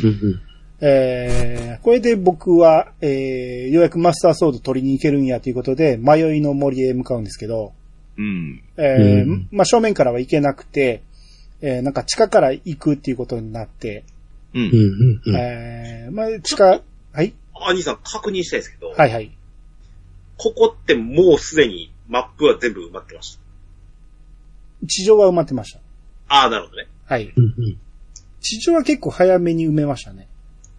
[0.00, 0.40] うん。
[0.80, 7.72] えーこれで僕は、えーようやくマスターソード取りに行けるんやということで、迷いの森へ向かうんですけど、
[8.16, 8.62] うん。
[8.76, 11.02] えーうんまあ、正面からは行けなくて、
[11.62, 14.04] えーなんか地下から行くっていうことになって、
[14.54, 14.60] う。
[14.60, 15.20] うんん。
[15.26, 15.36] うん。
[15.36, 16.64] えーまあ、地下、
[17.12, 17.34] はい？
[17.54, 19.32] あ、兄さん確認したいですけど、はいはい。
[20.36, 23.40] ここってもうすでにマップは全部埋まってました。
[24.86, 25.80] 地上は埋まってました。
[26.28, 26.88] ああ、なるほどね。
[27.06, 27.32] はい。
[27.34, 27.78] うん。
[28.40, 30.28] 地上は結構早めに埋めましたね。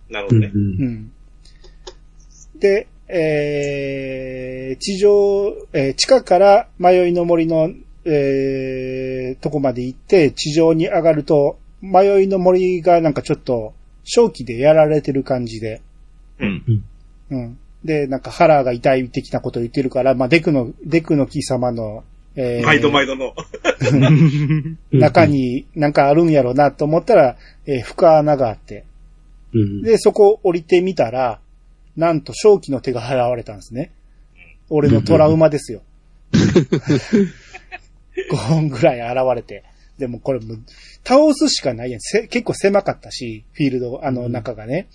[0.09, 0.13] うん。
[0.13, 0.51] なるほどね。
[0.53, 1.11] うん。
[2.59, 7.69] で、えー地上、えー地下から迷いの森の、
[8.05, 13.73] えーとこまで行って、地上に上がると、迷いの森がなんかちょっと、
[14.03, 15.81] 正気でやられてる感じで、
[16.39, 16.83] うん。
[17.31, 17.57] うん。
[17.85, 22.03] で、なんか腹が痛い的なことを言ってるから、まあ、デクの、デクの木様の、
[22.35, 23.33] えー毎度毎度の。
[24.91, 28.85] 中になんかあるんやろうなと思ったら、えー深穴があって、
[29.53, 29.81] うん。
[29.83, 31.39] で、そこを降りてみたら、
[31.95, 33.91] なんと正気の手が現れたんですね。
[34.69, 35.81] 俺のトラウマですよ。
[36.33, 37.29] 5
[38.35, 39.63] 本ぐらい現れて。
[39.99, 40.59] でもこれもう、
[41.05, 41.99] 倒すしかないやん。
[42.01, 44.87] せ結構狭かったし、フィールド、あの中がね。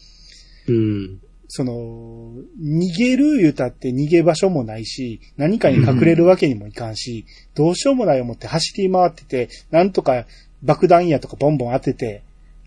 [0.69, 1.21] うん。
[1.53, 2.33] その、
[2.63, 10.27] 逃げる言うたって逃げ場所もないし、何かに隠れるわけにもいかんし、どうしようもない思って走り回ってて、なんとか
[10.63, 12.23] 爆弾やとかボンボン当てて、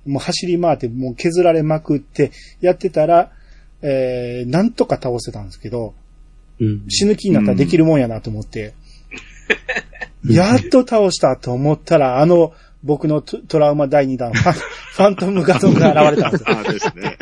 [0.06, 3.32] もう走り回ってもう削られまくってやってたら、
[3.82, 5.94] えー、なんとか倒せたんですけど、
[6.60, 6.86] うん。
[6.90, 8.74] 死ぬ気になったらできるもんやなと思って、
[10.28, 12.54] やっと倒したと思ったら、あの、
[12.84, 16.48] 僕のトトラウマ第2弾、ファンファントムガゾンが現れたんですよ。
[16.50, 17.18] ああですね。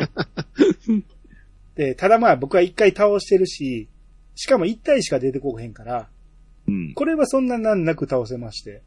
[1.74, 3.88] で、ただまあ僕は一回倒してるし、
[4.34, 6.08] しかも一体しか出てこへんから、
[6.66, 6.94] うん。
[6.94, 8.82] これはそんな難なく倒せまして。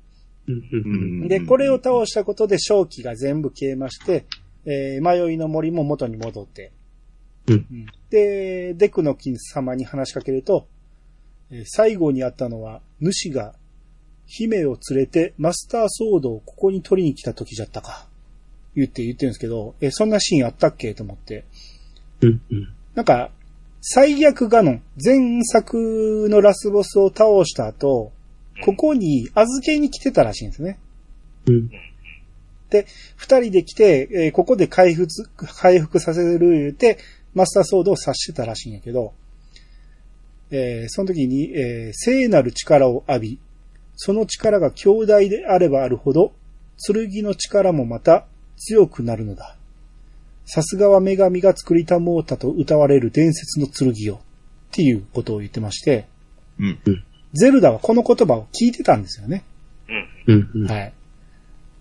[1.28, 4.26] で、これを倒したことで正気が全部消えまして、
[4.66, 6.72] えー迷いの森も元に戻って。
[7.48, 10.68] うんで、デクの金様に話しかけると、
[11.52, 13.56] えー最後にあったのは、主が
[14.28, 18.08] 姫を連れてマスターソードをここに取りに来た時じゃったか。
[18.76, 20.94] 言って言ってるんですけど、えーそんなシーンあったっけ？
[20.94, 21.46] と思って。
[22.26, 22.42] うん。
[22.52, 22.74] うん。
[22.96, 23.30] なんか、
[23.82, 28.12] 最悪ガノン、前作のラスボスを倒した後、
[28.64, 30.80] ここに預けに来てたらしいんですね。
[31.48, 31.70] うん。
[33.16, 36.98] 二人で来て、えーここで回復、回復させる言うて、
[37.34, 39.14] マスターソードを刺してたらしいんやけど、
[40.52, 43.40] えーその時に、えー聖なる力を浴び、
[43.96, 46.34] その力が強大であればあるほど、
[46.86, 48.26] 剣の力もまた
[48.58, 49.56] 強くなるのだ。
[50.46, 54.22] さすがは女神が作りたもうたと歌われる伝説の剣よ。
[54.72, 56.06] っていうことを言ってまして、
[56.60, 56.80] うん。
[57.34, 59.44] ゼルダはこの言葉を聞いてたんですよね。
[60.28, 60.34] うん。
[60.36, 60.52] うん。
[60.54, 60.68] うん。
[60.68, 60.94] はい。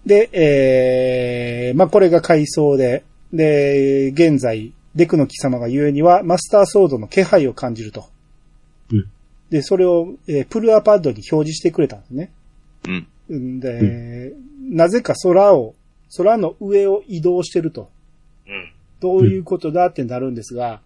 [0.06, 8.08] で、えー、まあ、これが回想で、で、現在、デクの貴様が言うには、マスターソードの気配を感じると。
[8.92, 9.08] うん
[9.50, 12.32] で、それを、えープルアパッドに表示してくれたんですね。
[13.28, 13.56] うん。
[13.56, 14.32] んで、
[14.68, 15.74] なぜか空を、
[16.16, 17.88] 空の上を移動してると。
[18.48, 18.72] うん。
[19.00, 20.80] どういうことだってなるんですが、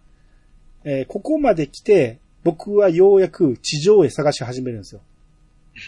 [0.83, 5.01] えーここまで来て、僕はようやく地上絵探し始めるんですよ。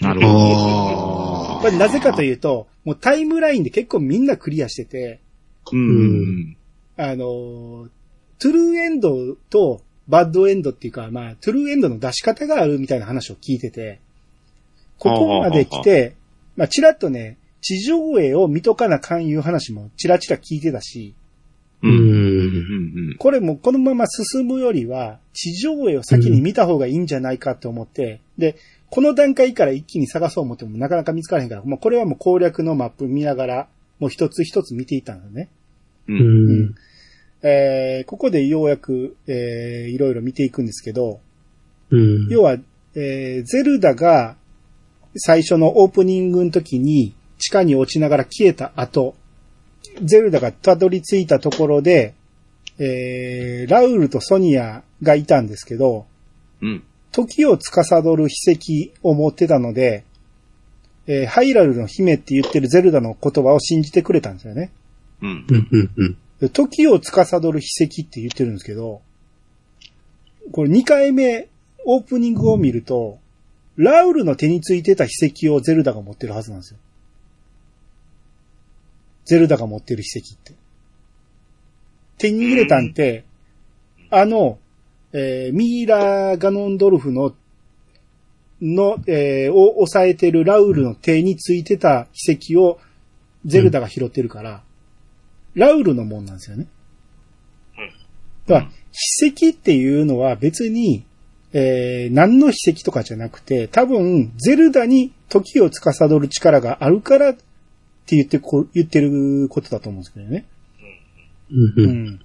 [0.02, 1.58] なるほど。
[1.58, 5.22] あこれなぜかというと、もうタイムラインで結構みんなクリアしてて、
[5.72, 6.58] うん。
[6.98, 7.90] あのー、
[8.40, 14.00] トゥルーエンドとバッドエンドっていうか、まあ、トゥルーエンドの出し方があるみたいな話を聞いてて、
[14.98, 16.16] ここまで来て、
[16.56, 21.14] まあ、ちらっとね、地上絵を見とかなかんいう話もちらちら聞いてたし、
[21.84, 21.88] う。
[21.88, 22.00] うんん。
[22.00, 23.16] うん。
[23.18, 28.56] これもこのまま進むよりは、地上絵を先に見た方がいいんじゃないかと思って、で、
[28.90, 33.68] この段階から一気に探そう思ってもなかなか見つからへんから、もうこれはもう攻略のマップ見ながら、
[34.00, 35.50] もう一つ一つ見ていったんだね。
[36.08, 36.14] う。
[36.14, 36.76] うんん。
[37.44, 41.20] えー、ここでようやく、えー、いろいろ見ていくんですけど、
[41.90, 42.28] うん。
[42.30, 42.58] 要は、
[42.96, 44.36] えー、ゼルダが
[45.16, 49.16] 最初のオープニングの時に地下に落ちながら消えた後、
[50.02, 52.14] ゼルダがたどり着いたところで、
[52.80, 56.06] えー、ラウルとソニアがいたんですけど、
[56.62, 56.84] うん。
[57.12, 60.06] 時を司る秘跡を持ってたので、
[61.08, 64.72] えーハイラルの姫って言ってるゼルダの言葉を信じてくれたんですよね。
[65.22, 65.54] うんう。
[65.54, 65.68] ん。
[65.72, 65.92] うん。
[65.96, 66.18] うん。
[66.40, 69.02] で時を司る秘跡って言ってるんですけど、
[70.52, 71.50] これ2回目
[71.86, 73.20] オープニングを見ると、
[73.76, 76.80] ラウルの手についてた秘跡をゼルダが持ってるはずなんですよ。
[79.26, 80.54] ゼルダが持ってる秘跡って。
[82.18, 83.24] 手に入れたんて、
[84.10, 84.60] あの、
[85.14, 87.34] えーミイラ・ガノンドルフの、
[88.62, 92.80] の、えーを抑えてるラウルの手についてた秘跡を
[93.46, 94.64] ゼルダが拾ってるから、
[95.56, 96.68] ラウルのもんなんですよね。
[98.48, 101.04] だから、秘跡っていうのは別に、
[101.54, 107.34] えー何の秘跡とかじゃなくて、多分、ゼルダに時を司る力があるから
[108.04, 110.46] って言ってこ、言ってることだと思うんですけどね。
[111.52, 111.60] うん。
[111.60, 112.08] ううん。
[112.10, 112.20] ん。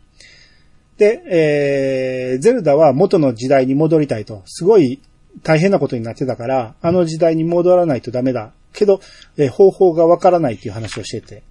[0.99, 4.43] で、えー、ゼルダは元の時代に戻りたいと。
[4.47, 5.01] すごい
[5.43, 8.53] 大変なことになってたから、あの時代に戻らないとダメだ。
[8.73, 9.01] けど、
[9.37, 11.43] えー方法がわからないっていう話をしてて。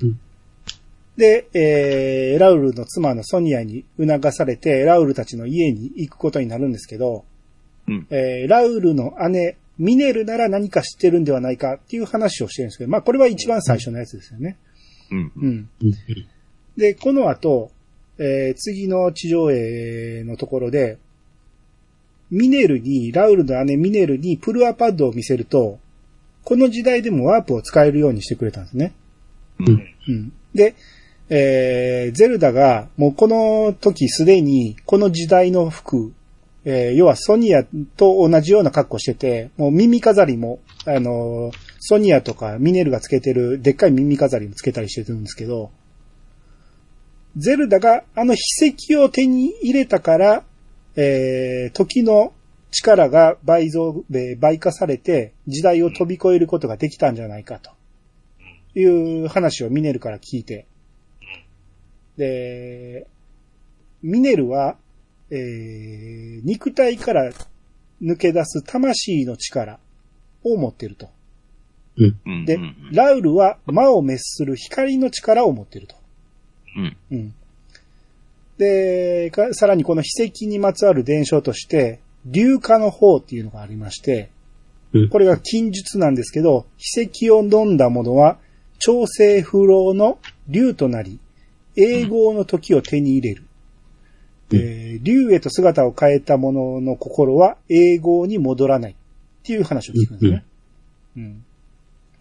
[0.00, 0.20] うん。
[1.16, 7.24] で、えー、ラウルの妻のソニアに促されて、ラウルたちの家に行くことになるんですけど、
[7.88, 8.06] うん。
[8.10, 14.56] えー、ラウルの姉、ミネルなら何か知ってるんではないかっていう話をしてるんですけど、まあこれは一番最初のやつですよね。
[15.10, 15.32] うん。
[15.36, 15.68] うん。
[15.82, 15.94] うん。
[16.76, 17.70] で、この後、
[18.18, 20.98] えー次の地上絵のところで、
[22.30, 25.78] ミネルに、ラウルの姉ミネルにプルアパッドを見せると、
[26.42, 28.94] この時代でもワープを使えるようにしてくれたんですね。
[29.60, 29.66] うん。
[30.08, 30.32] うん。
[30.54, 30.74] で、
[31.28, 36.12] えーゼルダが、もうこの時すでに、この時代の服、
[36.68, 37.64] えー要はソニア
[37.96, 45.70] と同じような格好してて、もう耳飾りも、あのーソニアとかミネルがつけてるでっかい耳飾りもつけたりしてるんですけど、
[47.36, 48.40] ゼルダがあの秘
[48.94, 50.44] 跡を手に入れたから、
[50.96, 52.32] えー時の
[52.72, 57.70] 力が倍増、えー倍化されて、時代を飛び越えることができたんじゃないかと。
[58.74, 58.84] い
[59.24, 60.66] う話をミネルから聞いて、
[62.18, 63.06] で、
[64.02, 64.76] ミネルは、
[65.30, 67.32] えー肉体から
[68.02, 69.78] 抜け出す魂の力
[70.44, 71.08] を持っていると。
[71.96, 72.44] うん。
[72.44, 75.96] でうん、ラウルは魔を滅する光の力を持っていると。
[76.76, 76.96] うん。
[77.10, 77.34] うん。
[78.58, 84.30] で、かさらにこの秘跡にまつわる伝承として、硫化の方っていうのがありまして
[84.92, 88.38] うん、これが禁術なんですけど、秘跡を飲んだ者は、
[88.78, 91.18] 調整不老の竜となり、
[91.76, 93.44] 永劫の時を手に入れる。
[94.50, 98.94] うんえー竜へと姿を変えた者の心は永劫に戻らないっ
[99.44, 100.44] ていう話を聞くんですね。
[101.16, 101.44] うん。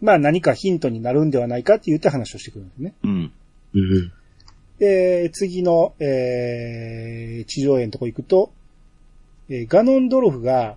[0.02, 2.94] まあ何かヒントになるんではないかって言って話をしてくるんですね。
[3.04, 3.32] うん。
[3.74, 4.12] うん。
[4.78, 8.52] で、次の、えー、地上絵のとこ行くと、
[9.50, 10.76] えーガノンドルフが、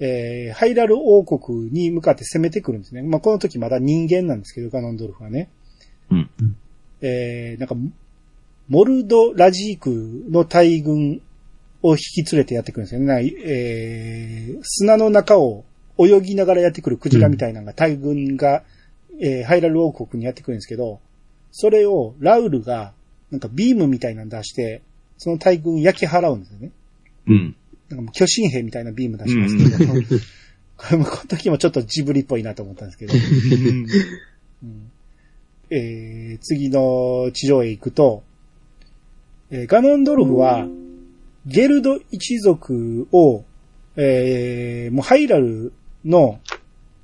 [0.00, 3.02] えーハイラル王国に向かって攻めてくるんですね。
[3.02, 5.48] まあ、この時まだ人間なんですけど、ガノンドルフはね。
[6.10, 6.30] うん。
[7.02, 7.76] えーなんか、
[8.70, 11.20] モルドラジークの大軍
[11.82, 13.06] を引き連れてやってくるんですよね。
[13.06, 15.64] なえー砂の中を
[15.98, 18.62] 泳ぎながらやってくるクジラみたいなのが、大軍が、
[19.20, 21.00] えーハイラル王国にやってくるんですけど、
[21.50, 22.92] それをラウルが、
[23.32, 24.82] なんかビームみたいなの出して、
[25.18, 26.70] その大軍焼き払うんですよね。
[27.26, 27.56] うん。
[27.88, 29.92] なんかもう巨神兵みたいなビーム出しますけど、
[30.76, 33.14] これもこの時もちょっとジブリっぽいなと思ったんですけど、
[34.62, 34.90] うん。
[35.70, 38.22] えー次の地上へ行くと、
[39.50, 40.66] えーガノンドルフは、
[41.46, 43.44] ゲルド一族を、
[43.96, 45.72] えーもうハイラル
[46.04, 46.40] の、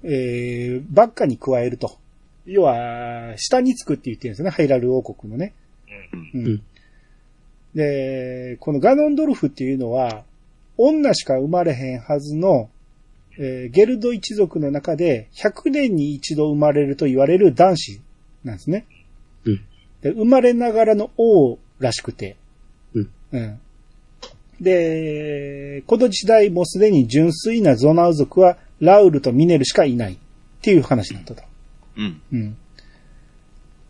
[0.03, 1.99] えーばっかに加えると。
[2.45, 5.55] 要は、下につくって言ってるんですよね、ハイラル王国のね。
[6.35, 6.63] うんうん
[7.75, 10.25] で、このガノンドルフっていうのは、
[10.79, 12.71] 女しか生まれへんはずの、
[13.39, 18.01] えーゲルド一族の中で100年に一度生まれると言われる男子
[18.45, 18.87] なんですね。
[19.45, 19.61] うん
[20.01, 22.37] で生まれながらの王らしくて。
[22.95, 23.61] うんうん
[24.61, 30.17] で、この時代もうすでに純粋なゾナウ族はラウルとミネルしかいないっ
[30.63, 31.43] ていう話になったと。
[31.99, 32.23] うん。
[32.33, 32.57] うん。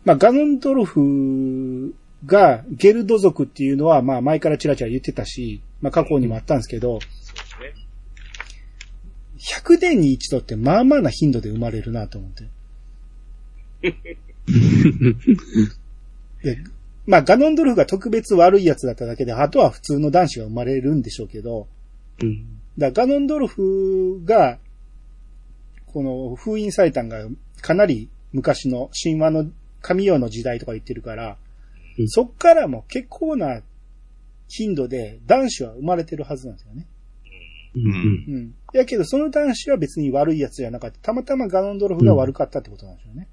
[0.03, 1.93] まあ、ガノンドルフ
[2.25, 7.73] がゲルド族っていうのは、まあ、前からチラチラ言ってたし、まあ、過去にもあったんですけど、そうですね。
[9.77, 12.49] 100年に一度ってまあまあな頻度で生まれるなと思って。
[16.43, 16.57] で
[17.07, 21.67] まあ、ガノンドルフが特別悪いやつだっただけで、あとは普通の男子が生まれるんでしょうけど、
[22.21, 22.59] うん。
[22.77, 24.59] だからガノンドルフが、
[25.87, 27.25] この封印されたんが
[27.61, 29.45] かなり昔の神話の
[29.81, 31.37] 神代の時代とか言ってるから、
[31.97, 33.63] うんそっからも結構な
[34.47, 36.87] 頻度で男子は生まれてるはずなんですよね。
[37.75, 37.83] うん。
[37.91, 38.55] うん。
[38.71, 40.99] やけどその男子は別に悪いやつじゃなかった。
[40.99, 43.27] たまたまガノンドルフが悪かったってことなんでしょうね。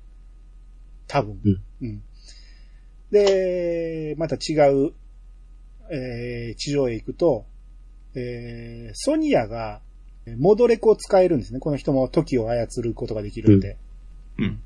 [1.07, 1.39] 多分。
[1.45, 2.03] うんうん。
[3.15, 4.93] で、また違う、
[5.89, 7.45] えー地上へ行くと、
[8.17, 9.81] えーソニアが、
[10.39, 11.61] モドレコを使えるんですね。
[11.61, 13.77] この人も時を操ることができるんで。
[14.39, 14.61] うん。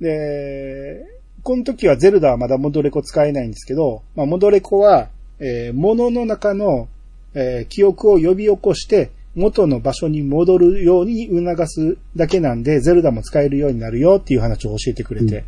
[0.00, 1.06] で、
[1.42, 5.08] この時はゼルダはまだモドレコ使えないんですけど、まあ、モドレコは、
[5.38, 6.88] えー物の中の、
[7.32, 15.44] えー記憶を呼び起こして、元の場所に戻るように促すだけなんで、ゼルダも使えるようになるよっていう話を教えてくれて。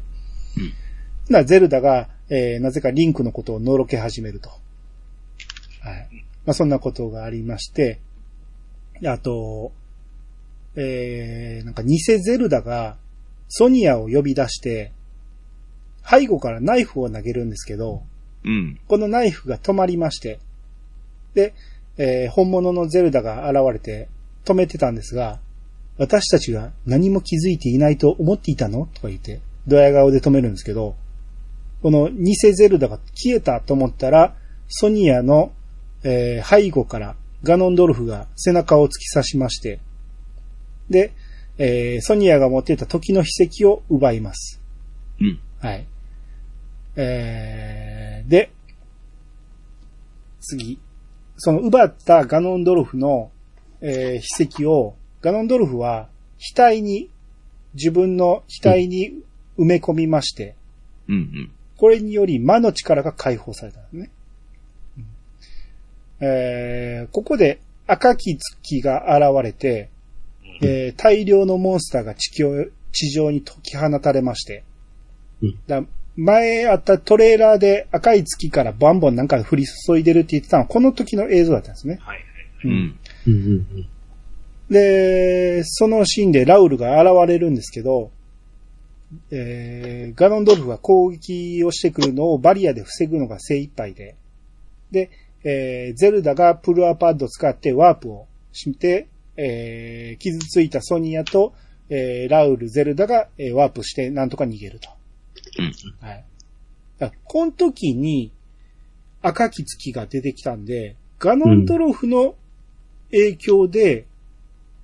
[1.29, 4.49] なゼルダが、えーなぜかリンクのことをのろけ始めると。
[4.49, 6.25] はい。
[6.45, 8.01] まあ、そんなことがありまして、
[9.01, 9.73] であと、
[10.77, 12.97] えー、なんか偽ゼルダが
[13.49, 14.93] ソニアを呼び出して、
[16.05, 18.03] 背後からナイフを投げるんですけど、
[18.45, 18.79] うん。
[18.89, 20.39] このナイフが止まりまして、
[21.35, 21.55] で、
[21.97, 24.09] えー本物のゼルダが現れて
[24.45, 25.41] 止めてたんですが、
[25.99, 28.87] 私たちが何も気づいていないと思っていたの？
[28.95, 30.95] とか言って、ドヤ顔で止めるんですけど、
[31.83, 34.35] この偽ゼルダが消えたと思ったら、
[34.69, 35.53] ソニアの、
[36.05, 39.81] えー背後からガノンドルフが背中を突き刺しまして、
[40.91, 41.13] で、
[41.59, 44.61] えーソニアが持っていた時の秘跡を奪います。
[45.21, 45.41] うん。
[45.61, 45.87] はい。
[46.97, 48.51] えー、で、
[50.41, 50.79] 次。
[51.37, 53.31] その奪ったガノンドルフの、
[53.81, 56.09] えー秘跡を、ガノンドルフは
[56.57, 57.11] 額に、
[57.75, 59.21] 自分の額に
[59.59, 60.57] 埋め込みまして、
[61.09, 61.15] うん。
[61.15, 61.51] うん。
[61.79, 64.11] これにより魔の力が解放されたんですね。
[64.99, 65.05] うん
[66.21, 69.89] えーここで赤き月が現れて、
[70.61, 74.65] えー大量のモンスターが地球地上に解き放たれまして、
[75.43, 75.83] うんだ
[76.17, 81.99] 前あったトレーラーで赤い月からバンバンなんか降り注いでるって言ってたのはこの時の映像だったんですね。
[82.01, 82.27] はいはい。
[82.65, 82.99] うん。
[83.29, 83.33] うん。
[83.33, 83.89] うん。
[84.69, 88.11] で、そのシーンでラウルが現れるんですけど、
[89.31, 94.17] えーガノンドルフは攻撃をしてくるのをバリアで防ぐのが精一杯で、
[94.91, 95.11] で、
[95.45, 101.55] えーゼルダがプルアパッドを使ってワープをして、えー傷ついたソニアと、
[101.89, 104.91] えーラウル、ゼルダが、えーワープしてなんとか逃げると。
[105.59, 106.07] うん。
[106.07, 106.25] はい。
[107.25, 108.33] この時に
[109.23, 112.35] 赤き月が出てきたんで、ガノンドルフの
[113.11, 114.07] 影響で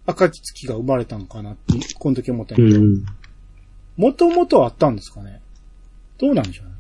[0.07, 3.05] 赤き月が生まれたのかなって、この時思ったんうやけど、ん。
[3.97, 5.41] もともとあったんですかね？
[6.19, 6.73] どうなんでしょうね。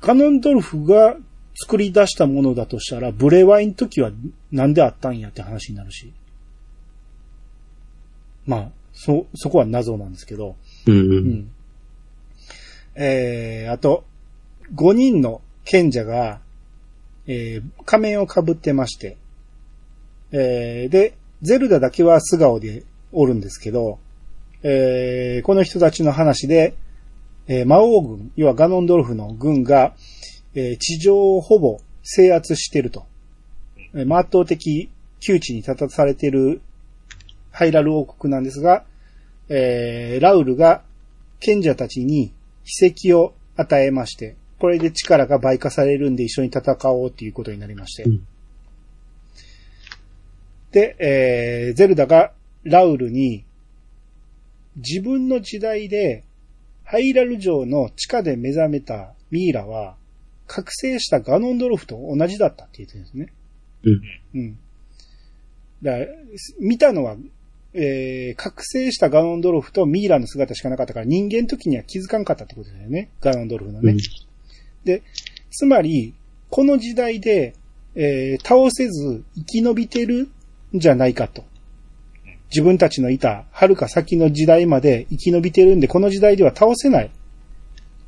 [0.00, 1.16] ガノンドルフが
[1.54, 4.10] 作り出したものだとしたら、ブレワイの時は
[4.50, 6.12] なんであったんやって話になるし。
[8.46, 10.56] まあ、そ、そこは謎なんですけど。
[10.86, 10.92] う。
[10.92, 11.50] うんん。
[12.96, 14.04] えー、あと、
[14.74, 16.40] 5人の賢者が、
[17.26, 19.16] えー、仮面を被ってまして、
[20.32, 23.98] えー、で、ゼルダだけは素顔でおるんですけど、
[24.66, 26.74] えー、この人たちの話で、
[27.46, 29.94] えー魔王軍、要はガノンドルフの軍が、
[30.54, 33.04] えー地上をほぼ制圧してると。
[33.94, 34.88] えーまあ圧倒的
[35.20, 36.62] 窮地に立たされている
[37.50, 38.84] ハイラル王国なんですが、
[39.50, 40.82] えーラウルが
[41.40, 42.32] 賢者たちに
[42.64, 48.04] 秘跡を与えまして、これで力が倍化されるんで一緒に戦おうっていうことになりまして。
[48.04, 48.26] うん
[50.72, 52.32] で、えーゼルダが
[52.64, 53.44] ラウルに
[54.76, 56.24] 自分の時代で
[56.84, 59.96] ハイラル城の地下で目覚めたミイラは
[60.46, 63.32] 覚醒したガノンドルフと同じだったって言ってるんですね。
[63.84, 64.40] うん。
[64.40, 64.58] うん。
[65.82, 66.06] だから
[66.60, 67.16] 見たのは、
[67.72, 73.10] えー、覚醒したガノンドルフとミイラの姿しかなかったから人間の時には気づかんかったってことだよね。
[73.20, 73.92] ガノンドルフのね。
[73.92, 73.98] うん
[74.84, 75.02] で、
[75.50, 76.14] つまり、
[76.50, 77.54] この時代で、
[77.94, 80.28] えー倒せず生き延びてる
[80.74, 81.44] んじゃないかと。
[82.54, 87.10] 自分たちのいた遥か先の時代まで生き延びてるんで、この時代では倒せない。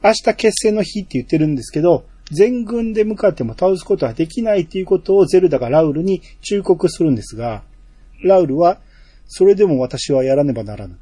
[0.05, 7.65] 明日決戦の日って言ってるんですけど、全軍で向かっても倒すことはできないということをゼルダがラウルに忠告するんですが、
[8.23, 8.79] ラウルは、
[9.27, 10.97] それでも私はやらねばならぬ。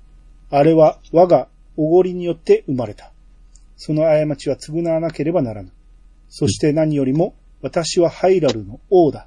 [0.49, 3.12] あれは我がおごりによって生まれた。
[3.77, 5.71] その過ちは償わなければならぬ。
[6.31, 9.27] そして何よりも、私はハイラルの王だ。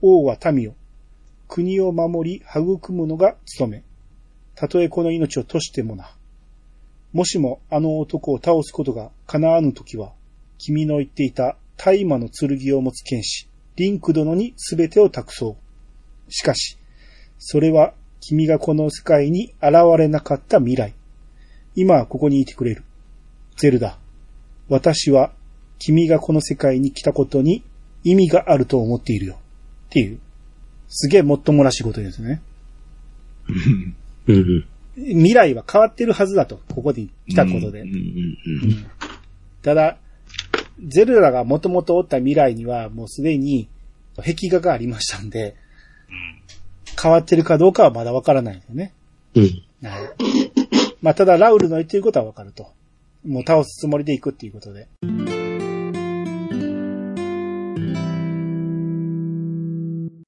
[0.00, 0.74] 王は民を、
[1.54, 3.84] 国を守り育むのが務め。
[4.54, 6.16] たとえこの命を賭してもな。
[7.12, 10.14] もしもあの男を倒すことが叶わぬときは、
[10.56, 15.58] 君の言っていた大魔の剣を持つ剣士、リンク殿に全てを託そ
[16.26, 16.32] う。
[16.32, 16.78] しかし、
[17.38, 20.94] それは君がこの世界に現れなかった未来。
[21.74, 22.82] 今はここにいてくれる。
[23.58, 23.98] ゼルダ。
[24.70, 25.34] 私は
[25.78, 27.62] 君がこの世界に来たことに
[28.04, 29.34] 意味があると思っているよ。
[29.34, 30.18] っていう。
[30.94, 32.42] すげえもっともらしいことですね。
[34.26, 34.64] うんうん。
[34.94, 36.60] 未来は変わってるはずだと。
[36.74, 37.84] ここで来たことで
[39.62, 39.96] ただ、
[40.86, 43.68] ゼルダがもともとおった未来にはもうすでに
[44.16, 45.56] 壁画がありましたんで、
[47.00, 48.92] 変わってるかどうかはまだわからないんですよね。
[49.34, 49.42] うん。
[49.42, 49.52] はい。
[51.00, 52.70] まあ、ただラウルの言ってることはわかると。
[53.26, 54.88] もう倒すつもりでいくっていうことで。